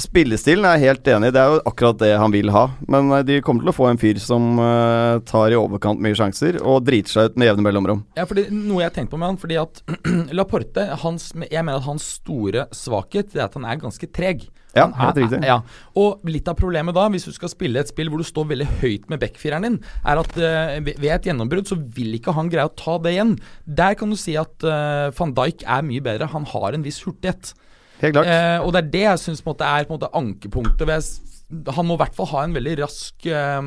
Spillestilen 0.00 0.64
er 0.64 0.78
jeg 0.78 0.90
helt 0.90 1.08
enig 1.12 1.30
i, 1.30 1.34
det 1.34 1.40
er 1.42 1.54
jo 1.54 1.60
akkurat 1.68 1.98
det 2.00 2.10
han 2.16 2.32
vil 2.32 2.52
ha. 2.54 2.66
Men 2.90 3.10
eh, 3.14 3.24
de 3.26 3.40
kommer 3.44 3.64
til 3.64 3.72
å 3.72 3.76
få 3.76 3.88
en 3.90 4.00
fyr 4.00 4.20
som 4.22 4.60
uh, 4.60 5.20
tar 5.28 5.52
i 5.52 5.58
overkant 5.58 6.00
mye 6.02 6.16
sjanser, 6.16 6.60
og 6.64 6.86
driter 6.86 7.12
seg 7.12 7.30
ut 7.30 7.40
med 7.40 7.50
jevne 7.50 7.66
mellomrom. 7.66 8.04
Ja, 8.18 8.26
fordi 8.28 8.46
Noe 8.54 8.82
jeg 8.82 8.90
har 8.90 8.96
tenkt 8.96 9.12
på 9.12 9.20
med 9.20 9.32
han, 9.32 9.40
fordi 9.40 9.58
at 9.60 9.82
Laporte 10.38 10.86
hans, 11.02 11.30
Jeg 11.44 11.64
mener 11.66 11.78
at 11.78 11.86
hans 11.86 12.06
store 12.20 12.66
svakhet 12.74 13.30
Det 13.32 13.40
er 13.40 13.46
at 13.48 13.56
han 13.58 13.66
er 13.68 13.80
ganske 13.80 14.08
treg. 14.14 14.48
Ja, 14.76 14.86
helt 14.94 15.18
riktig. 15.18 15.40
Ja, 15.46 15.60
Og 15.98 16.22
litt 16.30 16.48
av 16.48 16.58
problemet 16.58 16.94
da, 16.94 17.08
hvis 17.10 17.26
du 17.26 17.32
skal 17.34 17.50
spille 17.52 17.82
et 17.82 17.90
spill 17.90 18.10
hvor 18.12 18.22
du 18.22 18.26
står 18.26 18.46
veldig 18.52 18.68
høyt 18.82 19.08
med 19.10 19.22
backfireren 19.22 19.66
din, 19.66 19.80
er 20.06 20.20
at 20.22 20.36
uh, 20.38 20.76
ved 20.86 21.08
et 21.10 21.30
gjennombrudd 21.30 21.70
så 21.70 21.78
vil 21.96 22.14
ikke 22.18 22.34
han 22.36 22.50
greie 22.52 22.68
å 22.68 22.76
ta 22.78 22.96
det 23.02 23.16
igjen. 23.16 23.34
Der 23.66 23.98
kan 23.98 24.12
du 24.12 24.18
si 24.20 24.36
at 24.40 24.66
uh, 24.66 25.10
van 25.16 25.34
Dijk 25.36 25.66
er 25.66 25.86
mye 25.86 26.04
bedre. 26.04 26.30
Han 26.34 26.46
har 26.52 26.76
en 26.76 26.86
viss 26.86 27.02
hurtighet. 27.06 27.54
Helt 28.00 28.16
klart. 28.16 28.28
Eh, 28.30 28.58
og 28.64 28.72
det 28.74 28.84
er 28.84 28.92
det 28.94 29.06
jeg 29.06 29.24
syns 29.24 29.42
er 29.44 29.48
på 29.50 29.92
en 29.92 29.96
måte 29.96 30.12
ankepunktet. 30.16 30.86
Ved, 30.88 31.66
han 31.76 31.88
må 31.88 31.98
i 31.98 32.02
hvert 32.04 32.16
fall 32.16 32.30
ha 32.32 32.44
en 32.46 32.56
veldig 32.56 32.78
rask 32.80 33.26
eh, 33.28 33.60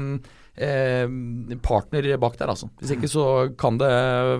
eh, 0.55 1.05
partner 1.65 2.07
bak 2.21 2.37
der, 2.39 2.51
altså. 2.53 2.69
Hvis 2.81 2.95
ikke 2.95 3.09
så 3.11 3.25
kan 3.59 3.77
det 3.81 3.91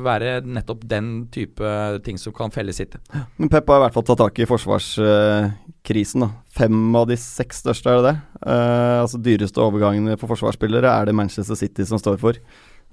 være 0.05 0.39
nettopp 0.45 0.85
den 0.89 1.11
type 1.33 1.75
ting 2.05 2.19
som 2.21 2.35
kan 2.35 2.53
felle 2.53 2.73
City. 2.73 3.01
Men 3.37 3.51
Pep 3.53 3.69
har 3.69 3.81
i 3.81 3.85
hvert 3.87 3.97
fall 3.97 4.07
tatt 4.09 4.23
tak 4.23 4.41
i 4.41 4.49
forsvarskrisen. 4.49 6.25
da. 6.25 6.31
Fem 6.53 6.95
av 6.95 7.07
de 7.09 7.17
seks 7.19 7.63
største, 7.65 7.89
er 7.89 8.01
det 8.01 8.11
det? 8.11 8.17
Eh, 8.45 8.99
altså 9.01 9.21
Dyreste 9.21 9.63
overgangene 9.63 10.17
for 10.21 10.33
forsvarsspillere 10.33 10.89
er 10.89 11.09
det 11.09 11.17
Manchester 11.17 11.59
City 11.59 11.85
som 11.89 12.01
står 12.01 12.21
for. 12.21 12.41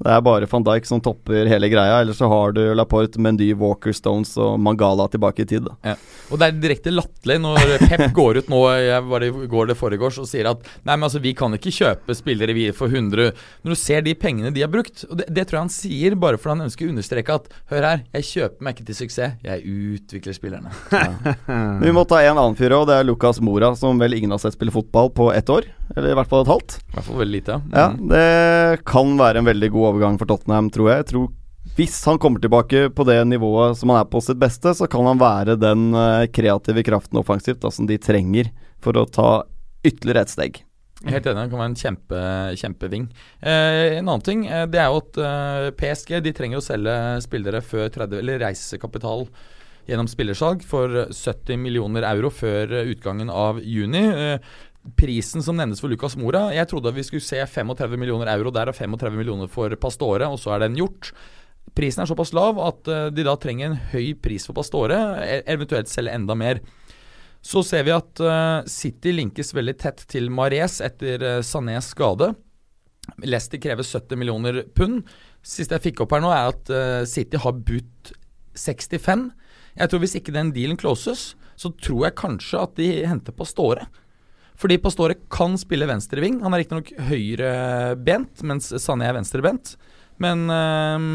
Det 0.01 0.13
er 0.15 0.23
bare 0.25 0.49
van 0.49 0.65
Dijk 0.65 0.87
som 0.89 1.01
topper 1.05 1.49
hele 1.51 1.69
greia, 1.69 1.99
ellers 2.01 2.21
så 2.21 2.29
har 2.31 2.55
du 2.57 2.63
Laporte, 2.77 3.21
Mendy, 3.21 3.51
Walker, 3.59 3.93
Stones 3.93 4.33
og 4.41 4.57
Mangala 4.63 5.05
tilbake 5.13 5.45
i 5.45 5.49
tid. 5.51 5.67
da. 5.69 5.97
Og 6.31 6.41
det 6.41 6.47
er 6.47 6.61
direkte 6.63 6.93
latterlig 6.95 7.37
når 7.43 7.75
Pep 7.85 8.07
går 8.19 8.41
ut 8.41 8.51
nå 8.53 8.61
jeg 8.81 9.05
var 9.11 9.25
det 9.25 9.31
går 9.51 9.71
det 9.71 9.77
foregårs 9.79 10.21
og 10.23 10.29
sier 10.31 10.49
at 10.51 10.63
Nei, 10.87 10.95
men 10.95 11.07
altså 11.09 11.21
vi 11.23 11.35
kan 11.37 11.53
ikke 11.57 11.73
kjøpe 11.75 12.17
spillere 12.17 12.55
vi 12.57 12.69
for 12.77 12.93
100 12.93 13.33
Når 13.65 13.75
du 13.75 13.79
ser 13.79 14.05
de 14.07 14.15
pengene 14.19 14.53
de 14.55 14.63
har 14.65 14.71
brukt 14.73 15.05
Og 15.09 15.19
det, 15.21 15.27
det 15.29 15.47
tror 15.49 15.59
jeg 15.59 15.67
han 15.67 15.75
sier 15.75 16.17
bare 16.21 16.41
fordi 16.41 16.57
han 16.57 16.69
ønsker 16.69 16.87
å 16.87 16.95
understreke 16.95 17.37
at 17.41 17.51
Hør 17.73 17.89
her, 17.89 18.05
jeg 18.17 18.29
kjøper 18.31 18.67
meg 18.67 18.77
ikke 18.77 18.89
til 18.91 18.99
suksess, 19.03 19.37
jeg 19.45 19.63
utvikler 19.67 20.37
spillerne. 20.37 20.73
Ja. 20.95 21.35
vi 21.85 21.93
må 21.95 22.07
ta 22.09 22.23
en 22.25 22.39
annen 22.39 22.57
fyr 22.59 22.75
òg, 22.77 22.87
det 22.91 23.01
er 23.01 23.07
Lucas 23.07 23.41
Mora, 23.45 23.73
som 23.79 24.01
vel 24.01 24.17
ingen 24.17 24.33
har 24.35 24.41
sett 24.43 24.57
spille 24.57 24.75
fotball 24.75 25.13
på 25.15 25.31
ett 25.35 25.53
år. 25.53 25.69
Eller 25.97 26.13
i 26.13 26.17
hvert 26.19 26.31
fall 26.31 26.45
et 26.45 26.53
halvt. 26.53 26.79
I 26.81 26.95
hvert 26.97 27.07
fall 27.09 27.21
veldig 27.25 27.37
lite. 27.41 27.61
Ja, 27.75 27.89
Mm. 27.91 28.09
Det 28.09 28.85
kan 28.87 29.17
være 29.19 29.39
en 29.39 29.49
veldig 29.49 29.71
god 29.75 29.89
overgang 29.95 30.19
for 30.19 30.27
Tottenham, 30.31 30.71
tror 30.71 30.91
jeg. 30.91 31.05
jeg 31.05 31.07
tror 31.13 31.29
hvis 31.77 32.05
han 32.05 32.19
kommer 32.19 32.41
tilbake 32.41 32.89
på 32.95 33.05
det 33.07 33.19
nivået 33.29 33.77
som 33.79 33.91
han 33.93 34.01
er 34.01 34.09
på 34.11 34.21
sitt 34.25 34.39
beste, 34.41 34.73
så 34.75 34.89
kan 34.91 35.07
han 35.07 35.21
være 35.21 35.59
den 35.61 35.93
eh, 35.95 36.27
kreative 36.33 36.83
kraften 36.87 37.21
offensivt 37.21 37.61
da, 37.63 37.71
som 37.71 37.87
de 37.87 37.99
trenger 38.01 38.51
for 38.83 38.97
å 38.97 39.05
ta 39.07 39.45
ytterligere 39.85 40.25
et 40.27 40.33
steg. 40.33 40.59
Helt 41.07 41.25
enig, 41.25 41.41
han 41.41 41.53
kan 41.53 41.61
være 41.63 41.71
en 41.71 41.79
kjempe, 41.81 42.25
kjempeving. 42.61 43.07
Eh, 43.41 43.99
en 44.01 44.09
annen 44.09 44.25
ting 44.25 44.43
eh, 44.49 44.67
det 44.69 44.83
er 44.83 44.91
jo 44.91 45.01
at 45.01 45.21
eh, 45.25 45.71
PSG 45.79 46.19
de 46.27 46.35
trenger 46.37 46.61
å 46.61 46.65
selge 46.65 46.97
spillere 47.25 47.63
før 47.65 47.89
30, 47.95 48.19
eller 48.21 48.43
reisekapital 48.43 49.25
gjennom 49.89 50.09
spillersalg 50.11 50.61
for 50.67 51.07
70 51.09 51.57
millioner 51.61 52.05
euro 52.11 52.29
før 52.35 52.75
utgangen 52.83 53.33
av 53.33 53.63
juni. 53.65 54.03
Eh, 54.13 54.53
prisen 54.97 55.43
som 55.45 55.59
nevnes 55.59 55.81
for 55.83 55.93
Lucas 55.93 56.17
Mora 56.17 56.47
Jeg 56.55 56.69
trodde 56.71 56.93
vi 56.97 57.05
skulle 57.05 57.25
se 57.25 57.37
35 57.37 58.01
millioner 58.01 58.31
euro 58.33 58.53
der 58.55 58.71
og 58.73 58.77
35 58.77 59.19
millioner 59.19 59.51
for 59.53 59.75
Pastore, 59.81 60.29
og 60.29 60.41
så 60.41 60.55
er 60.55 60.65
den 60.65 60.79
gjort. 60.79 61.13
Prisen 61.77 62.03
er 62.03 62.11
såpass 62.11 62.33
lav 62.35 62.59
at 62.65 62.89
eh, 62.91 63.09
de 63.15 63.25
da 63.27 63.37
trenger 63.39 63.71
en 63.71 63.81
høy 63.93 64.15
pris 64.23 64.49
for 64.49 64.57
Pastore, 64.57 64.99
e- 65.25 65.43
eventuelt 65.53 65.91
selge 65.93 66.15
enda 66.17 66.37
mer. 66.39 66.63
Så 67.41 67.63
ser 67.65 67.87
vi 67.87 67.95
at 67.95 68.21
eh, 68.21 68.69
City 68.69 69.15
linkes 69.17 69.55
veldig 69.57 69.77
tett 69.81 70.05
til 70.11 70.29
Mares 70.33 70.81
etter 70.85 71.23
uh, 71.25 71.37
Sanés 71.47 71.93
skade. 71.95 72.33
Leicester 73.25 73.61
krever 73.63 73.87
70 73.87 74.21
millioner 74.21 74.63
pund. 74.77 75.05
Siste 75.47 75.77
jeg 75.77 75.91
fikk 75.91 76.05
opp 76.05 76.13
her 76.15 76.25
nå, 76.25 76.33
er 76.35 76.51
at 76.53 76.73
eh, 76.75 77.05
City 77.09 77.41
har 77.41 77.57
budt 77.57 78.13
65. 78.59 79.31
Jeg 79.79 79.91
tror 79.91 80.03
Hvis 80.03 80.17
ikke 80.19 80.35
den 80.35 80.53
dealen 80.57 80.81
closes, 80.81 81.35
så 81.57 81.71
tror 81.81 82.09
jeg 82.09 82.19
kanskje 82.21 82.61
at 82.61 82.77
de 82.81 82.91
henter 83.09 83.37
Pastore. 83.37 83.87
Fordi 84.61 84.77
Pastore 84.83 85.15
kan 85.33 85.55
spille 85.57 85.87
venstreving. 85.89 86.41
Han 86.45 86.53
er 86.53 86.61
riktignok 86.65 86.91
høyrebent, 87.09 88.43
mens 88.45 88.71
Sané 88.83 89.09
er 89.09 89.17
venstrebent. 89.17 89.75
Men 90.21 90.43
eh, 90.53 91.07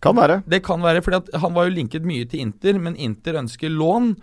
Kan 0.00 0.16
være. 0.16 0.38
det 0.48 0.62
kan 0.64 0.80
være, 0.84 1.02
fordi 1.04 1.16
at 1.20 1.40
han 1.42 1.52
var 1.56 1.68
jo 1.68 1.74
linket 1.76 2.06
mye 2.08 2.24
til 2.28 2.40
Inter, 2.46 2.78
men 2.80 2.96
Inter 2.96 3.36
ønsker 3.42 3.68
lån. 3.72 4.14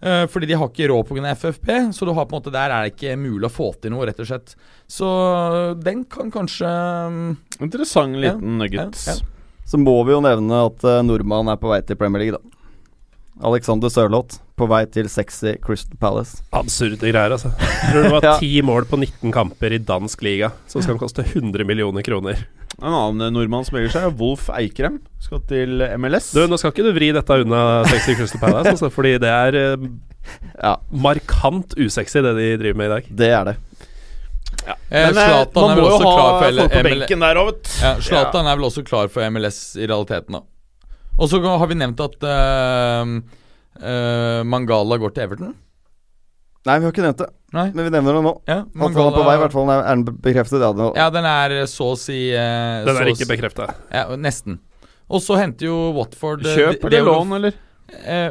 eh, 0.00 0.24
fordi 0.32 0.46
de 0.48 0.56
har 0.56 0.70
ikke 0.72 0.88
råd 0.88 1.08
pga. 1.10 1.34
FFP, 1.36 1.68
så 1.92 2.06
du 2.08 2.14
har 2.16 2.24
på 2.24 2.36
en 2.36 2.40
måte 2.40 2.52
der 2.54 2.70
er 2.72 2.86
det 2.86 2.94
ikke 2.94 3.18
mulig 3.20 3.50
å 3.50 3.52
få 3.52 3.74
til 3.82 3.92
noe, 3.92 4.06
rett 4.08 4.20
og 4.24 4.30
slett. 4.30 4.54
Så 4.88 5.10
den 5.84 6.04
kan 6.08 6.30
kanskje 6.32 6.70
mm, 7.12 7.36
Interessant 7.60 8.16
Ja, 8.16 8.32
liten 8.32 8.56
nuggets. 8.62 9.06
ja, 9.10 9.18
ja. 9.20 9.36
Så 9.70 9.76
må 9.78 9.92
vi 10.08 10.16
jo 10.16 10.22
nevne 10.24 10.64
at 10.66 10.82
uh, 10.88 11.02
nordmann 11.04 11.46
er 11.52 11.60
på 11.60 11.68
vei 11.70 11.82
til 11.86 11.94
Premier 12.00 12.24
League, 12.24 12.40
da. 12.40 12.56
Alexander 13.46 13.88
Sørloth 13.92 14.40
på 14.60 14.68
vei 14.70 14.82
til 14.92 15.08
sexy 15.10 15.56
Crystal 15.64 15.96
Palace. 16.00 16.42
Absurde 16.56 17.00
greier, 17.00 17.32
altså. 17.34 17.50
Jeg 17.58 17.90
tror 17.94 18.04
det 18.06 18.12
var 18.14 18.26
Ja. 18.30 18.34
ti 18.40 18.52
mål 18.66 18.84
på 18.90 18.98
19 19.00 19.32
kamper 19.34 19.72
i 19.74 19.80
dansk 19.88 20.22
liga, 20.26 20.52
som 20.70 20.84
skal 20.84 21.00
koste 21.00 21.24
100 21.24 21.64
millioner 21.68 22.04
kroner. 22.06 22.44
En 22.80 22.94
annen 22.94 23.34
nordmann 23.34 23.64
som 23.66 23.74
melder 23.76 23.92
seg, 23.92 24.12
Wolf 24.20 24.46
Eikrem. 24.54 25.00
Skal 25.20 25.40
til 25.50 25.82
MLS. 26.00 26.30
Du, 26.36 26.44
Nå 26.48 26.56
skal 26.60 26.70
ikke 26.72 26.84
du 26.86 26.92
vri 26.96 27.10
dette 27.16 27.40
unna 27.42 27.64
Sexy 27.90 28.14
Crystal 28.20 28.40
Palace, 28.44 28.76
altså, 28.76 28.92
fordi 28.94 29.16
det 29.20 29.32
er 29.32 29.58
eh, 29.58 29.88
Ja, 30.60 30.76
markant 30.92 31.74
usexy, 31.80 32.20
det 32.24 32.36
de 32.38 32.46
driver 32.60 32.78
med 32.78 32.86
i 32.90 32.94
dag. 32.94 33.10
det 33.24 33.32
er 33.40 33.50
det. 33.50 33.56
Ja. 34.66 34.74
Men 34.92 35.16
eh, 35.18 35.24
Zlatan 35.24 35.64
man 35.64 35.70
er 35.72 35.74
må 35.74 35.80
vel 35.80 35.84
jo 35.88 35.90
også 35.96 36.06
ha 36.06 36.14
klar 36.14 36.30
for 36.30 36.60
folk 36.60 36.72
på 36.76 36.84
benken 36.86 37.22
der 37.24 37.38
òg, 37.40 37.50
vet 37.50 37.60
du. 37.64 37.74
Ja, 37.82 37.92
Zlatan 38.06 38.48
er 38.50 38.58
vel 38.60 38.68
også 38.68 38.82
klar 38.86 39.10
for 39.12 39.30
MLS 39.34 39.60
i 39.80 39.86
realiteten, 39.88 40.36
da. 40.38 40.42
Og 41.20 41.28
så 41.28 41.40
har 41.44 41.66
vi 41.68 41.76
nevnt 41.76 42.00
at 42.00 42.22
eh, 42.24 43.14
eh, 43.82 44.42
Mangala 44.46 44.98
går 45.00 45.14
til 45.16 45.24
Everton. 45.26 45.54
Nei, 46.68 46.74
vi 46.76 46.84
har 46.84 46.92
ikke 46.92 47.04
nevnt 47.06 47.20
det, 47.22 47.28
Nei? 47.56 47.66
men 47.72 47.86
vi 47.86 47.90
nevner 47.94 48.18
det 48.18 48.22
nå. 48.26 48.32
Ja, 48.44 48.58
At 48.68 48.80
han 48.92 48.98
er 49.06 49.14
på 49.16 49.22
vei, 49.24 49.36
i 49.38 49.40
hvert 49.40 49.54
fall. 49.54 49.70
Er 49.72 49.86
den 49.88 50.02
bekreftet? 50.20 50.60
Ja, 50.60 50.88
Ja, 50.98 51.06
den 51.14 51.24
er 51.30 51.54
så 51.72 51.86
å 51.94 51.96
si 51.96 52.18
uh, 52.36 52.82
Den 52.84 52.98
er 53.00 53.08
ikke 53.14 53.24
si- 53.24 53.30
bekrefta. 53.30 53.70
Ja, 53.88 54.02
nesten. 54.20 54.58
Og 55.08 55.22
så 55.24 55.38
henter 55.40 55.70
jo 55.70 55.78
Watford 55.96 56.44
eh, 56.46 56.58
Kjøp 56.58 56.84
eller 56.90 57.08
lån, 57.08 57.32
eller? 57.38 57.56
Eh, 58.04 58.28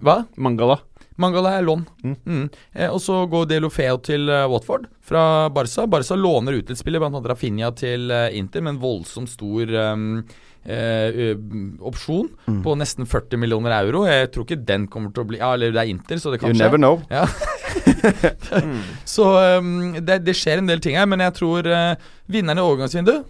hva? 0.00 0.20
Mangala. 0.38 0.78
Mangala 1.18 1.56
er 1.58 1.66
lån. 1.66 1.82
Mm. 2.06 2.14
Mm. 2.30 2.44
Eh, 2.78 2.86
og 2.94 3.02
så 3.02 3.24
går 3.28 3.50
Delofeo 3.50 3.98
til 4.06 4.30
Watford 4.54 4.86
fra 5.02 5.48
Barca. 5.50 5.88
Barca 5.90 6.14
låner 6.14 6.60
ut 6.60 6.70
litt 6.70 6.78
spillere, 6.78 7.10
bl.a. 7.10 7.24
Rafinha 7.34 7.72
til 7.76 8.06
Inter, 8.38 8.62
med 8.62 8.76
en 8.76 8.80
voldsomt 8.86 9.34
stor 9.34 9.74
um, 9.98 10.22
eh, 10.64 11.34
opsjon 11.80 12.28
Mm. 12.48 12.62
på 12.64 12.74
nesten 12.80 13.06
40 13.06 13.36
millioner 13.38 13.70
euro. 13.82 14.04
Jeg 14.08 14.30
tror 14.32 14.44
ikke 14.46 14.64
den 14.64 14.86
kommer 14.88 15.12
til 15.12 15.22
å 15.24 15.28
bli 15.28 15.38
Ja, 15.38 15.52
eller 15.54 15.70
det 15.72 15.80
er 15.82 15.90
Inter, 15.92 16.16
så 16.16 16.30
det 16.32 16.40
kan 16.40 16.48
You 16.50 16.54
skje. 16.56 16.64
never 16.64 16.78
know. 16.78 17.02
Ja. 17.10 17.26
Så 19.04 19.24
um, 19.58 19.94
det, 20.04 20.20
det 20.24 20.34
skjer 20.36 20.58
en 20.62 20.68
del 20.70 20.80
ting 20.80 20.96
her, 20.98 21.06
men 21.10 21.20
jeg 21.24 21.34
tror 21.38 21.66
uh, 21.68 21.94
vinneren 22.30 22.60
i 22.60 22.64
overgangsvinduet 22.64 23.26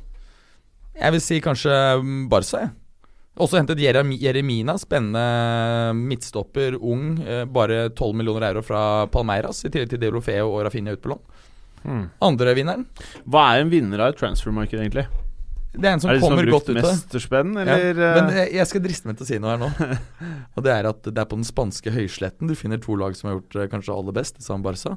Jeg 0.98 1.14
vil 1.14 1.22
si 1.24 1.40
kanskje 1.44 1.72
Barca, 2.30 2.62
jeg. 2.66 2.70
Også 3.38 3.54
hentet 3.60 3.78
Jeremina, 3.78 4.74
spennende 4.82 5.94
midtstopper, 5.94 6.74
ung. 6.82 7.20
eh, 7.22 7.44
bare 7.46 7.84
12 7.94 8.16
millioner 8.18 8.48
euro 8.48 8.64
fra 8.66 9.06
Palmeiras, 9.06 9.60
i 9.64 9.70
tillegg 9.70 9.92
til 9.92 10.00
Deulofeo 10.02 10.48
og 10.56 10.64
Rafinha 10.66 10.96
ut 10.96 11.02
på 11.04 11.12
lån. 11.12 12.08
Andre 12.26 12.54
vinneren, 12.58 12.82
Hva 13.30 13.44
er 13.54 13.62
en 13.62 13.70
vinner 13.70 14.02
av 14.02 14.10
et 14.10 14.18
transfermarked, 14.18 14.80
egentlig? 14.82 15.06
Det 15.78 15.86
er 15.88 15.94
en 15.94 16.02
som 16.02 16.10
er 16.10 16.18
det 16.18 16.22
kommer 16.24 16.48
godt 16.50 16.66
ut 16.66 16.72
av 16.72 16.78
det. 16.80 16.82
Mesterspenn, 16.88 17.52
eller? 17.62 17.84
Ja, 18.02 18.10
men 18.16 18.32
eh, 18.32 18.40
jeg, 18.40 18.54
jeg 18.58 18.70
skal 18.70 18.82
driste 18.82 19.10
meg 19.10 19.18
til 19.18 19.26
å 19.26 19.28
si 19.28 19.38
noe 19.42 19.54
her 19.54 19.60
nå. 19.62 19.68
Og 20.58 20.66
det 20.66 20.74
er 20.74 20.88
at 20.90 21.06
det 21.06 21.22
er 21.22 21.28
på 21.30 21.38
den 21.38 21.46
spanske 21.46 21.92
høysletten 21.94 22.50
du 22.50 22.56
finner 22.58 22.82
to 22.82 22.98
lag 22.98 23.14
som 23.18 23.30
har 23.30 23.38
gjort 23.38 23.58
eh, 23.58 23.70
kanskje 23.70 23.94
aller 23.94 24.16
best, 24.16 24.42
sammen 24.44 24.66
Barca. 24.66 24.96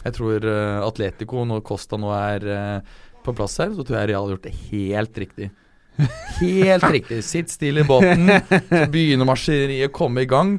Jeg 0.00 0.16
tror 0.16 0.46
eh, 0.48 0.80
Atletico, 0.86 1.44
når 1.48 1.64
Costa 1.68 2.00
nå 2.00 2.12
er 2.16 2.46
eh, 2.48 3.00
på 3.24 3.36
plass 3.36 3.58
her, 3.60 3.74
så 3.76 3.84
tror 3.84 4.00
jeg 4.00 4.12
Real 4.12 4.24
har 4.28 4.36
gjort 4.38 4.48
det 4.48 4.56
helt 4.70 5.24
riktig. 5.24 5.50
Helt 6.40 6.86
riktig. 6.88 7.20
Sitt 7.26 7.52
stille 7.52 7.84
i 7.84 7.88
båten, 7.88 8.30
så 8.48 8.86
begynner 8.92 9.28
maskineriet 9.28 9.90
å 9.90 9.96
komme 10.00 10.24
i 10.24 10.30
gang. 10.30 10.56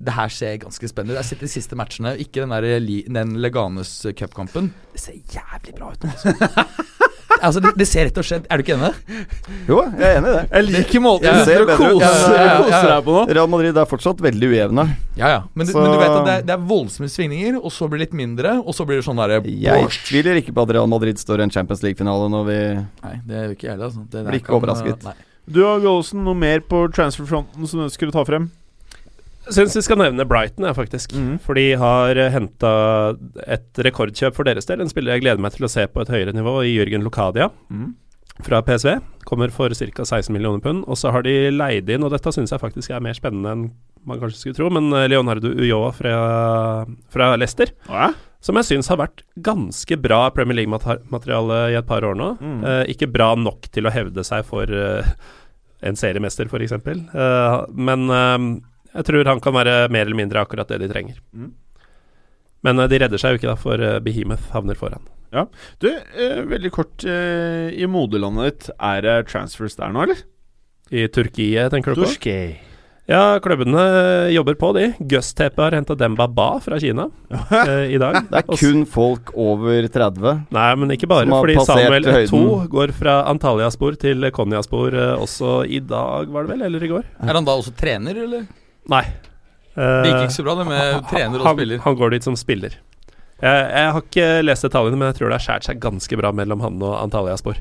Det 0.00 0.14
her 0.14 0.30
ser 0.32 0.60
ganske 0.62 0.88
spennende 0.88 1.16
ut. 1.16 1.18
Jeg 1.18 1.24
har 1.24 1.30
sett 1.32 1.42
de 1.42 1.50
siste 1.50 1.76
matchene, 1.76 2.14
ikke 2.22 2.44
den, 2.44 2.54
der, 2.54 2.86
den 3.18 3.34
Leganes 3.42 3.96
cupkampen. 4.16 4.70
Det 4.94 5.02
ser 5.02 5.18
jævlig 5.34 5.74
bra 5.76 5.90
ut 5.90 6.06
nå, 6.06 6.14
altså. 6.14 7.08
altså 7.38 7.60
det, 7.62 7.70
det 7.78 7.86
ser 7.88 8.08
rett 8.08 8.18
og 8.20 8.24
slett 8.26 8.46
Er 8.50 8.58
du 8.58 8.64
ikke 8.64 8.74
enig? 8.76 8.90
Jo, 9.68 9.76
jeg 9.98 10.06
er 10.08 10.18
enig 10.18 10.30
i 10.30 10.34
det. 10.34 10.42
jeg 10.50 10.66
liker 10.70 11.02
måten 11.04 11.28
Ja, 11.28 11.32
du 11.38 11.44
ser 11.48 11.64
bedre 11.64 11.76
ut. 11.76 11.80
koser, 12.00 12.34
Ja, 12.34 12.42
ja, 12.42 12.56
ja, 12.58 12.80
ja. 12.80 12.80
deg 12.90 13.04
på 13.06 13.14
nå. 13.16 13.22
Real 13.38 13.50
Madrid 13.54 13.76
er 13.82 13.88
fortsatt 13.90 14.20
veldig 14.26 14.50
ujevne. 14.50 14.84
Ja, 15.16 15.28
ja. 15.34 15.40
Men, 15.54 15.66
du- 15.66 15.72
Så- 15.72 15.80
men 15.84 15.92
du 15.92 15.98
vet 15.98 16.10
at 16.10 16.24
det 16.26 16.34
er, 16.34 16.42
det 16.50 16.54
er 16.56 16.66
voldsomme 16.74 17.08
svingninger, 17.12 17.56
og 17.62 17.70
så 17.70 17.88
blir 17.88 17.98
det 18.02 18.08
litt 18.10 18.18
mindre, 18.18 18.56
og 18.64 18.74
så 18.74 18.86
blir 18.86 18.96
det 19.00 19.04
sånn 19.06 19.16
derre 19.20 19.40
Jeg 19.44 19.88
tviler 20.08 20.40
ikke 20.42 20.52
på 20.54 20.62
at 20.66 20.74
Real 20.74 20.86
Madrid 20.90 21.16
står 21.18 21.40
i 21.40 21.42
en 21.48 21.50
Champions 21.50 21.82
League-finale 21.82 22.28
når 22.30 22.44
vi 22.50 22.58
Nei, 23.04 23.14
det 23.26 23.36
er 23.36 23.44
jo 23.48 23.54
ikke 23.54 23.66
jeg 23.68 23.74
heller. 23.76 23.86
Altså. 23.90 24.06
Det 24.10 24.26
Blir 24.26 24.40
ikke 24.40 24.56
overrasket. 24.60 25.04
Nei. 25.04 25.14
Du 25.50 25.64
og 25.66 25.80
Gålesen, 25.82 26.22
noe 26.22 26.34
mer 26.34 26.60
på 26.60 26.84
transferfronten 26.94 27.66
som 27.66 27.80
du 27.80 27.84
ønsker 27.88 28.06
å 28.08 28.12
ta 28.12 28.22
frem? 28.24 28.50
Syns 29.54 29.76
vi 29.76 29.82
skal 29.86 30.00
nevne 30.00 30.26
Brighton, 30.28 30.66
ja, 30.68 30.74
faktisk. 30.76 31.14
Mm. 31.16 31.38
For 31.44 31.58
de 31.58 31.66
har 31.80 32.20
henta 32.34 32.70
et 33.46 33.82
rekordkjøp 33.86 34.36
for 34.36 34.48
deres 34.48 34.68
del. 34.68 34.82
En 34.82 34.90
spiller 34.90 35.16
jeg 35.16 35.26
gleder 35.26 35.42
meg 35.42 35.56
til 35.56 35.66
å 35.66 35.72
se 35.72 35.86
på 35.90 36.04
et 36.04 36.12
høyere 36.12 36.34
nivå, 36.36 36.60
i 36.66 36.76
Jørgen 36.76 37.06
Lokadia. 37.06 37.50
Mm. 37.70 37.92
fra 38.40 38.62
PSV. 38.64 38.94
Kommer 39.28 39.50
for 39.52 39.68
ca. 39.68 40.04
16 40.04 40.32
millioner 40.32 40.62
pund. 40.64 40.84
Og 40.88 40.96
så 40.96 41.10
har 41.12 41.26
de 41.26 41.50
leid 41.52 41.90
inn, 41.92 42.04
og 42.06 42.14
dette 42.14 42.32
syns 42.32 42.54
jeg 42.54 42.62
faktisk 42.62 42.94
er 42.94 43.02
mer 43.04 43.18
spennende 43.18 43.52
enn 43.52 43.66
man 44.08 44.20
kanskje 44.20 44.40
skulle 44.40 44.56
tro, 44.56 44.70
men 44.72 44.88
eh, 44.96 45.08
Leonardo 45.12 45.50
Ulloa 45.52 45.90
fra, 45.92 46.14
fra 47.12 47.34
Leicester. 47.36 47.72
Ja. 47.88 48.10
Som 48.40 48.56
jeg 48.56 48.70
syns 48.70 48.88
har 48.88 48.96
vært 48.96 49.20
ganske 49.44 49.98
bra 50.00 50.22
Premier 50.32 50.62
League-materiale 50.62 51.58
i 51.74 51.76
et 51.76 51.88
par 51.88 52.06
år 52.08 52.16
nå. 52.16 52.30
Mm. 52.40 52.62
Eh, 52.64 52.82
ikke 52.94 53.10
bra 53.12 53.34
nok 53.36 53.68
til 53.74 53.88
å 53.88 53.92
hevde 53.92 54.24
seg 54.24 54.46
for 54.48 54.72
eh, 54.72 55.12
en 55.84 55.96
seriemester, 56.00 56.48
f.eks. 56.48 56.76
Uh, 57.12 57.66
men 57.76 58.08
eh, 58.08 58.38
jeg 58.94 59.06
tror 59.06 59.30
han 59.30 59.42
kan 59.42 59.56
være 59.56 59.76
mer 59.92 60.06
eller 60.06 60.18
mindre 60.18 60.42
akkurat 60.42 60.70
det 60.70 60.80
de 60.82 60.90
trenger. 60.90 61.20
Mm. 61.32 61.52
Men 62.66 62.82
eh, 62.82 62.90
de 62.92 63.00
redder 63.04 63.22
seg 63.22 63.34
jo 63.34 63.40
ikke, 63.40 63.52
da, 63.52 63.58
for 63.60 63.84
eh, 63.84 63.98
Behemoth 64.04 64.50
havner 64.54 64.78
foran. 64.78 65.04
Ja. 65.34 65.46
Du, 65.78 65.90
eh, 65.90 66.40
veldig 66.50 66.72
kort. 66.74 67.04
Eh, 67.06 67.70
I 67.78 67.86
moderlandet 67.90 68.50
ditt, 68.50 68.72
er 68.76 69.06
det 69.06 69.20
transfers 69.30 69.78
der 69.78 69.94
nå, 69.94 70.08
eller? 70.08 70.24
I 70.90 71.06
Turkiet, 71.12 71.70
tenker 71.70 71.94
du 71.94 72.02
på? 72.02 72.10
Turskei. 72.10 72.58
Ja, 73.10 73.40
klubbene 73.42 73.80
jobber 74.30 74.54
på, 74.54 74.68
de. 74.76 74.84
Gusttepe 75.10 75.58
har 75.64 75.74
henta 75.74 75.96
Demba 75.98 76.28
Ba 76.30 76.60
fra 76.62 76.76
Kina 76.78 77.08
eh, 77.50 77.94
i 77.94 77.98
dag. 77.98 78.20
Det 78.30 78.38
er 78.38 78.58
kun 78.60 78.84
folk 78.86 79.32
over 79.34 79.88
30. 79.90 80.44
Nei, 80.54 80.68
men 80.78 80.94
ikke 80.94 81.08
bare. 81.10 81.26
Som 81.26 81.34
har 81.34 81.42
Fordi 81.42 81.56
passert 81.58 81.82
Samuel 81.82 82.06
høyden. 82.06 82.28
Eto'o 82.28 82.60
går 82.70 82.94
fra 82.94 83.16
Antalyaspor 83.32 83.98
til 84.02 84.30
Konyaspor 84.34 84.94
eh, 84.94 85.14
også 85.18 85.56
i 85.66 85.82
dag, 85.82 86.30
var 86.30 86.46
det 86.46 86.54
vel? 86.54 86.64
Eller 86.68 86.86
i 86.86 86.92
går? 86.92 87.08
Er 87.26 87.38
han 87.40 87.48
da 87.48 87.56
også 87.58 87.74
trener, 87.78 88.22
eller? 88.28 88.46
Nei. 88.90 89.04
Det 89.76 89.86
gikk 90.04 90.16
Eh, 90.16 90.22
ikke 90.26 90.34
så 90.34 90.44
bra, 90.44 90.54
det 90.58 90.66
med 90.68 91.04
trener 91.08 91.40
og 91.40 91.46
han, 91.46 91.56
spiller. 91.56 91.78
Han 91.86 91.96
går 92.00 92.10
dit 92.16 92.26
som 92.26 92.36
spiller. 92.36 92.74
Jeg, 93.40 93.60
jeg 93.72 93.92
har 93.94 94.02
ikke 94.02 94.24
lest 94.44 94.66
detaljene, 94.66 94.98
men 95.00 95.08
jeg 95.12 95.16
tror 95.20 95.30
det 95.30 95.36
har 95.38 95.44
skåret 95.46 95.68
seg 95.70 95.78
ganske 95.80 96.18
bra 96.20 96.32
mellom 96.36 96.60
han 96.66 96.82
og 96.84 96.96
Antalyaspor. 97.06 97.60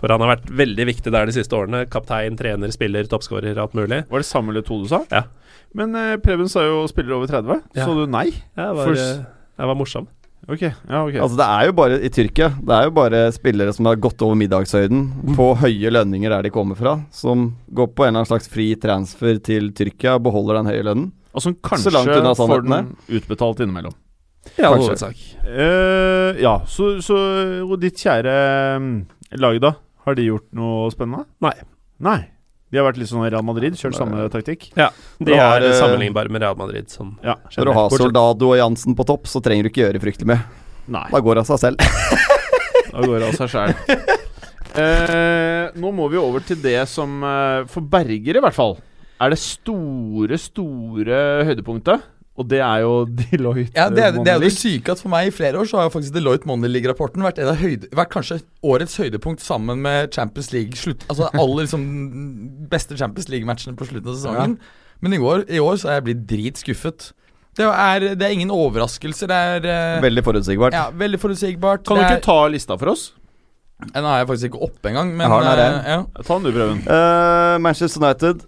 For 0.00 0.08
han 0.14 0.22
har 0.24 0.30
vært 0.36 0.46
veldig 0.56 0.86
viktig 0.88 1.12
der 1.12 1.26
de 1.28 1.34
siste 1.36 1.52
årene. 1.58 1.82
Kaptein, 1.92 2.38
trener, 2.40 2.70
spiller, 2.72 3.04
toppskårer, 3.10 3.58
alt 3.60 3.74
mulig. 3.76 3.98
Var 4.08 4.22
det 4.22 4.28
Samuel 4.30 4.62
Eto'o 4.62 4.78
du 4.86 4.88
sa? 4.88 5.02
Ja. 5.12 5.26
Men 5.76 5.92
eh, 5.98 6.14
Preben 6.24 6.48
sa 6.48 6.62
jo 6.64 6.86
spiller 6.88 7.18
over 7.18 7.28
30. 7.28 7.60
Ja. 7.76 7.84
Så 7.84 7.98
du 7.98 8.06
nei? 8.08 8.30
Jeg 8.30 8.78
var, 8.78 8.86
For- 8.86 8.96
eh, 8.96 9.20
jeg 9.60 9.68
var 9.74 9.76
morsom. 9.76 10.08
Ok, 10.48 10.62
ja, 10.64 11.00
ok. 11.04 11.16
Altså 11.20 11.36
Det 11.38 11.46
er 11.46 11.66
jo 11.68 11.72
bare 11.76 11.96
i 12.00 12.08
Tyrkia 12.10 12.48
Det 12.56 12.72
er 12.74 12.86
jo 12.88 12.92
bare 12.96 13.18
spillere 13.34 13.74
som 13.76 13.86
har 13.90 13.98
gått 14.00 14.22
over 14.24 14.38
middagshøyden 14.40 15.34
på 15.36 15.48
høye 15.60 15.92
lønninger 15.92 16.32
der 16.32 16.48
de 16.48 16.52
kommer 16.54 16.78
fra, 16.78 16.96
som 17.14 17.50
går 17.68 17.90
på 17.92 18.06
en 18.06 18.12
eller 18.14 18.22
annen 18.22 18.30
slags 18.30 18.48
fri 18.50 18.70
transfer 18.80 19.38
til 19.44 19.70
Tyrkia 19.76 20.16
og 20.16 20.24
beholder 20.26 20.60
den 20.60 20.70
høye 20.72 20.86
lønnen. 20.88 21.10
og 21.34 21.44
som 21.44 21.54
så 21.54 21.92
langt 21.92 22.08
kanskje 22.08 22.20
unna 22.22 22.34
får 22.34 22.64
den 22.66 22.96
utbetalt 23.20 23.60
innimellom. 23.60 23.94
Ja, 24.56 24.72
Kanskje. 24.72 25.12
Eh, 25.44 26.40
ja, 26.40 26.54
så, 26.66 26.94
så 27.04 27.16
Og 27.66 27.76
ditt 27.82 28.00
kjære 28.00 28.32
mm, 28.80 28.94
lag, 29.36 29.58
da? 29.60 29.74
Har 30.06 30.16
de 30.16 30.24
gjort 30.30 30.48
noe 30.56 30.88
spennende? 30.94 31.26
Nei. 31.44 31.52
Nei. 32.00 32.20
De 32.70 32.78
har 32.78 32.86
vært 32.86 33.00
litt 33.00 33.10
sånn 33.10 33.24
Real 33.26 33.42
Madrid, 33.42 33.74
kjørt 33.78 33.96
samme 33.98 34.28
taktikk? 34.30 34.68
De 34.76 34.86
Du 35.26 35.32
har, 35.34 35.58
er 35.58 35.72
eh, 35.72 35.78
sammenlignbare 35.78 36.30
med 36.30 36.44
Real 36.44 36.58
Madrid. 36.58 36.86
Sånn. 36.92 37.16
Ja. 37.26 37.34
Når 37.56 37.70
du 37.70 37.72
har 37.74 37.96
Soldado 37.98 38.52
og 38.52 38.58
Jansen 38.60 38.94
på 38.98 39.06
topp, 39.08 39.26
så 39.30 39.42
trenger 39.42 39.66
du 39.66 39.72
ikke 39.72 39.82
gjøre 39.82 40.02
fryktelig 40.02 40.30
mye. 40.30 40.44
Nei. 40.90 41.06
Da 41.10 41.20
går 41.22 41.38
det 41.38 41.44
av 41.46 41.50
seg 41.52 41.64
selv. 41.66 41.82
Da 42.90 43.04
går 43.06 43.20
det 43.22 43.26
av 43.28 43.36
seg 43.38 43.50
sjæl. 43.52 43.74
Eh, 44.80 45.66
nå 45.78 45.90
må 45.94 46.08
vi 46.10 46.18
over 46.18 46.42
til 46.46 46.58
det 46.62 46.80
som 46.90 47.20
eh, 47.26 47.66
For 47.70 47.86
Berger, 47.86 48.38
i 48.38 48.42
hvert 48.42 48.56
fall, 48.56 48.76
er 49.22 49.30
det 49.30 49.38
store, 49.42 50.38
store 50.42 51.20
høydepunktet. 51.46 52.02
Og 52.40 52.46
det 52.48 52.60
er 52.64 52.80
jo 52.86 52.92
Deloitte 53.20 53.76
Ja, 53.76 53.88
det, 53.92 54.02
er- 54.06 54.16
det 54.16 54.32
er 54.32 54.38
jo 54.38 54.44
det 54.46 54.52
syke 54.56 54.94
at 54.94 55.02
for 55.02 55.12
meg 55.12 55.28
i 55.28 55.34
flere 55.36 55.60
år 55.60 55.68
så 55.68 55.76
har 55.80 55.88
jo 55.90 55.92
faktisk 55.98 56.14
Deloitte 56.16 56.48
Money 56.48 56.70
League-rapporten 56.72 57.20
vært, 57.26 57.40
vært 57.92 58.12
kanskje 58.14 58.40
årets 58.64 58.96
høydepunkt 59.02 59.44
sammen 59.44 59.82
med 59.84 60.10
Champions 60.16 60.48
League. 60.54 60.72
Slutt, 60.80 61.04
altså 61.12 61.28
alle 61.36 61.66
liksom 61.66 61.84
beste 62.72 62.96
Champions 62.96 63.28
League-matchene 63.32 63.76
på 63.76 63.88
slutten 63.90 64.08
av 64.14 64.16
sesongen. 64.18 64.56
Men 65.04 65.16
i 65.16 65.20
år, 65.20 65.44
i 65.48 65.60
år 65.64 65.78
så 65.80 65.88
er 65.92 65.98
jeg 66.00 66.06
blitt 66.10 66.24
dritskuffet. 66.32 67.10
Det 67.56 67.66
er, 67.66 68.04
det 68.16 68.24
er 68.26 68.34
ingen 68.36 68.52
overraskelser. 68.54 69.28
Det 69.28 69.36
er 69.54 69.64
eh, 69.68 70.02
Veldig 70.04 70.22
forutsigbart. 70.24 70.76
ja, 70.76 70.86
veldig 70.96 71.18
forutsigbart. 71.20 71.82
Kan 71.88 71.98
du 71.98 72.04
ikke 72.06 72.22
ta 72.24 72.36
lista 72.52 72.76
for 72.80 72.92
oss? 72.92 73.08
Nå 73.80 74.00
er 74.04 74.20
jeg 74.20 74.28
faktisk 74.28 74.50
ikke 74.50 74.60
oppe 74.66 74.90
engang, 74.92 75.10
men 75.16 75.24
Jeg 75.24 75.32
har 75.32 75.40
den 75.40 75.50
her, 75.50 75.60
jeg. 75.64 75.82
ja. 75.88 76.22
Ta 76.28 76.36
den 76.36 76.44
du, 76.46 76.50
Prøven. 76.52 76.80
Uh, 76.84 77.54
Manchester 77.64 78.00
United 78.04 78.42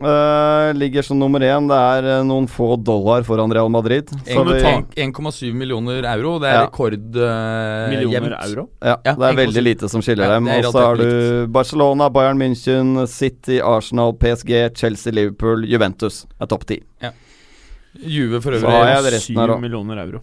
eh, 0.00 0.72
ligger 0.74 1.02
som 1.02 1.18
nummer 1.18 1.40
én. 1.40 1.68
Det 1.68 1.76
er 1.76 2.08
eh, 2.18 2.24
noen 2.26 2.46
få 2.48 2.76
dollar 2.82 3.22
foran 3.26 3.52
Real 3.52 3.68
Madrid. 3.70 4.08
Så 4.26 4.40
En- 4.40 4.48
vi, 4.48 4.62
en- 5.02 5.12
1,7 5.12 5.52
millioner 5.54 6.02
euro. 6.04 6.38
Det 6.38 6.48
er 6.48 6.54
Ja. 6.54 6.66
rekord 6.66 6.94
Uh, 7.16 7.88
Millioner 7.90 8.30
jevnt. 8.30 8.50
euro? 8.50 8.68
ja, 8.82 8.96
Ja, 9.04 9.14
det 9.14 9.24
er 9.30 9.34
veldig 9.46 9.62
lite 9.62 9.88
som 9.88 10.00
skiller 10.00 10.24
Ja, 10.24 10.34
dem. 10.38 10.48
Og 10.48 10.72
så 10.72 10.78
har 10.86 10.96
du 10.96 11.46
Barcelona, 11.48 12.08
Bayern 12.10 12.38
München, 12.38 13.06
City, 13.08 13.60
Arsenal, 13.60 14.12
PSG, 14.14 14.70
Chelsea, 14.76 15.12
Liverpool, 15.12 15.64
Juventus. 15.64 16.26
er 16.40 16.46
topp 16.46 16.64
ti. 16.66 16.82
Juve 18.00 18.40
for 18.40 18.52
øvrig. 18.52 18.68
har 18.70 18.86
jeg 18.86 19.02
det 19.04 19.12
resten 19.14 19.36
her 19.36 19.46
7 19.56 19.60
millioner 19.60 19.96
euro. 20.04 20.20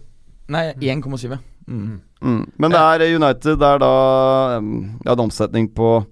Nei, 0.48 0.72
1,7. 0.80 1.38
Mm. 1.68 2.00
Mm. 2.22 2.50
Men 2.58 2.70
det 2.70 2.78
er 2.78 3.16
United 3.16 3.58
Det 3.58 3.66
er 3.66 3.78
da 3.78 4.56
um, 4.58 5.00
ja, 5.04 5.12
en 5.12 5.18
omsetning 5.18 5.68
på 5.74 6.06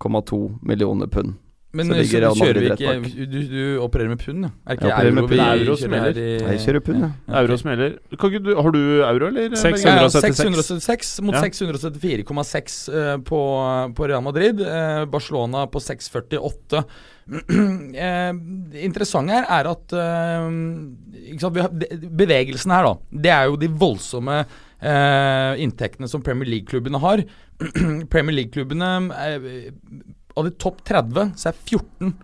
581,2 0.00 0.58
millioner 0.62 1.06
pund. 1.06 1.34
Men 1.72 1.86
Så 1.86 1.94
så, 1.94 2.18
du 2.18 2.34
kjører 2.34 2.56
vi 2.58 2.70
ikke 2.74 3.26
du, 3.30 3.34
du 3.46 3.60
opererer 3.84 4.08
med 4.10 4.18
pund, 4.18 4.42
ja? 4.42 4.48
Er 4.66 4.74
det 4.74 4.82
Jeg 4.82 4.88
ikke 4.88 4.88
opererer 4.90 5.14
med 5.14 5.26
pund. 5.30 5.40
Er 5.40 5.60
euro 5.60 5.76
som 5.78 5.92
gjelder? 5.94 6.16
Jeg 6.50 6.62
kjører 6.64 6.82
pund, 6.88 7.04
ja. 7.04 7.10
Ja, 7.28 7.42
Euro 7.44 7.58
som 7.60 7.70
gjelder. 7.70 7.92
Kan 8.18 8.32
ikke 8.32 8.40
du, 8.42 8.50
har 8.58 8.70
du 8.74 8.80
euro, 9.06 9.28
eller? 9.28 9.54
Seks- 9.54 9.84
Berger? 9.84 10.02
Ja, 10.02 10.08
676. 10.10 10.80
676 10.90 11.12
mot 11.22 11.34
Ja. 11.38 11.42
674,6 11.46 12.80
uh, 12.90 13.16
på, 13.22 13.40
på 13.94 14.08
Real 14.10 14.24
Madrid. 14.26 14.58
Uh, 14.66 15.04
Barcelona 15.14 15.62
på 15.70 15.78
648. 15.84 16.82
eh, 17.30 18.32
det 18.74 18.82
interessante 18.82 19.36
her 19.36 19.46
er 19.60 19.68
at 19.70 19.92
eh, 19.94 20.48
ikke 21.30 21.44
sant, 21.44 21.54
vi 21.54 21.62
har, 21.62 21.70
det- 21.70 22.00
Bevegelsen 22.18 22.74
her, 22.74 22.88
da. 22.90 23.20
Det 23.28 23.30
er 23.36 23.46
jo 23.46 23.54
de 23.62 23.70
voldsomme 23.70 24.40
eh, 24.80 25.60
inntektene 25.64 26.08
som 26.10 26.22
Premier 26.26 26.48
League-klubbene 26.48 27.00
har. 27.02 27.22
Premier 28.12 28.36
League-klubbene 28.40 28.90
eh, 29.16 29.72
Av 30.36 30.46
de 30.46 30.54
topp 30.62 30.82
30 30.88 31.34
så 31.36 31.50
er 31.50 31.60
14 31.66 32.14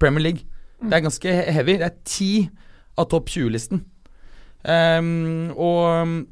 Premier 0.00 0.26
League. 0.30 0.46
Det 0.80 0.96
er 0.96 1.04
ganske 1.04 1.32
he- 1.36 1.50
heavy. 1.52 1.78
Det 1.80 1.90
er 1.90 1.96
10 2.08 2.48
av 3.00 3.08
topp 3.12 3.28
20-listen. 3.32 3.82
Ehm, 4.64 5.50
og 5.56 6.26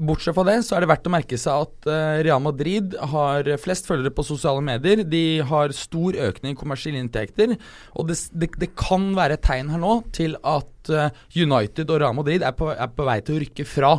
Bortsett 0.00 0.32
fra 0.34 0.46
det, 0.48 0.54
så 0.64 0.78
er 0.78 0.82
det 0.82 0.88
verdt 0.88 1.06
å 1.06 1.12
merke 1.12 1.36
seg 1.38 1.66
at 1.66 1.86
uh, 1.92 2.22
Real 2.24 2.40
Madrid 2.42 2.94
har 3.12 3.44
flest 3.60 3.84
følgere 3.84 4.14
på 4.16 4.24
sosiale 4.24 4.62
medier. 4.64 5.02
De 5.04 5.42
har 5.44 5.74
stor 5.76 6.16
økning 6.16 6.56
i 6.56 6.58
kommersielle 6.58 7.02
inntekter. 7.04 7.52
Og 7.92 8.08
det, 8.08 8.16
det, 8.32 8.48
det 8.62 8.70
kan 8.80 9.10
være 9.14 9.36
et 9.36 9.44
tegn 9.44 9.68
her 9.74 9.82
nå 9.84 9.98
til 10.16 10.38
at 10.40 10.88
uh, 10.90 11.10
United 11.36 11.92
og 11.92 12.00
Real 12.00 12.16
Madrid 12.16 12.42
er 12.48 12.56
på, 12.56 12.70
er 12.72 12.90
på 12.96 13.06
vei 13.06 13.18
til 13.20 13.36
å 13.36 13.42
rykke 13.44 13.68
fra. 13.68 13.92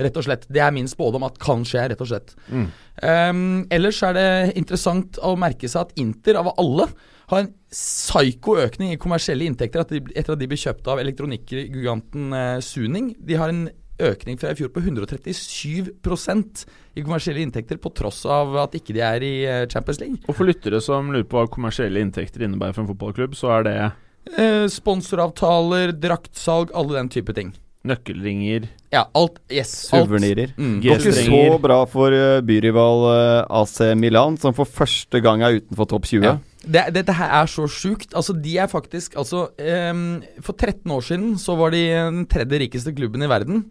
Rett 0.00 0.16
og 0.18 0.26
slett. 0.26 0.46
Det 0.50 0.62
er 0.62 0.72
min 0.74 0.88
spådom 0.90 1.22
at 1.26 1.36
kan 1.42 1.62
skje, 1.66 1.84
rett 1.92 2.00
og 2.02 2.10
slett. 2.10 2.34
Ehm, 2.50 3.64
ellers 3.70 4.00
er 4.06 4.16
det 4.16 4.28
interessant 4.58 5.20
å 5.22 5.34
merke 5.38 5.70
seg 5.70 5.86
at 5.86 6.00
Inter, 6.02 6.40
av 6.40 6.50
alle, 6.58 6.88
har 7.30 7.44
en 7.44 7.52
psyko 7.72 8.58
økning 8.64 8.92
i 8.92 9.00
kommersielle 9.00 9.46
inntekter 9.48 9.80
etter, 9.84 10.02
etter 10.12 10.34
at 10.34 10.42
de 10.42 10.48
ble 10.50 10.58
kjøpt 10.60 10.90
av 10.92 11.00
elektronikkgiganten 11.00 12.36
eh, 12.36 12.58
Suning. 12.64 13.14
De 13.16 13.38
har 13.40 13.54
en 13.54 13.64
økning 14.04 14.36
fra 14.40 14.50
i 14.50 14.58
fjor 14.58 14.72
på 14.74 14.82
137% 14.82 16.64
i 16.98 17.04
kommersielle 17.06 17.44
inntekter, 17.46 17.78
på 17.78 17.94
tross 17.94 18.24
av 18.26 18.56
at 18.64 18.74
ikke 18.74 18.96
de 18.96 19.04
er 19.06 19.24
i 19.24 19.34
eh, 19.46 19.66
Champions 19.70 20.02
League. 20.02 20.20
Og 20.26 20.34
for 20.36 20.50
lyttere 20.50 20.82
som 20.84 21.14
lurer 21.14 21.28
på 21.30 21.38
hva 21.38 21.46
kommersielle 21.54 22.02
inntekter 22.02 22.44
innebærer 22.44 22.74
for 22.74 22.84
en 22.84 22.90
fotballklubb, 22.90 23.38
så 23.38 23.54
er 23.60 23.68
det 23.70 23.78
Eh, 24.24 24.68
sponsoravtaler, 24.72 25.92
draktsalg, 26.00 26.72
alle 26.72 26.96
den 26.96 27.10
type 27.12 27.34
ting. 27.36 27.52
Nøkkelringer 27.88 28.68
Ja, 28.94 29.04
alt. 29.16 29.40
Yes. 29.52 29.72
alt. 29.92 30.08
Suvenirer. 30.08 30.52
Mm, 30.56 30.80
Det 30.80 30.90
går 30.90 31.00
ikke 31.02 31.24
så 31.26 31.58
bra 31.60 31.78
for 31.90 32.14
eh, 32.14 32.40
byrival 32.46 33.06
eh, 33.10 33.60
AC 33.60 33.78
Milan, 33.98 34.36
som 34.40 34.54
for 34.56 34.64
første 34.64 35.20
gang 35.24 35.42
er 35.42 35.60
utenfor 35.60 35.88
topp 35.90 36.06
20. 36.06 36.24
Ja. 36.24 36.36
Det, 36.64 36.84
dette 36.96 37.12
her 37.12 37.32
er 37.42 37.50
så 37.50 37.66
sjukt. 37.68 38.14
Altså, 38.16 38.32
de 38.40 38.56
er 38.56 38.70
faktisk 38.72 39.18
altså, 39.20 39.50
um, 39.92 40.22
For 40.40 40.56
13 40.56 40.90
år 40.94 41.02
siden 41.04 41.34
så 41.36 41.58
var 41.60 41.74
de 41.74 41.82
den 41.92 42.22
tredje 42.30 42.62
rikeste 42.62 42.94
klubben 42.96 43.22
i 43.22 43.28
verden. 43.28 43.66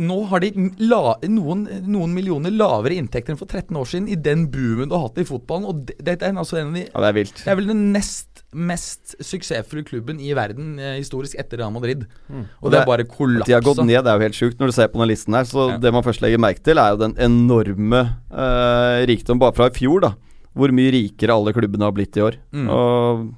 Nå 0.00 0.20
har 0.30 0.40
de 0.40 0.52
la, 0.86 1.16
noen, 1.28 1.64
noen 1.90 2.12
millioner 2.14 2.54
lavere 2.54 2.94
inntekter 2.96 3.34
enn 3.34 3.40
for 3.40 3.50
13 3.50 3.76
år 3.76 3.88
siden 3.90 4.06
i 4.08 4.14
den 4.16 4.46
boomen 4.52 4.88
du 4.88 4.94
har 4.94 5.08
hatt 5.08 5.18
i 5.20 5.26
fotballen. 5.28 5.66
Og 5.66 5.82
det, 5.90 5.98
det 6.06 6.14
er 6.22 6.38
altså 6.38 6.60
en 6.60 6.70
av 6.70 6.78
de 6.78 6.84
Ja, 6.86 7.02
det 7.02 7.10
er 7.10 7.18
vilt. 7.18 7.42
Det 7.42 7.50
er 7.50 7.58
vel 7.58 7.72
den 7.72 7.82
nest 7.96 8.29
mest 8.52 9.12
suksessfulle 9.22 9.84
klubben 9.86 10.18
i 10.18 10.32
verden 10.34 10.72
eh, 10.82 10.96
historisk 10.98 11.36
etter 11.38 11.60
Real 11.60 11.70
Madrid. 11.74 12.06
Og 12.60 12.72
det 12.72 12.80
er 12.80 12.86
bare 12.88 13.04
kollapsa. 13.06 13.46
de 13.46 13.54
har 13.54 13.62
gått 13.62 13.82
ned, 13.84 14.00
det 14.02 14.10
er 14.10 14.18
jo 14.18 14.24
helt 14.26 14.38
sjukt 14.40 14.58
når 14.58 14.72
du 14.72 14.74
ser 14.74 14.88
på 14.90 14.98
den 14.98 15.08
listen 15.12 15.36
her. 15.38 15.44
Så 15.46 15.68
Ja. 15.70 15.76
det 15.78 15.92
man 15.94 16.02
først 16.02 16.20
legger 16.24 16.38
merke 16.42 16.62
til, 16.66 16.78
er 16.82 16.90
jo 16.96 17.00
den 17.04 17.14
enorme 17.16 18.00
eh, 18.32 19.06
rikdom 19.06 19.38
bare 19.38 19.54
fra 19.54 19.68
i 19.70 19.76
fjor, 19.76 20.00
da. 20.02 20.14
Hvor 20.56 20.72
mye 20.74 20.90
rikere 20.90 21.30
alle 21.36 21.52
klubbene 21.54 21.86
har 21.86 21.92
blitt 21.94 22.16
i 22.18 22.24
år. 22.26 22.40
Mm. 22.50 22.66
Og 22.74 23.34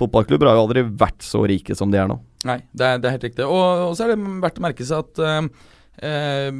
fotballklubber 0.00 0.48
har 0.48 0.56
jo 0.56 0.64
aldri 0.64 0.82
vært 0.96 1.20
så 1.26 1.42
rike 1.46 1.76
som 1.76 1.90
de 1.92 1.98
er 2.00 2.08
nå. 2.08 2.16
Nei, 2.48 2.62
det 2.72 2.86
er, 2.86 2.98
det 3.02 3.08
er 3.10 3.16
helt 3.18 3.26
riktig. 3.28 3.44
Og, 3.44 3.88
og 3.90 3.96
så 3.98 4.06
er 4.06 4.14
det 4.14 4.22
verdt 4.40 4.60
å 4.60 4.64
merke 4.64 4.86
seg 4.86 5.04
at 5.04 5.20
eh, 5.28 5.48
eh, 6.08 6.50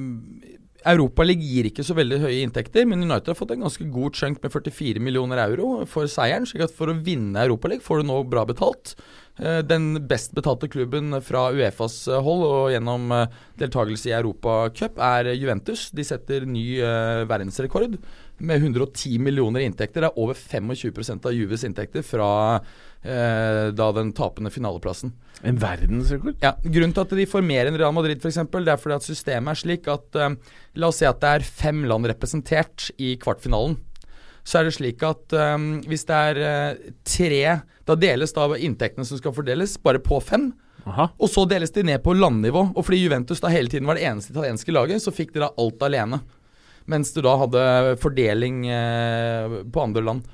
Europa 0.86 1.24
gir 1.26 1.66
ikke 1.66 1.82
så 1.82 1.94
veldig 1.98 2.20
høye 2.22 2.42
inntekter, 2.44 2.84
men 2.86 3.02
United 3.02 3.32
har 3.32 3.38
fått 3.38 3.50
en 3.54 3.64
ganske 3.64 3.86
god 3.90 4.14
chunk 4.14 4.42
med 4.44 4.52
44 4.54 5.02
millioner 5.02 5.40
euro 5.42 5.84
for 5.90 6.06
seieren. 6.06 6.46
slik 6.46 6.62
at 6.62 6.74
for 6.74 6.92
å 6.92 6.94
vinne 6.94 7.42
Europaligaen 7.42 7.82
får 7.82 8.02
du 8.02 8.06
nå 8.06 8.20
bra 8.30 8.44
betalt. 8.46 8.94
Eh, 9.38 9.58
den 9.66 10.06
best 10.06 10.34
betalte 10.34 10.70
klubben 10.70 11.18
fra 11.22 11.50
Uefas 11.50 12.06
hold 12.06 12.46
og 12.46 12.70
gjennom 12.70 13.10
eh, 13.10 13.26
deltakelse 13.58 14.10
i 14.10 14.16
Europacup 14.20 14.98
er 15.02 15.32
Juventus. 15.34 15.90
De 15.90 16.06
setter 16.06 16.46
ny 16.46 16.78
verdensrekord 17.26 17.98
med 18.38 18.62
110 18.62 19.18
millioner 19.18 19.66
inntekter. 19.66 20.06
Det 20.06 20.12
er 20.12 20.22
over 20.22 20.38
25% 20.38 21.26
av 21.26 21.34
Juves 21.34 21.66
inntekter 21.66 22.06
fra 22.06 22.60
uh, 23.06 23.68
da 23.76 23.88
den 23.96 24.14
tapende 24.16 24.52
finaleplassen. 24.54 25.12
En 25.46 25.58
verdensrekord? 25.62 26.38
Ja, 26.42 26.56
Grunnen 26.64 26.94
til 26.96 27.04
at 27.04 27.12
de 27.20 27.26
får 27.30 27.44
mer 27.46 27.68
enn 27.68 27.78
Real 27.78 27.94
Madrid, 27.94 28.24
eksempel, 28.26 28.64
det 28.66 28.74
er 28.74 28.80
fordi 28.82 28.96
at 28.98 29.06
systemet 29.06 29.52
er 29.52 29.60
slik 29.60 29.84
at 29.92 30.18
eh, 30.18 30.32
La 30.82 30.88
oss 30.90 30.98
si 30.98 31.06
at 31.06 31.20
det 31.22 31.30
er 31.30 31.46
fem 31.46 31.84
land 31.86 32.08
representert 32.10 32.88
i 32.98 33.12
kvartfinalen 33.22 33.76
så 34.48 34.60
er 34.60 34.68
det 34.68 34.76
slik 34.78 35.04
at 35.04 35.36
eh, 35.36 35.58
hvis 35.88 36.06
det 36.08 36.22
er 36.30 36.40
uh, 36.40 36.94
tre 37.06 37.42
Da 37.88 37.96
deles 37.96 38.34
da 38.36 38.48
inntektene 38.56 39.06
som 39.08 39.20
skal 39.20 39.34
fordeles, 39.36 39.78
bare 39.80 40.00
på 40.04 40.20
fem. 40.24 40.50
Aha. 40.88 41.08
Og 41.16 41.30
så 41.32 41.44
deles 41.48 41.72
de 41.72 41.86
ned 41.88 42.02
på 42.04 42.12
landnivå. 42.16 42.66
Og 42.74 42.84
fordi 42.84 43.00
Juventus 43.00 43.40
da 43.40 43.48
hele 43.52 43.72
tiden 43.72 43.88
var 43.88 43.96
det 43.96 44.04
eneste 44.08 44.34
italienske 44.34 44.74
laget, 44.74 45.00
så 45.00 45.12
fikk 45.14 45.32
de 45.34 45.40
da 45.40 45.48
alt 45.56 45.84
alene. 45.84 46.20
Mens 46.88 47.12
du 47.12 47.22
da 47.24 47.32
hadde 47.40 47.62
fordeling 48.00 48.66
eh, 48.68 49.56
på 49.72 49.84
andre 49.84 50.04
land. 50.04 50.28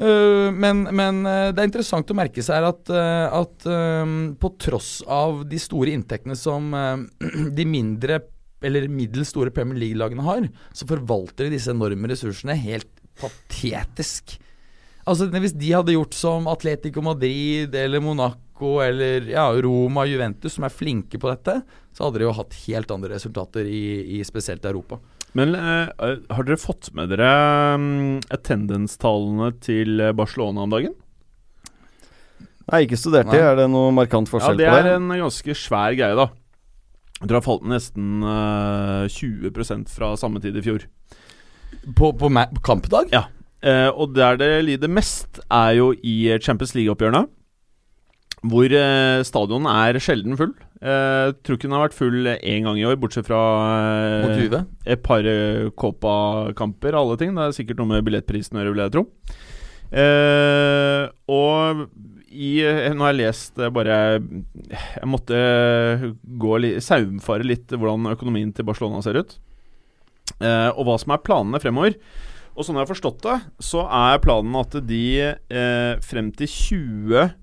Uh, 0.00 0.48
men, 0.56 0.86
men 0.96 1.24
uh, 1.28 1.50
det 1.52 1.60
er 1.60 1.68
interessant 1.68 2.08
å 2.08 2.16
merke 2.16 2.40
seg 2.44 2.64
at, 2.64 2.88
uh, 2.88 3.28
at 3.36 3.66
på 4.40 4.50
tross 4.62 5.00
av 5.04 5.42
de 5.48 5.58
store 5.60 5.92
inntektene 5.92 6.36
som 6.38 6.72
de 7.58 7.66
mindre 7.68 8.22
eller 8.64 8.88
middels 8.92 9.30
store 9.32 9.52
Premier 9.56 9.78
League-lagene 9.80 10.24
har, 10.24 10.46
så 10.76 10.88
forvalter 10.88 11.48
de 11.48 11.56
disse 11.56 11.72
enorme 11.72 12.10
ressursene 12.10 12.56
helt 12.60 12.90
patetisk. 13.20 14.36
Altså 15.08 15.30
Hvis 15.32 15.56
de 15.56 15.72
hadde 15.72 15.94
gjort 15.96 16.16
som 16.16 16.48
Atletico 16.50 17.02
Madrid 17.04 17.74
eller 17.74 18.02
Monaco 18.04 18.78
eller 18.84 19.30
ja, 19.32 19.46
Roma 19.64 20.04
Juventus, 20.08 20.58
som 20.58 20.66
er 20.68 20.74
flinke 20.74 21.20
på 21.20 21.30
dette, 21.32 21.60
så 21.96 22.06
hadde 22.06 22.20
de 22.20 22.28
jo 22.28 22.36
hatt 22.36 22.58
helt 22.66 22.92
andre 22.92 23.14
resultater 23.16 23.68
i, 23.68 24.20
i 24.20 24.20
spesielt 24.28 24.68
Europa. 24.68 25.00
Men 25.38 25.54
uh, 25.54 25.90
har 25.96 26.46
dere 26.46 26.58
fått 26.58 26.90
med 26.96 27.12
dere 27.12 27.30
um, 27.78 28.18
attendance-tallene 28.34 29.52
til 29.62 30.02
Barcelona 30.18 30.66
om 30.66 30.74
dagen? 30.74 30.96
Nei, 32.70 32.84
ikke 32.86 32.98
studert 32.98 33.30
det. 33.32 33.40
Er 33.42 33.56
det 33.58 33.66
noe 33.70 33.90
markant 33.94 34.30
forskjell 34.30 34.54
på 34.54 34.62
det? 34.62 34.68
Ja, 34.68 34.78
det 34.82 34.94
er 34.94 35.00
en 35.00 35.10
ganske 35.10 35.56
svær 35.58 35.94
greie, 35.98 36.14
da. 36.18 36.28
Jeg 37.20 37.26
tror 37.26 37.34
det 37.34 37.40
har 37.40 37.46
falt 37.46 37.66
nesten 37.68 38.22
uh, 38.24 39.04
20 39.10 39.90
fra 39.92 40.14
samme 40.16 40.40
tid 40.40 40.56
i 40.56 40.64
fjor. 40.64 40.86
På, 41.96 42.12
på, 42.16 42.30
på 42.30 42.62
kampdag? 42.64 43.10
Ja. 43.12 43.26
Uh, 43.60 43.90
og 43.92 44.14
der 44.16 44.38
det 44.40 44.52
lider 44.64 44.88
mest, 44.88 45.42
er 45.52 45.74
jo 45.76 45.92
i 46.00 46.38
Champions 46.40 46.72
League-oppgjørene. 46.78 47.26
Hvor 48.40 48.72
eh, 48.72 49.20
stadion 49.28 49.66
er 49.68 49.98
sjelden 50.00 50.38
full. 50.40 50.54
Eh, 50.80 51.32
tror 51.44 51.58
ikke 51.58 51.68
den 51.68 51.74
har 51.76 51.82
vært 51.84 51.96
full 51.98 52.28
én 52.32 52.64
gang 52.64 52.78
i 52.80 52.86
år, 52.88 52.96
bortsett 53.00 53.28
fra 53.28 53.40
eh, 54.24 54.54
et 54.94 55.02
par 55.04 55.26
eh, 55.28 55.68
Copa-kamper, 55.76 56.96
alle 56.96 57.18
ting. 57.20 57.34
Det 57.36 57.44
er 57.44 57.56
sikkert 57.58 57.82
noe 57.82 57.90
med 57.90 58.06
billettprisen 58.06 58.56
å 58.56 58.62
gjøre, 58.62 58.72
vil 58.72 58.84
jeg 58.86 58.94
tro. 58.96 59.04
Eh, 59.90 61.04
og 61.28 61.84
i, 62.30 62.62
nå 62.94 63.02
har 63.02 63.10
jeg 63.10 63.18
lest 63.18 63.56
bare 63.74 63.94
Jeg 64.22 65.08
måtte 65.10 65.38
gå 66.22 66.60
li, 66.62 66.76
saumfare 66.78 67.42
litt 67.42 67.74
hvordan 67.74 68.12
økonomien 68.12 68.52
til 68.54 68.68
Barcelona 68.68 69.02
ser 69.04 69.18
ut. 69.20 69.34
Eh, 70.38 70.70
og 70.70 70.86
hva 70.86 70.96
som 71.02 71.12
er 71.12 71.24
planene 71.26 71.60
fremover. 71.60 71.98
Og 72.54 72.64
sånn 72.64 72.78
jeg 72.78 72.86
har 72.86 72.90
forstått 72.90 73.20
det, 73.26 73.36
så 73.62 73.84
er 73.84 74.22
planen 74.24 74.56
at 74.58 74.74
de 74.86 75.04
eh, 75.28 75.92
frem 76.04 76.32
til 76.36 76.50
20 76.50 77.36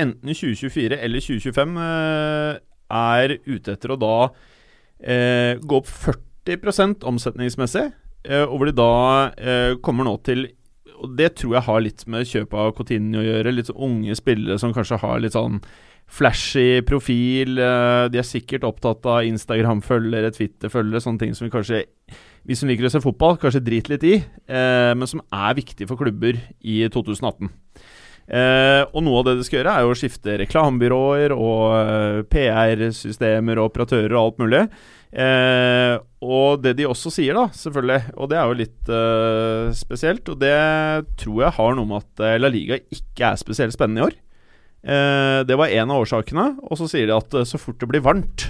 Enten 0.00 0.32
2024 0.32 0.98
eller 1.04 1.24
2025 1.24 1.76
eh, 1.84 2.60
er 3.00 3.36
ute 3.46 3.74
etter 3.76 3.92
å 3.94 3.98
da 4.00 4.14
eh, 5.00 5.58
gå 5.60 5.80
opp 5.80 5.90
40 5.90 7.04
omsetningsmessig. 7.06 7.90
Eh, 8.24 8.46
og 8.46 8.56
hvor 8.58 8.70
de 8.70 8.76
da 8.78 8.94
eh, 9.36 9.76
kommer 9.84 10.04
nå 10.04 10.18
til 10.26 10.50
Og 11.00 11.14
det 11.16 11.30
tror 11.40 11.54
jeg 11.56 11.64
har 11.64 11.78
litt 11.80 12.02
med 12.12 12.28
kjøpet 12.28 12.58
av 12.60 12.74
Coutinho 12.76 13.22
å 13.22 13.24
gjøre. 13.24 13.54
Litt 13.54 13.70
sånn 13.70 13.86
unge 13.86 14.16
spillere 14.18 14.58
som 14.60 14.74
kanskje 14.76 15.00
har 15.00 15.22
litt 15.22 15.36
sånn 15.36 15.62
flashy 16.10 16.82
profil. 16.86 17.56
Eh, 17.60 18.08
de 18.12 18.20
er 18.20 18.26
sikkert 18.26 18.66
opptatt 18.68 19.06
av 19.08 19.24
Instagram-følgere, 19.28 20.32
Twitter-følgere, 20.36 21.04
sånne 21.04 21.24
ting 21.24 21.36
som 21.36 21.46
vi 21.46 21.54
kanskje 21.54 21.84
vi 22.48 22.56
som 22.56 22.70
liker 22.70 22.88
å 22.88 22.92
se 22.92 23.02
fotball, 23.04 23.36
kanskje 23.40 23.62
driter 23.64 23.94
litt 23.94 24.06
i, 24.08 24.14
eh, 24.48 24.92
men 24.96 25.06
som 25.06 25.20
er 25.32 25.56
viktig 25.58 25.86
for 25.88 26.00
klubber 26.00 26.38
i 26.60 26.82
2018. 26.88 27.50
Eh, 28.30 28.84
og 28.94 29.02
noe 29.02 29.20
av 29.20 29.26
det 29.26 29.36
de 29.40 29.46
skal 29.46 29.60
gjøre, 29.60 29.74
er 29.74 29.86
jo 29.86 29.92
å 29.94 29.98
skifte 29.98 30.38
reklamebyråer 30.44 31.34
og 31.34 31.64
eh, 31.80 32.20
PR-systemer 32.30 33.58
og 33.58 33.72
operatører 33.72 34.14
og 34.14 34.22
alt 34.22 34.40
mulig. 34.44 34.64
Eh, 35.10 35.96
og 36.22 36.62
det 36.62 36.76
de 36.78 36.86
også 36.86 37.10
sier, 37.10 37.34
da, 37.34 37.48
selvfølgelig, 37.56 38.14
og 38.14 38.30
det 38.30 38.38
er 38.38 38.46
jo 38.46 38.58
litt 38.62 38.94
eh, 38.94 39.74
spesielt, 39.74 40.30
og 40.30 40.42
det 40.42 40.56
tror 41.18 41.46
jeg 41.46 41.56
har 41.58 41.78
noe 41.78 41.90
med 41.90 42.04
at 42.04 42.26
La 42.38 42.52
Liga 42.52 42.78
ikke 42.94 43.32
er 43.32 43.40
spesielt 43.40 43.74
spennende 43.74 44.04
i 44.04 44.10
år. 44.12 44.18
Eh, 44.80 45.40
det 45.44 45.56
var 45.60 45.68
en 45.68 45.92
av 45.92 46.04
årsakene. 46.04 46.46
Og 46.68 46.80
så 46.80 46.88
sier 46.90 47.08
de 47.08 47.16
at 47.16 47.36
eh, 47.36 47.48
så 47.48 47.60
fort 47.60 47.80
det 47.80 47.88
blir 47.90 48.04
varmt, 48.04 48.48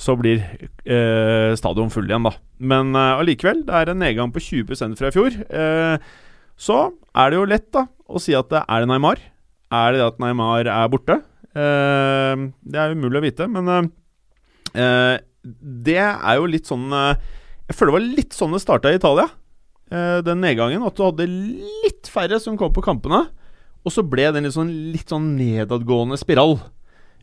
så 0.00 0.16
blir 0.16 0.40
eh, 0.40 1.52
stadion 1.60 1.92
full 1.92 2.08
igjen, 2.08 2.24
da. 2.24 2.34
Men 2.58 2.94
eh, 2.96 3.22
det 3.28 3.76
er 3.76 3.92
en 3.92 4.00
nedgang 4.00 4.32
på 4.32 4.40
20 4.40 4.96
fra 4.96 5.10
i 5.10 5.14
fjor. 5.14 5.36
Eh, 5.48 6.10
så 6.60 6.90
er 7.16 7.32
det 7.32 7.38
jo 7.40 7.48
lett 7.48 7.68
da 7.74 7.86
å 8.10 8.20
si 8.22 8.34
at 8.36 8.50
det 8.52 8.62
er 8.68 8.86
Neymar. 8.90 9.22
Er 9.72 9.92
det 9.92 10.00
det 10.02 10.08
at 10.10 10.22
Neymar 10.22 10.68
er 10.68 10.92
borte? 10.92 11.20
Eh, 11.50 12.46
det 12.60 12.78
er 12.82 12.94
umulig 12.94 13.20
å 13.20 13.26
vite, 13.26 13.48
men 13.50 13.90
det 14.70 15.96
er 15.98 16.36
jo 16.38 16.44
litt 16.46 16.68
sånn 16.68 16.92
Jeg 16.94 17.74
føler 17.74 17.90
det 17.90 17.96
var 17.96 18.04
litt 18.20 18.36
sånn 18.36 18.52
det 18.54 18.60
starta 18.62 18.92
i 18.92 18.98
Italia, 19.00 19.24
den 20.22 20.42
nedgangen. 20.44 20.84
At 20.86 20.94
du 20.94 21.02
hadde 21.08 21.26
litt 21.26 22.10
færre 22.12 22.38
som 22.42 22.58
kom 22.60 22.70
på 22.76 22.84
kampene. 22.84 23.24
Og 23.86 23.94
så 23.94 24.04
ble 24.06 24.28
det 24.28 24.38
en 24.38 24.46
litt 24.46 24.54
sånn, 24.54 24.70
litt 24.92 25.10
sånn 25.10 25.32
nedadgående 25.38 26.18
spiral. 26.20 26.58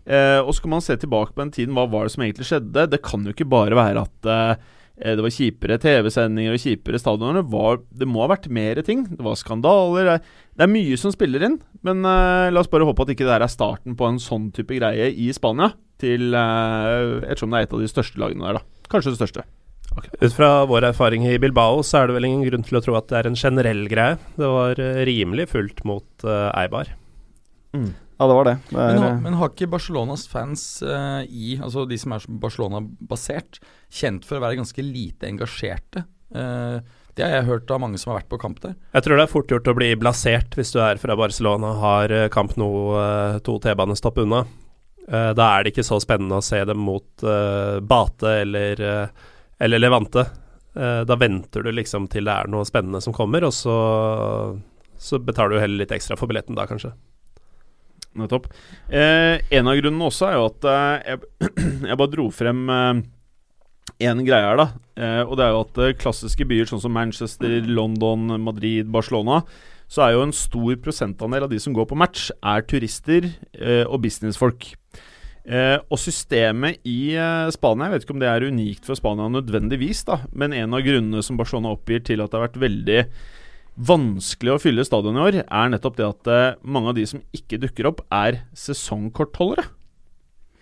Eh, 0.08 0.40
og 0.40 0.54
så 0.56 0.64
kan 0.64 0.72
man 0.78 0.84
se 0.84 0.96
tilbake 1.00 1.36
på 1.36 1.44
den 1.44 1.54
tiden. 1.54 1.76
Hva 1.76 1.86
var 1.92 2.08
det 2.08 2.16
som 2.16 2.24
egentlig 2.24 2.48
skjedde? 2.48 2.88
Det 2.94 3.04
kan 3.04 3.26
jo 3.28 3.36
ikke 3.36 3.50
bare 3.52 3.78
være 3.78 4.06
at 4.08 4.30
eh, 4.32 4.68
det 4.98 5.22
var 5.22 5.34
kjipere 5.34 5.78
TV-sendinger 5.78 6.56
og 6.56 6.62
kjipere 6.64 6.98
stadioner. 6.98 7.44
Det, 7.46 7.74
det, 8.02 8.08
må 8.10 8.24
ha 8.24 8.32
vært 8.32 8.48
mer 8.54 8.80
ting. 8.86 9.04
Det 9.12 9.22
var 9.22 9.38
skandaler. 9.38 10.10
Det 10.58 10.66
er 10.66 10.72
mye 10.72 10.98
som 10.98 11.14
spiller 11.14 11.46
inn. 11.46 11.60
Men 11.86 12.02
uh, 12.02 12.50
la 12.50 12.64
oss 12.64 12.72
bare 12.72 12.88
håpe 12.88 13.06
at 13.06 13.14
ikke 13.14 13.28
det 13.28 13.36
her 13.36 13.46
er 13.46 13.54
starten 13.54 13.98
på 14.00 14.08
en 14.10 14.18
sånn 14.22 14.50
type 14.56 14.74
greie 14.80 15.12
i 15.14 15.30
Spania. 15.38 15.76
Til, 16.02 16.32
uh, 16.34 17.22
ettersom 17.28 17.54
det 17.54 17.62
er 17.62 17.68
et 17.68 17.78
av 17.78 17.86
de 17.86 17.92
største 17.92 18.22
lagene 18.22 18.50
der, 18.50 18.58
da. 18.58 18.90
Kanskje 18.90 19.14
det 19.14 19.22
største. 19.22 19.46
Okay. 19.98 20.12
Ut 20.18 20.34
fra 20.34 20.50
vår 20.70 20.90
erfaring 20.90 21.24
i 21.30 21.38
Bilbao 21.42 21.80
så 21.86 22.02
er 22.02 22.10
det 22.10 22.18
vel 22.18 22.28
ingen 22.28 22.44
grunn 22.50 22.66
til 22.66 22.78
å 22.78 22.84
tro 22.86 22.98
at 22.98 23.08
det 23.12 23.22
er 23.22 23.30
en 23.30 23.38
generell 23.38 23.86
greie. 23.92 24.18
Det 24.34 24.50
var 24.50 24.82
rimelig 25.10 25.48
fullt 25.54 25.86
mot 25.90 26.26
uh, 26.26 26.50
Eibar. 26.58 26.90
Mm. 27.78 27.94
Ja, 28.18 28.28
det 28.28 28.36
var 28.36 28.48
det. 28.50 28.56
det 28.70 28.82
er, 28.82 28.94
men, 28.94 29.04
har, 29.04 29.18
men, 29.24 29.38
har 29.40 29.52
ikke 29.54 29.70
Barcelonas 29.70 30.26
fans 30.32 30.66
uh, 30.82 31.22
i, 31.26 31.56
altså 31.62 31.86
de 31.90 32.00
som 32.02 32.16
er 32.16 32.26
Barcelona-basert, 32.42 33.60
kjent 33.94 34.26
for 34.28 34.40
å 34.40 34.44
være 34.46 34.60
ganske 34.62 34.86
lite 34.86 35.30
engasjerte? 35.30 36.08
det 36.28 37.24
har 37.24 37.32
jeg 37.32 37.46
hørt 37.48 37.72
av 37.72 37.80
mange 37.80 37.98
som 37.98 38.12
har 38.12 38.18
vært 38.18 38.28
på 38.34 38.38
kamp 38.42 38.58
der. 38.60 38.74
Jeg 38.92 39.06
tror 39.06 39.16
det 39.16 39.24
er 39.24 39.30
fort 39.32 39.52
gjort 39.54 39.70
å 39.72 39.74
bli 39.78 39.88
blasert 39.98 40.58
hvis 40.60 40.74
du 40.76 40.82
er 40.84 41.00
fra 41.00 41.16
Barcelona 41.18 41.70
og 41.72 41.80
har 41.80 42.14
kamp 42.34 42.58
nå 42.60 42.68
to 43.48 43.56
T-banestopp 43.64 44.20
unna. 44.26 44.42
da 45.08 45.48
er 45.48 45.64
det 45.64 45.72
ikke 45.72 45.88
så 45.88 46.02
spennende 46.04 46.42
å 46.42 46.44
se 46.44 46.60
dem 46.68 46.84
mot 46.84 47.24
Bate 47.24 48.34
eller 48.44 48.84
eller 49.58 49.80
Levante. 49.80 50.26
Eh, 50.76 51.02
da 51.02 51.16
venter 51.16 51.64
du 51.64 51.72
liksom 51.72 52.08
til 52.12 52.28
det 52.28 52.34
er 52.34 52.50
noe 52.52 52.66
spennende 52.68 53.02
som 53.02 53.16
kommer, 53.16 53.46
og 53.48 53.54
så, 53.56 53.78
så 54.98 55.20
betaler 55.20 55.56
du 55.56 55.62
heller 55.64 55.84
litt 55.84 55.94
ekstra 55.96 56.18
for 56.20 56.30
billetten 56.30 56.58
da, 56.58 56.68
kanskje. 56.70 56.94
Nettopp. 58.20 58.50
Eh, 58.90 59.38
en 59.58 59.70
av 59.70 59.78
grunnene 59.80 60.10
også 60.10 60.30
er 60.30 60.38
jo 60.38 60.48
at 60.50 60.68
eh, 60.72 61.14
jeg, 61.14 61.98
bare 62.02 62.12
dro 62.14 62.28
frem 62.34 62.66
én 62.72 64.22
eh, 64.22 64.26
greie 64.28 64.50
her, 64.50 64.60
da. 64.60 64.68
Eh, 64.98 65.24
og 65.24 65.38
det 65.40 65.48
er 65.48 65.56
jo 65.56 65.64
at 65.66 65.82
eh, 65.84 65.96
klassiske 66.00 66.48
byer 66.50 66.70
sånn 66.70 66.84
som 66.84 66.96
Manchester, 66.96 67.60
London, 67.68 68.30
Madrid, 68.44 68.90
Barcelona, 68.94 69.44
så 69.88 70.04
er 70.04 70.18
jo 70.18 70.26
en 70.26 70.36
stor 70.36 70.76
prosentandel 70.84 71.46
av 71.46 71.54
de 71.54 71.62
som 71.64 71.76
går 71.76 71.88
på 71.88 71.96
match, 71.96 72.28
er 72.44 72.66
turister 72.68 73.30
og 73.88 74.02
businessfolk. 74.04 74.74
Eh, 75.48 75.78
og 75.88 75.96
systemet 76.02 76.82
i 76.84 77.14
eh, 77.16 77.48
Spania, 77.56 77.88
jeg 77.88 77.94
vet 77.94 78.04
ikke 78.04 78.16
om 78.18 78.20
det 78.20 78.28
er 78.28 78.46
unikt 78.50 78.88
for 78.88 79.00
Spania 79.00 79.30
nødvendigvis, 79.32 80.02
da, 80.10 80.20
men 80.36 80.52
en 80.52 80.76
av 80.76 80.84
grunnene 80.84 81.24
som 81.24 81.38
Barcelona 81.40 81.72
oppgir 81.72 82.02
til 82.04 82.20
at 82.20 82.34
det 82.34 82.36
har 82.36 82.50
vært 82.50 82.60
veldig 82.66 82.98
vanskelig 83.78 84.56
å 84.56 84.62
fylle 84.62 84.86
stadion 84.88 85.18
i 85.18 85.24
år, 85.24 85.40
er 85.46 85.74
nettopp 85.74 85.98
det 86.00 86.08
at 86.08 86.30
eh, 86.34 86.60
mange 86.66 86.92
av 86.92 86.98
de 86.98 87.06
som 87.10 87.22
ikke 87.36 87.60
dukker 87.62 87.90
opp, 87.92 88.06
er 88.14 88.42
sesongkortholdere. 88.58 89.68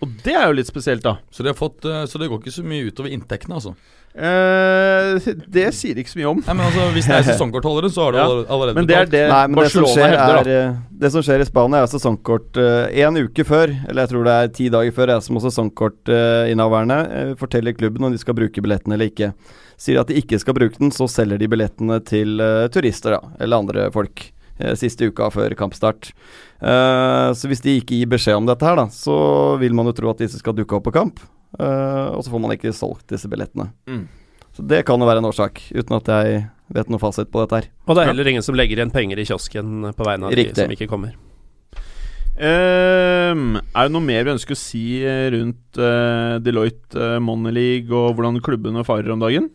Og 0.03 0.11
det 0.25 0.33
er 0.35 0.49
jo 0.49 0.57
litt 0.57 0.67
spesielt, 0.67 1.05
da. 1.05 1.17
Så, 1.31 1.43
de 1.43 1.53
har 1.53 1.57
fått, 1.57 1.85
eh, 1.87 2.03
så 2.09 2.19
det 2.19 2.27
går 2.31 2.41
ikke 2.41 2.53
så 2.53 2.65
mye 2.67 2.89
utover 2.89 3.13
inntektene, 3.15 3.61
altså. 3.61 3.71
Eh, 4.15 5.29
det 5.51 5.65
sier 5.75 5.97
ikke 5.99 6.11
så 6.11 6.19
mye 6.19 6.29
om. 6.29 6.41
Nei, 6.45 6.53
men 6.55 6.65
altså, 6.67 6.85
Hvis 6.95 7.07
det 7.09 7.15
er 7.15 7.25
sesongkortholdere, 7.31 7.91
så 7.91 8.05
har 8.05 8.15
du 8.15 8.19
Ja, 8.19 8.27
allerede 8.27 8.77
Men 8.77 8.87
det 8.87 8.95
er 8.95 9.07
betalt. 9.07 9.15
det 9.15 9.23
Nei, 9.31 9.41
men 9.47 9.59
det 9.59 9.71
som, 9.73 9.87
skjer 9.91 10.11
hevder, 10.11 10.39
er, 10.39 10.51
eh, 10.53 10.77
det 11.03 11.11
som 11.15 11.25
skjer 11.25 11.43
i 11.43 11.47
Spania, 11.47 11.81
er 11.83 11.91
sesongkort 11.91 12.61
én 13.05 13.21
uke 13.23 13.47
før, 13.47 13.75
eller 13.87 14.03
jeg 14.03 14.13
tror 14.13 14.27
det 14.27 14.35
er 14.35 14.55
ti 14.59 14.69
dager 14.75 14.95
før, 14.95 15.15
er 15.15 15.23
som 15.23 15.39
sesongkortinnehaverne 15.43 16.99
uh, 17.11 17.35
forteller 17.39 17.75
klubben 17.75 18.07
om 18.07 18.15
de 18.15 18.19
skal 18.19 18.37
bruke 18.37 18.63
billetten 18.63 18.95
eller 18.95 19.11
ikke. 19.11 19.33
Sier 19.77 19.99
at 19.99 20.07
de 20.07 20.15
ikke 20.21 20.39
skal 20.39 20.55
bruke 20.55 20.79
den, 20.79 20.91
så 20.95 21.07
selger 21.11 21.37
de 21.41 21.49
billettene 21.51 21.99
til 22.07 22.39
uh, 22.39 22.65
turister 22.71 23.17
da, 23.17 23.21
eller 23.43 23.63
andre 23.63 23.87
folk. 23.91 24.31
eh, 24.57 24.71
Siste 24.79 25.09
uka 25.11 25.27
før 25.33 25.51
kampstart. 25.59 26.13
Eh, 26.63 27.29
så 27.35 27.49
hvis 27.51 27.59
de 27.65 27.73
ikke 27.81 27.97
gir 27.99 28.07
beskjed 28.13 28.37
om 28.39 28.45
dette 28.47 28.63
her, 28.63 28.77
da, 28.79 28.85
så 28.87 29.15
vil 29.59 29.75
man 29.75 29.89
jo 29.91 29.95
tro 29.97 30.13
at 30.13 30.21
disse 30.23 30.39
skal 30.39 30.55
dukke 30.55 30.77
opp 30.79 30.85
på 30.87 30.93
kamp. 30.95 31.19
eh, 31.59 32.07
og 32.15 32.23
så 32.23 32.31
får 32.31 32.41
man 32.45 32.55
ikke 32.55 32.71
solgt 32.75 33.07
disse 33.11 33.27
billettene. 33.31 33.67
Mm. 33.87 34.05
Så 34.55 34.63
det 34.63 34.85
kan 34.87 34.99
jo 34.99 35.07
være 35.07 35.19
en 35.19 35.27
årsak, 35.27 35.59
uten 35.75 35.97
at 35.97 36.07
jeg 36.07 36.45
vet 36.71 36.89
noe 36.89 36.99
fasit 37.03 37.27
på 37.31 37.43
dette 37.43 37.59
her. 37.59 37.67
Og 37.85 37.95
det 37.97 38.05
er 38.05 38.13
heller 38.13 38.31
ingen 38.31 38.43
som 38.47 38.55
legger 38.55 38.79
igjen 38.79 38.95
penger 38.95 39.19
i 39.19 39.25
kiosken 39.27 39.91
på 39.91 40.07
vegne 40.07 40.29
av 40.29 40.31
Riktig. 40.39 40.55
de 40.55 40.63
som 40.63 40.71
ikke 40.77 40.87
kommer. 40.87 41.11
Um, 42.35 43.55
er 43.71 43.87
det 43.87 43.93
noe 43.95 44.03
mer 44.03 44.25
vi 44.27 44.33
ønsker 44.33 44.55
å 44.55 44.59
si 44.59 44.81
rundt 45.31 45.77
uh, 45.79 46.35
Deloitte 46.43 46.99
uh, 46.99 47.19
Money 47.23 47.53
League 47.55 47.95
og 47.95 48.17
hvordan 48.17 48.41
klubbene 48.43 48.83
farer 48.87 49.13
om 49.13 49.21
dagen? 49.23 49.47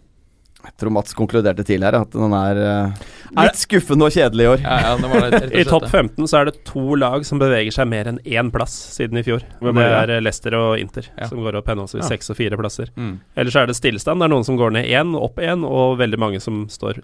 Jeg 0.65 0.75
tror 0.81 0.93
Mats 0.93 1.15
konkluderte 1.17 1.65
tidligere 1.65 2.01
at 2.05 2.13
den 2.13 2.33
er 2.37 2.59
eh, 2.61 3.05
litt 3.41 3.59
skuffende 3.61 4.07
og 4.09 4.13
kjedelig 4.15 4.45
i 4.45 4.49
år. 4.51 4.63
Ja, 4.65 4.77
ja, 4.85 4.91
det 5.01 5.11
var 5.13 5.27
det, 5.33 5.41
I 5.61 5.65
topp 5.69 5.87
15 5.89 6.29
så 6.31 6.41
er 6.41 6.51
det 6.51 6.65
to 6.69 6.97
lag 7.01 7.25
som 7.29 7.41
beveger 7.41 7.73
seg 7.75 7.89
mer 7.91 8.11
enn 8.11 8.19
én 8.25 8.51
plass 8.53 8.75
siden 8.97 9.21
i 9.21 9.25
fjor. 9.27 9.45
Hvem 9.61 9.81
det 9.81 9.87
er 10.17 10.21
Leicester 10.25 10.57
og 10.59 10.79
Inter, 10.81 11.09
Ja. 11.17 11.29
som 11.31 11.41
går 11.45 11.57
opp 11.61 11.69
henholdsvis 11.73 12.03
Ja. 12.05 12.09
seks 12.13 12.31
og 12.33 12.37
fire 12.37 12.57
plasser. 12.61 12.91
Mm. 12.97 13.21
Ellers 13.37 13.57
er 13.57 13.67
det 13.67 13.77
stillstand. 13.77 14.21
Det 14.21 14.29
er 14.29 14.35
noen 14.35 14.45
som 14.45 14.57
går 14.61 14.73
ned 14.77 14.87
én, 14.89 15.15
opp 15.17 15.37
én, 15.41 15.65
og 15.65 15.99
veldig 15.99 16.19
mange 16.19 16.41
som 16.41 16.67
står 16.69 17.01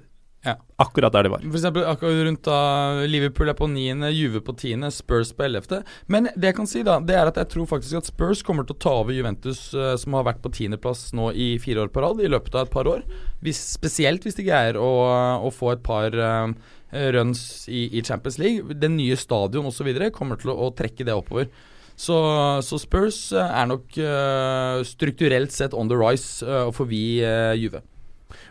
Ja. 0.46 0.54
akkurat 0.78 1.12
der 1.12 1.26
de 1.26 1.32
var. 1.32 1.42
For 1.42 1.58
eksempel 1.58 1.86
akkurat 1.90 2.20
rundt 2.28 2.44
da 2.46 2.60
Liverpool 3.08 3.50
er 3.50 3.56
på 3.58 3.66
niende, 3.70 4.12
Juve 4.14 4.42
på 4.44 4.54
tiende, 4.58 4.92
Spurs 4.94 5.32
på 5.34 5.46
ellevte. 5.48 5.80
Men 6.12 6.28
det 6.36 6.52
jeg 6.52 6.58
kan 6.60 6.70
si, 6.70 6.84
da, 6.86 7.00
det 7.02 7.16
er 7.18 7.30
at 7.30 7.40
jeg 7.40 7.50
tror 7.54 7.68
faktisk 7.70 7.98
at 7.98 8.10
Spurs 8.10 8.44
kommer 8.46 8.66
til 8.66 8.76
å 8.76 8.82
ta 8.86 8.94
over 9.02 9.16
Juventus, 9.16 9.68
eh, 9.74 9.94
som 10.00 10.14
har 10.18 10.28
vært 10.28 10.42
på 10.44 10.52
tiendeplass 10.54 11.08
nå 11.16 11.32
i 11.34 11.56
fire 11.62 11.86
år 11.86 11.92
på 11.92 12.04
rad, 12.04 12.22
i 12.22 12.30
løpet 12.30 12.54
av 12.54 12.68
et 12.68 12.74
par 12.74 12.90
år. 12.90 13.02
Hvis, 13.44 13.60
spesielt 13.74 14.26
hvis 14.26 14.38
de 14.38 14.46
greier 14.46 14.78
å, 14.78 14.90
å 15.42 15.52
få 15.54 15.74
et 15.74 15.82
par 15.86 16.14
uh, 16.14 16.52
runs 17.16 17.66
i, 17.68 17.88
i 17.98 18.04
Champions 18.06 18.38
League. 18.42 18.78
Den 18.78 18.96
nye 19.00 19.18
stadion 19.18 19.66
osv. 19.66 19.90
kommer 20.14 20.38
til 20.40 20.54
å, 20.54 20.60
å 20.68 20.74
trekke 20.76 21.06
det 21.06 21.16
oppover. 21.16 21.50
Så, 21.96 22.16
så 22.60 22.76
Spurs 22.78 23.18
eh, 23.32 23.52
er 23.60 23.68
nok 23.70 23.94
uh, 23.98 24.84
strukturelt 24.84 25.54
sett 25.54 25.74
on 25.74 25.88
the 25.88 25.96
rise 25.96 26.44
uh, 26.44 26.68
forbi 26.76 27.22
Juve. 27.56 27.80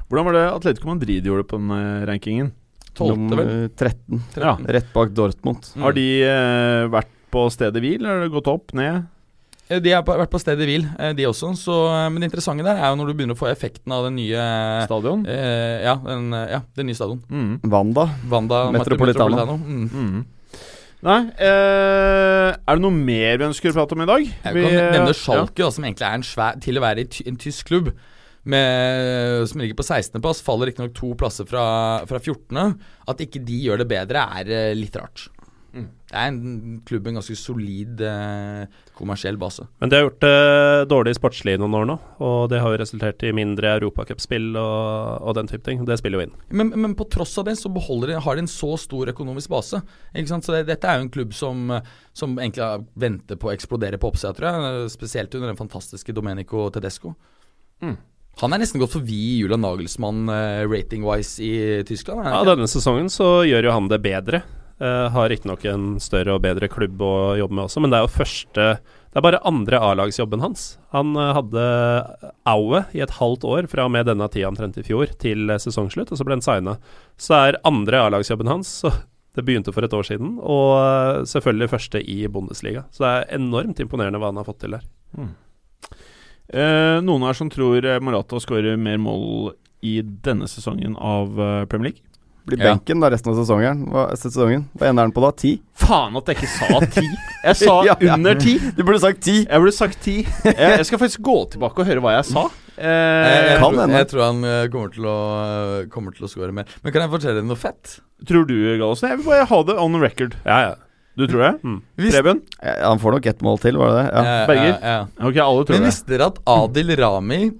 Hvordan 0.09 0.27
var 0.29 0.37
det 0.37 0.43
Atletico 0.51 0.91
Madrid 0.93 1.25
gjorde 1.27 1.47
på 1.49 1.59
den 1.61 1.71
eh, 1.75 2.05
rankingen? 2.09 2.51
Tolvte, 2.95 3.35
vel? 3.35 3.49
Nummer 3.49 3.73
13. 3.75 4.21
Ja. 4.39 4.53
Rett 4.77 4.93
bak 4.93 5.11
Dortmund. 5.17 5.65
Mm. 5.75 5.81
Har 5.83 5.95
de 5.97 6.05
eh, 6.23 6.85
vært 6.93 7.11
på 7.35 7.41
stedet 7.51 7.81
hvil, 7.83 7.99
eller 7.99 8.21
har 8.21 8.23
det 8.29 8.31
gått 8.37 8.47
opp, 8.47 8.71
ned? 8.77 9.01
Eh, 9.67 9.81
De 9.83 9.91
har 9.91 10.05
vært 10.07 10.31
på 10.31 10.39
stedet 10.39 10.63
hvil, 10.69 10.85
eh, 10.95 11.11
de 11.17 11.25
også. 11.27 11.49
Så, 11.59 11.75
men 12.13 12.21
det 12.23 12.29
interessante 12.29 12.63
der 12.63 12.79
er 12.79 12.93
jo 12.93 12.99
når 13.01 13.09
du 13.11 13.15
begynner 13.19 13.35
å 13.35 13.41
få 13.41 13.49
effekten 13.51 13.91
av 13.91 14.05
den 14.07 14.15
nye 14.21 14.45
Stadion? 14.87 15.25
eh, 15.27 15.83
ja, 15.89 15.97
den, 16.05 16.29
ja, 16.31 16.61
den 16.79 16.87
nye 16.87 16.95
stadion. 16.95 17.19
Mm. 17.27 17.57
Wanda. 17.67 18.07
Wanda 18.31 18.61
Metropolitano. 18.77 19.57
Mm. 19.59 19.85
Mm. 19.91 20.23
Nei 21.05 21.17
eh, 21.43 22.49
Er 22.55 22.77
det 22.79 22.81
noe 22.81 22.95
mer 22.95 23.35
vi 23.37 23.45
ønsker 23.49 23.69
å 23.69 23.75
prate 23.75 23.93
om 23.97 24.01
i 24.05 24.07
dag? 24.09 24.23
Jeg 24.25 24.55
Vi, 24.55 24.61
kan 24.63 24.77
nevne 24.95 25.11
ja. 25.11 25.17
Schalke, 25.19 25.59
da, 25.59 25.67
som 25.75 25.85
egentlig 25.85 26.07
er 26.07 26.15
en 26.17 26.23
svær 26.25 26.55
Til 26.63 26.79
å 26.79 26.83
være 26.85 27.03
i 27.03 27.25
en 27.29 27.37
tysk 27.41 27.67
klubb, 27.69 27.91
med, 28.49 29.45
som 29.49 29.61
ligger 29.61 29.77
på 29.79 29.85
16.-plass, 29.85 30.43
faller 30.45 30.69
riktignok 30.69 30.93
to 30.97 31.13
plasser 31.19 31.47
fra, 31.49 31.65
fra 32.09 32.21
14. 32.21 32.75
At 33.09 33.23
ikke 33.25 33.41
de 33.45 33.61
gjør 33.67 33.81
det 33.83 33.89
bedre, 33.89 34.27
er 34.39 34.53
eh, 34.53 34.75
litt 34.77 34.97
rart. 34.99 35.27
Mm. 35.75 35.87
Det 36.07 36.15
er 36.15 36.29
en 36.29 36.75
klubb 36.87 37.03
med 37.03 37.11
en 37.11 37.17
ganske 37.19 37.35
solid 37.35 38.01
eh, 38.07 38.83
kommersiell 38.95 39.35
base. 39.37 39.65
Men 39.83 39.91
de 39.91 39.97
har 39.97 40.05
gjort 40.05 40.21
det 40.23 40.85
dårlig 40.87 41.15
sportslig 41.17 41.57
i 41.57 41.59
noen 41.59 41.75
år 41.81 41.89
nå, 41.89 41.97
og 42.23 42.37
det 42.53 42.61
har 42.63 42.71
jo 42.71 42.79
resultert 42.79 43.25
i 43.27 43.33
mindre 43.35 43.73
europacupspill 43.81 44.55
og, 44.61 45.25
og 45.27 45.35
den 45.35 45.51
type 45.51 45.67
ting. 45.67 45.83
Det 45.87 45.99
spiller 45.99 46.21
jo 46.21 46.29
inn. 46.29 46.33
Men, 46.55 46.71
men 46.79 46.95
på 46.95 47.09
tross 47.11 47.35
av 47.41 47.49
det 47.49 47.57
så 47.59 47.67
de, 47.73 48.15
har 48.15 48.39
de 48.39 48.45
en 48.45 48.51
så 48.51 48.71
stor 48.79 49.11
økonomisk 49.11 49.51
base. 49.51 49.83
Ikke 50.13 50.31
sant? 50.31 50.47
Så 50.47 50.55
det, 50.55 50.63
Dette 50.71 50.87
er 50.87 51.01
jo 51.01 51.09
en 51.09 51.13
klubb 51.17 51.35
som, 51.35 51.67
som 52.15 52.39
egentlig 52.39 52.87
venter 52.95 53.41
på 53.41 53.51
å 53.51 53.55
eksplodere 53.57 53.99
på 53.99 54.13
oppsida, 54.13 54.31
tror 54.37 54.51
jeg. 54.53 54.91
Spesielt 54.95 55.35
under 55.35 55.51
den 55.51 55.59
fantastiske 55.59 56.15
Domenico 56.15 56.69
Tedesco. 56.71 57.17
Mm. 57.83 57.97
Han 58.41 58.51
er 58.51 58.59
nesten 58.59 58.81
gått 58.81 58.95
forbi 58.97 59.39
Julian 59.39 59.63
Nagelsmann 59.63 60.27
uh, 60.27 60.65
rating-wise 60.67 61.39
i 61.43 61.55
Tyskland. 61.87 62.25
Ja. 62.27 62.43
Denne 62.47 62.67
sesongen 62.67 63.07
så 63.11 63.45
gjør 63.47 63.69
jo 63.69 63.75
han 63.77 63.89
det 63.91 64.01
bedre. 64.03 64.41
Uh, 64.75 65.07
har 65.13 65.29
riktignok 65.31 65.63
en 65.71 65.95
større 66.03 66.35
og 66.35 66.43
bedre 66.43 66.67
klubb 66.67 66.99
å 66.99 67.15
jobbe 67.39 67.55
med 67.55 67.67
også, 67.69 67.79
men 67.79 67.93
det 67.93 67.99
er 67.99 68.03
jo 68.03 68.11
første 68.11 68.65
Det 68.75 69.21
er 69.21 69.23
bare 69.23 69.39
andre 69.47 69.79
A-lagsjobben 69.79 70.43
hans. 70.43 70.65
Han 70.91 71.15
uh, 71.15 71.31
hadde 71.37 71.63
Aue 72.51 72.81
i 72.91 72.99
et 73.05 73.15
halvt 73.21 73.47
år 73.47 73.69
fra 73.71 73.85
og 73.87 73.93
med 73.95 74.09
denne 74.09 74.27
tida 74.33 74.51
omtrent 74.51 74.81
i 74.81 74.83
fjor 74.83 75.15
til 75.21 75.55
sesongslutt, 75.55 76.11
og 76.11 76.19
så 76.19 76.27
ble 76.27 76.35
han 76.35 76.43
signa. 76.43 76.75
Så 77.15 77.37
er 77.39 77.61
andre 77.63 78.03
A-lagsjobben 78.03 78.51
hans 78.51 78.81
så 78.83 78.91
Det 79.35 79.43
begynte 79.47 79.71
for 79.75 79.83
et 79.83 79.95
år 79.95 80.05
siden, 80.07 80.37
og 80.39 81.27
selvfølgelig 81.27 81.71
første 81.71 81.99
i 81.99 82.21
Bundesliga. 82.31 82.85
Så 82.91 83.03
det 83.03 83.09
er 83.11 83.33
enormt 83.39 83.79
imponerende 83.83 84.19
hva 84.19 84.29
han 84.31 84.39
har 84.39 84.47
fått 84.47 84.61
til 84.63 84.77
der. 84.77 84.85
Eh, 86.53 86.97
noen 87.01 87.23
her 87.25 87.33
som 87.37 87.49
tror 87.49 87.79
Marata 87.81 88.03
Morata 88.05 88.39
skårer 88.43 88.77
mer 88.77 88.97
mål 89.01 89.53
i 89.85 89.99
denne 90.01 90.47
sesongen 90.49 90.95
av 90.97 91.39
eh, 91.39 91.63
Premier 91.69 91.91
League? 91.91 92.01
Blir 92.45 92.59
Ja. 92.61 92.75
benken 92.75 92.99
da 93.01 93.09
resten 93.09 93.31
av 93.33 93.39
sesongen. 93.39 93.87
Hva, 93.89 94.03
sesongen. 94.21 94.67
Hva 94.77 94.91
ender 94.91 95.07
den 95.07 95.13
på 95.15 95.21
da? 95.23 95.31
Ti? 95.33 95.55
Faen 95.81 96.13
at 96.19 96.27
jeg 96.29 96.37
ikke 96.37 96.51
sa 96.53 96.79
ti! 96.93 97.05
Jeg 97.41 97.55
sa 97.57 97.79
Ja, 97.89 97.95
ja. 97.99 98.13
under 98.13 98.37
ti! 98.37 98.59
Du 98.77 98.83
burde 98.85 99.01
sagt 99.01 99.23
ti! 99.25 99.39
Jeg 99.47 99.63
burde 99.63 99.73
sagt 99.73 99.97
ti. 100.05 100.19
Jeg, 100.45 100.53
jeg 100.77 100.85
skal 100.85 101.01
faktisk 101.01 101.23
gå 101.25 101.35
tilbake 101.55 101.81
og 101.81 101.89
høre 101.89 102.03
hva 102.05 102.19
jeg 102.19 102.29
sa. 102.33 102.45
Jeg, 102.45 102.61
Eh, 102.75 102.83
jeg, 102.83 103.59
kan 103.61 103.71
tror, 103.71 103.91
jeg 103.95 104.07
tror 104.11 104.21
han 104.25 104.39
eh, 104.43 104.65
kommer 104.67 104.89
til 104.91 105.05
å 105.07 105.19
Kommer 105.93 106.11
til 106.11 106.25
å 106.27 106.27
score 106.27 106.51
mer. 106.51 106.65
Men 106.83 106.91
kan 106.91 107.05
jeg 107.05 107.11
fortelle 107.13 107.37
deg 107.39 107.45
noe 107.47 107.55
fett? 107.55 108.01
tror 108.27 108.43
du, 108.49 108.55
Gallosen? 108.77 109.13
Jeg 109.13 109.21
vil 109.21 109.29
bare 109.29 109.45
ha 109.47 109.59
det 109.69 109.75
on 109.79 109.95
record. 110.01 110.35
Ja, 110.43 110.57
ja. 110.59 110.73
Du 111.15 111.23
tror 111.31 111.41
det? 111.45 111.51
Mm. 111.63 111.77
Hvis- 111.97 112.11
Preben? 112.15 112.41
Ja, 112.61 112.73
han 112.89 112.99
får 112.99 113.11
nok 113.15 113.25
ett 113.31 113.41
mål 113.41 113.59
til, 113.63 113.77
var 113.79 113.87
det 113.93 113.99
det? 114.01 114.07
Ja. 114.13 114.23
Eh, 114.41 114.47
Berger? 114.49 114.73
eh, 114.73 114.89
ja. 114.95 115.05
Ok, 115.29 115.37
alle 115.45 115.63
tror 115.65 115.75
Men 115.77 115.81
det. 115.85 115.91
visste 115.93 116.07
dere 116.11 116.25
at 116.27 116.39
Adil 116.45 116.95
Rami, 116.99 117.51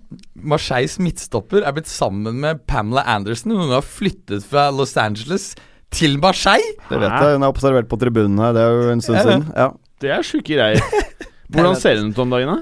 Marseilles 0.43 0.97
midtstopper, 0.99 1.64
er 1.64 1.72
blitt 1.78 1.88
sammen 1.88 2.36
med 2.43 2.66
Pamela 2.68 3.03
Anderson? 3.08 3.56
Hun 3.56 3.70
har 3.72 3.82
flyttet 3.82 4.43
fra 4.43 4.68
Los 4.76 4.97
Angeles 4.97 5.56
til 5.91 6.18
Marseille! 6.20 6.76
Det 6.89 6.99
vet 6.99 7.10
jeg. 7.10 7.34
Hun 7.39 7.43
er 7.43 7.47
observert 7.53 7.88
på 7.88 7.97
tribunen 8.01 8.38
her. 8.43 8.51
Det 8.53 8.62
er 8.62 8.70
jo 8.76 8.91
en 8.91 9.01
stund 9.01 9.20
siden. 9.24 9.47
Ja. 9.56 9.70
Det 10.01 10.12
er 10.12 10.22
sjuke 10.28 10.51
greier. 10.58 10.82
Hvordan 11.56 11.76
ser 11.80 12.01
hun 12.01 12.12
ut 12.12 12.20
om 12.20 12.30
dagen, 12.36 12.47
da? 12.58 12.62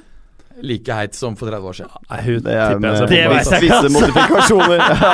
Like 0.64 0.94
heit 0.94 1.16
som 1.18 1.34
for 1.36 1.50
30 1.50 1.66
år 1.66 1.74
siden. 1.74 1.90
Nei, 2.12 2.20
hun 2.28 2.44
Det 2.46 2.54
er 2.54 2.70
tipper 2.70 2.86
jeg 2.86 2.94
med 2.94 3.02
på 3.02 3.08
Det 3.10 3.24
vet 3.34 3.50
jeg 3.50 3.62
visse 3.66 3.90
modifikasjoner. 3.98 4.78
Ja. 4.78 5.14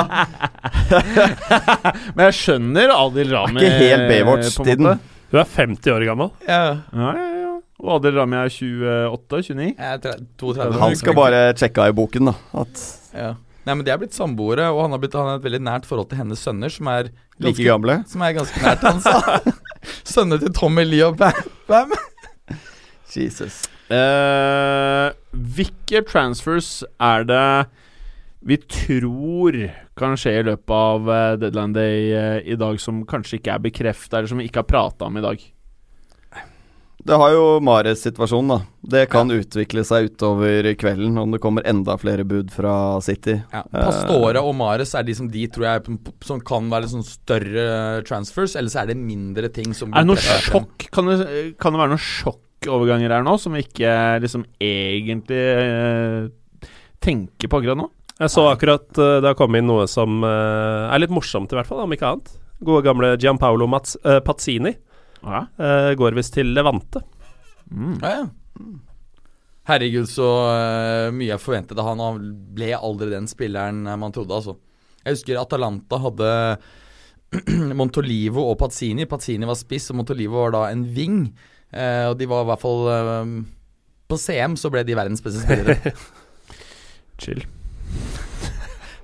Men 2.14 2.24
jeg 2.28 2.36
skjønner 2.38 2.92
Adil 2.94 3.32
Rami. 3.34 3.60
ikke 3.64 3.80
helt 3.80 4.06
Baywatch 4.10 4.60
Hun 5.30 5.40
er 5.40 5.46
50 5.56 5.92
år 5.94 6.04
gammel. 6.08 6.30
Ja, 6.48 6.62
Ja, 6.92 7.12
ja, 7.14 7.28
ja. 7.40 7.46
Og 7.80 7.94
Adil 7.96 8.18
Rami 8.18 8.36
er 8.36 8.50
28-29. 8.52 9.68
jeg 9.70 9.74
er 9.78 10.00
tre- 10.04 10.18
32. 10.38 10.80
Han 10.82 10.96
skal 11.00 11.14
bare 11.16 11.38
sjekke 11.56 11.80
av 11.80 11.88
i 11.94 11.96
boken, 11.96 12.26
da. 12.28 12.34
At 12.60 12.82
ja. 13.16 13.30
Nei, 13.64 13.74
men 13.76 13.84
De 13.84 13.90
er 13.92 13.98
blitt 14.00 14.12
samboere, 14.16 14.66
og 14.72 14.82
han 14.82 14.90
har, 14.94 14.98
blitt, 15.00 15.14
han 15.16 15.28
har 15.30 15.38
et 15.40 15.44
veldig 15.46 15.60
nært 15.64 15.86
forhold 15.88 16.08
til 16.10 16.18
hennes 16.20 16.40
sønner, 16.44 16.72
som 16.72 16.88
er 16.92 17.08
like 17.40 17.64
gamle. 17.64 17.98
Som 18.08 18.22
er 18.26 18.32
ganske 18.36 18.60
nært 18.64 18.84
hans. 18.84 19.08
Sønner 20.12 20.40
til 20.42 20.52
Tommy 20.56 20.84
Lee 20.84 21.04
og 21.06 21.16
Bam. 21.20 21.40
Bam. 21.68 21.92
Jesus. 23.14 23.62
Eh, 23.90 25.08
hvilke 25.56 26.02
transfers 26.08 26.82
er 27.00 27.24
det 27.28 27.44
vi 28.46 28.56
tror 28.70 29.56
kan 30.00 30.18
skje 30.18 30.34
i 30.40 30.44
løpet 30.50 30.74
av 30.74 31.06
Deadland 31.06 31.40
deadline 31.44 31.76
day 31.76 32.10
eh, 32.16 32.52
i 32.52 32.58
dag, 32.60 32.80
som 32.82 33.04
kanskje 33.08 33.38
ikke 33.38 33.54
er 33.54 33.64
bekrefta, 33.70 34.18
eller 34.18 34.32
som 34.32 34.40
vi 34.40 34.48
ikke 34.50 34.64
har 34.64 34.70
prata 34.70 35.08
om 35.08 35.18
i 35.20 35.24
dag? 35.24 35.48
Det 37.00 37.16
har 37.16 37.30
jo 37.32 37.44
Mares-situasjonen, 37.64 38.50
da. 38.52 38.58
Det 38.92 39.04
kan 39.12 39.30
utvikle 39.32 39.82
seg 39.88 40.10
utover 40.10 40.66
kvelden 40.76 41.16
om 41.20 41.32
det 41.32 41.40
kommer 41.40 41.64
enda 41.68 41.96
flere 42.00 42.26
bud 42.28 42.50
fra 42.52 42.74
City. 43.04 43.38
Ja, 43.54 43.62
Pastore 43.72 44.42
og 44.44 44.52
Mares 44.58 44.92
er 44.98 45.06
de 45.06 45.14
som 45.16 45.30
de 45.32 45.46
tror 45.52 45.66
jeg 45.68 45.96
Som 46.26 46.42
kan 46.44 46.68
være 46.72 46.90
sånn 46.92 47.06
større 47.06 48.02
transfers, 48.08 48.56
eller 48.58 48.72
så 48.72 48.82
er 48.82 48.92
det 48.92 48.98
mindre 49.00 49.48
ting 49.54 49.72
som 49.76 49.94
Er 49.94 50.04
det 50.04 50.12
noe 50.12 50.20
sjokk? 50.20 50.90
Kan 50.92 51.08
det, 51.08 51.18
kan 51.60 51.72
det 51.72 51.80
være 51.80 51.94
noen 51.94 52.04
sjokkoverganger 52.04 53.16
her 53.16 53.24
nå, 53.24 53.38
som 53.40 53.56
vi 53.56 53.64
ikke 53.64 53.94
liksom 54.26 54.44
egentlig 54.60 55.40
eh, 55.40 56.28
tenker 57.00 57.48
på 57.48 57.62
akkurat 57.62 57.80
nå? 57.80 57.88
Jeg 58.20 58.32
så 58.34 58.44
akkurat 58.50 59.00
eh, 59.00 59.16
det 59.22 59.30
har 59.30 59.38
kommet 59.38 59.62
inn 59.62 59.70
noe 59.70 59.86
som 59.88 60.20
eh, 60.26 60.90
er 60.92 61.00
litt 61.00 61.14
morsomt, 61.14 61.52
i 61.52 61.58
hvert 61.58 61.68
fall, 61.68 61.84
om 61.86 61.96
ikke 61.96 62.10
annet. 62.10 62.34
Gode 62.60 62.84
gamle 62.84 63.14
Gianpaolo 63.16 63.64
Mats, 63.70 63.96
uh, 64.04 64.18
Pazzini. 64.20 64.74
Ja. 65.24 65.46
uh, 65.56 65.92
går 65.96 66.16
visst 66.18 66.34
til 66.36 66.52
Levante. 66.52 67.00
Mm. 67.72 67.96
Ja, 68.02 68.10
ja. 68.18 68.26
Herregud, 69.70 70.08
så 70.10 70.26
uh, 70.50 71.12
mye 71.14 71.30
jeg 71.30 71.42
forventet 71.42 71.78
av 71.78 71.90
han. 71.90 72.02
Han 72.02 72.34
ble 72.56 72.72
aldri 72.76 73.10
den 73.12 73.28
spilleren 73.30 73.84
eh, 73.86 73.98
man 74.00 74.14
trodde, 74.14 74.34
altså. 74.34 74.56
Jeg 75.04 75.16
husker 75.16 75.40
Atalanta 75.40 76.00
hadde 76.00 76.32
Montolivo 77.78 78.48
og 78.50 78.58
Pazzini. 78.60 79.06
Pazzini 79.08 79.48
var 79.48 79.58
spiss, 79.60 79.90
og 79.92 80.00
Montolivo 80.00 80.42
var 80.42 80.56
da 80.56 80.64
en 80.72 80.84
ving. 80.96 81.22
Eh, 81.70 82.08
og 82.10 82.18
de 82.20 82.28
var 82.28 82.44
i 82.44 82.50
hvert 82.50 82.62
fall 82.64 82.80
eh, 82.90 83.34
På 84.10 84.16
CM 84.18 84.56
så 84.58 84.72
ble 84.74 84.82
de 84.84 84.98
verdens 84.98 85.22
beste 85.24 85.44
spillere. 85.44 85.94
Chill. 87.22 87.46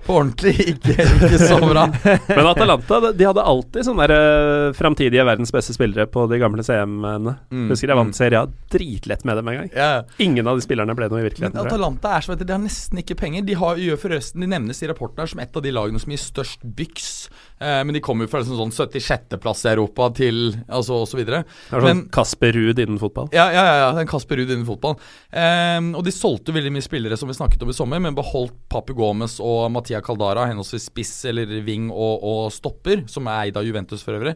På 0.07 0.19
ordentlig, 0.21 0.53
ikke, 0.73 0.95
ikke 1.03 1.39
så 1.41 1.57
bra. 1.61 1.85
Men 2.27 2.47
Atalanta 2.47 2.99
de- 3.03 3.13
de 3.19 3.27
hadde 3.27 3.43
alltid 3.51 3.87
sånne 3.87 4.07
der, 4.07 4.69
uh, 4.69 4.75
framtidige 4.77 5.25
verdens 5.27 5.51
beste 5.53 5.75
spillere 5.75 6.07
på 6.11 6.25
de 6.31 6.39
gamle 6.41 6.63
CM-ene. 6.63 7.35
Mm, 7.51 7.67
Husker 7.71 7.91
jeg 7.91 7.97
mm. 7.97 8.01
vant 8.01 8.17
Serie 8.17 8.43
A 8.43 8.47
dritlett 8.71 9.25
med 9.27 9.39
dem 9.41 9.51
en 9.51 9.59
gang. 9.61 9.71
Yeah. 9.75 10.05
Ingen 10.23 10.47
av 10.47 10.59
de 10.59 10.65
spillerne 10.65 10.95
ble 10.97 11.09
noe 11.11 11.21
i 11.21 11.27
virkeligheten. 11.27 11.57
Men. 11.57 11.67
Atalanta 11.67 12.15
er 12.15 12.25
så 12.25 12.33
vet 12.33 12.43
du, 12.43 12.47
de 12.47 12.55
har 12.55 12.63
nesten 12.63 13.03
ikke 13.03 13.17
penger. 13.19 13.45
De 13.47 13.57
har, 13.59 13.83
forresten, 14.01 14.43
de 14.43 14.51
nevnes 14.51 14.81
i 14.83 14.89
rapporten 14.89 15.23
her 15.23 15.31
som 15.31 15.43
et 15.43 15.59
av 15.59 15.65
de 15.65 15.75
lagene 15.75 16.01
som 16.01 16.13
gir 16.13 16.23
størst 16.23 16.65
byks. 16.77 17.11
Eh, 17.59 17.83
men 17.83 17.95
de 17.95 18.01
kommer 18.03 18.27
jo 18.27 18.31
fra 18.31 18.43
liksom 18.43 18.59
sånn 18.59 18.73
76.-plass 18.75 19.65
i 19.65 19.71
Europa 19.73 20.09
til 20.17 20.41
altså 20.67 21.01
og 21.03 21.07
så 21.09 21.19
videre. 21.19 21.43
Det 21.67 21.75
var 21.75 21.87
sånn 21.89 22.03
Kasper 22.13 22.53
Ruud 22.53 22.81
innen 22.83 22.99
fotball. 23.01 23.31
Ja, 23.35 23.47
ja, 23.53 23.63
ja, 23.65 23.75
ja 23.83 23.89
den 23.97 24.09
Kasper 24.09 24.39
Ruud 24.39 24.51
innen 24.51 24.67
fotball. 24.67 24.97
Eh, 25.31 25.79
og 25.97 26.03
de 26.05 26.13
solgte 26.13 26.55
veldig 26.55 26.73
mye 26.75 26.85
spillere 26.85 27.17
som 27.19 27.29
vi 27.29 27.37
snakket 27.37 27.65
om 27.65 27.73
i 27.73 27.77
sommer, 27.77 28.01
men 28.03 28.17
beholdt 28.17 28.55
Papu 28.71 28.93
Gomez 28.97 29.39
og 29.41 29.67
Mattia 29.97 30.05
Caldara, 30.05 30.47
henholdsvis 30.47 30.89
spiss 30.91 31.25
eller 31.25 31.49
wing 31.65 31.89
og, 31.91 32.23
og 32.23 32.51
stopper, 32.53 33.05
som 33.09 33.27
er 33.27 33.47
eid 33.47 33.57
av 33.57 33.65
Juventus 33.65 34.03
for 34.05 34.17
øvrig. 34.17 34.35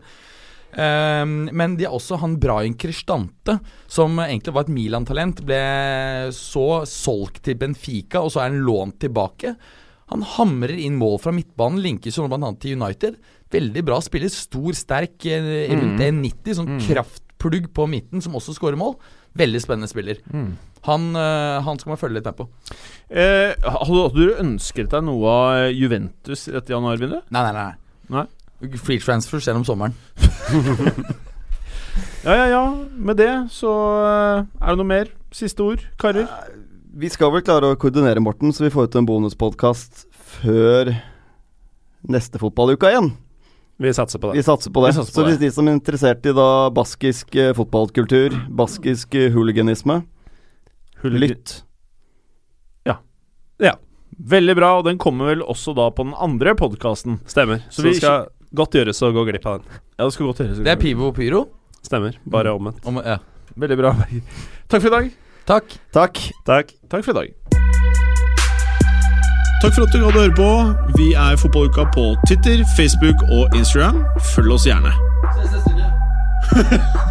Um, 0.71 1.49
men 1.51 1.75
de 1.75 1.83
har 1.83 1.93
også 1.93 2.17
han 2.21 2.37
Brian 2.39 2.77
Cristante, 2.79 3.57
som 3.91 4.17
egentlig 4.23 4.53
var 4.55 4.65
et 4.65 4.73
Milan-talent, 4.73 5.43
ble 5.43 5.61
så 6.33 6.83
solgt 6.87 7.43
til 7.45 7.59
Benfica, 7.59 8.21
og 8.21 8.31
så 8.31 8.41
er 8.41 8.51
han 8.51 8.63
lånt 8.65 9.01
tilbake. 9.03 9.55
Han 10.11 10.23
hamrer 10.37 10.75
inn 10.79 10.97
mål 10.99 11.19
fra 11.23 11.33
midtbanen, 11.35 11.81
linkes 11.83 12.17
jo 12.17 12.27
bl.a. 12.27 12.53
til 12.59 12.79
United. 12.79 13.19
Veldig 13.51 13.83
bra 13.87 13.99
spiller. 14.03 14.31
Stor, 14.31 14.73
sterk, 14.75 15.23
rundt 15.23 15.71
rundt 15.71 16.03
1,90. 16.03 16.57
Sånn 16.57 16.81
kraftplugg 16.83 17.69
på 17.75 17.87
midten, 17.87 18.23
som 18.23 18.35
også 18.35 18.57
skårer 18.57 18.79
mål. 18.79 18.97
Veldig 19.39 19.61
spennende 19.63 19.91
spiller. 19.91 20.19
Han, 20.87 21.11
eh, 21.15 21.61
han 21.61 21.79
skal 21.79 21.93
man 21.93 22.01
følge 22.01 22.19
litt 22.19 22.29
med 22.29 22.37
på. 22.39 22.47
Eh, 23.09 23.53
hadde, 23.61 23.81
hadde 23.85 24.15
du 24.15 24.39
ønsket 24.41 24.91
deg 24.93 25.05
noe 25.05 25.33
av 25.33 25.71
Juventus 25.75 26.47
i 26.49 26.55
dette 26.55 26.73
januarvinduet? 26.73 27.27
Nei, 27.33 27.43
nei, 27.47 27.53
nei. 27.57 27.73
Nei. 28.11 28.77
Free 28.81 29.01
transfers 29.01 29.49
gjennom 29.49 29.65
sommeren. 29.67 29.97
Ja, 32.21 32.35
ja, 32.35 32.45
ja. 32.47 32.63
Med 32.95 33.17
det 33.17 33.31
så 33.51 33.71
eh, 34.05 34.43
er 34.61 34.73
det 34.73 34.79
noe 34.79 34.87
mer? 34.87 35.09
Siste 35.35 35.63
ord, 35.65 35.81
karer? 35.99 36.27
Vi 37.01 37.09
skal 37.09 37.31
vel 37.33 37.43
klare 37.45 37.71
å 37.71 37.77
koordinere, 37.79 38.21
Morten, 38.23 38.51
så 38.53 38.65
vi 38.65 38.71
får 38.73 38.89
ut 38.89 38.97
en 38.99 39.07
bonuspodkast 39.07 40.05
før 40.41 40.91
neste 42.11 42.41
fotballuka 42.41 42.91
igjen. 42.91 43.11
Vi 43.81 43.93
satser 43.95 44.21
på 44.21 44.29
det. 44.29 44.37
Vi 44.37 44.45
satser 44.45 44.73
på 44.73 44.83
det. 44.85 44.93
Satser 44.93 45.15
på 45.15 45.23
så 45.23 45.27
hvis 45.29 45.39
de 45.41 45.49
som 45.55 45.67
er 45.67 45.77
interessert 45.77 46.27
i 46.29 46.33
da 46.37 46.49
baskisk 46.75 47.33
eh, 47.39 47.53
fotballkultur, 47.57 48.35
baskisk 48.59 49.17
eh, 49.17 49.31
hooliganisme, 49.33 50.01
lytt. 51.09 51.61
Veldig 54.21 54.55
bra, 54.55 54.75
og 54.77 54.85
den 54.85 54.99
kommer 55.01 55.31
vel 55.31 55.41
også 55.41 55.73
da 55.77 55.87
på 55.95 56.03
den 56.05 56.13
andre 56.19 56.53
podkasten. 56.57 57.19
Stemmer. 57.29 57.63
Så 57.69 57.81
Så, 57.81 57.87
vi 57.87 57.93
skal 57.97 58.27
godt 58.53 58.75
gjøres 58.77 59.01
å 59.01 59.11
gå 59.15 59.23
glipp 59.25 59.45
av 59.49 59.61
den. 59.61 59.79
Ja, 59.97 60.05
det 60.05 60.13
skal 60.13 60.29
godt 60.29 60.43
gjøres. 60.43 60.61
Det 60.61 60.71
er 60.71 60.79
Pivo 60.81 61.07
og 61.09 61.15
Pyro. 61.15 61.45
Stemmer. 61.81 62.17
Bare 62.25 62.53
omvendt. 62.53 62.85
Om, 62.85 63.01
ja. 63.05 63.17
Veldig 63.57 63.77
bra. 63.79 63.95
Takk 64.69 64.81
for 64.81 64.87
i 64.87 64.93
dag. 64.93 65.11
Takk. 65.49 65.77
Takk. 65.91 66.21
Takk. 66.45 66.73
Takk 66.91 67.05
for 67.05 67.11
i 67.11 67.19
dag. 67.21 67.33
Takk 69.61 69.73
for 69.75 69.85
at 69.85 69.93
du 69.93 70.01
gadd 70.01 70.17
å 70.17 70.25
høre 70.25 70.35
på. 70.37 70.51
Vi 70.97 71.11
er 71.13 71.37
Fotballuka 71.41 71.87
på 71.95 72.11
Twitter, 72.27 72.61
Facebook 72.77 73.25
og 73.29 73.57
Instagram. 73.57 74.03
Følg 74.35 74.57
oss 74.57 74.69
gjerne. 74.69 74.93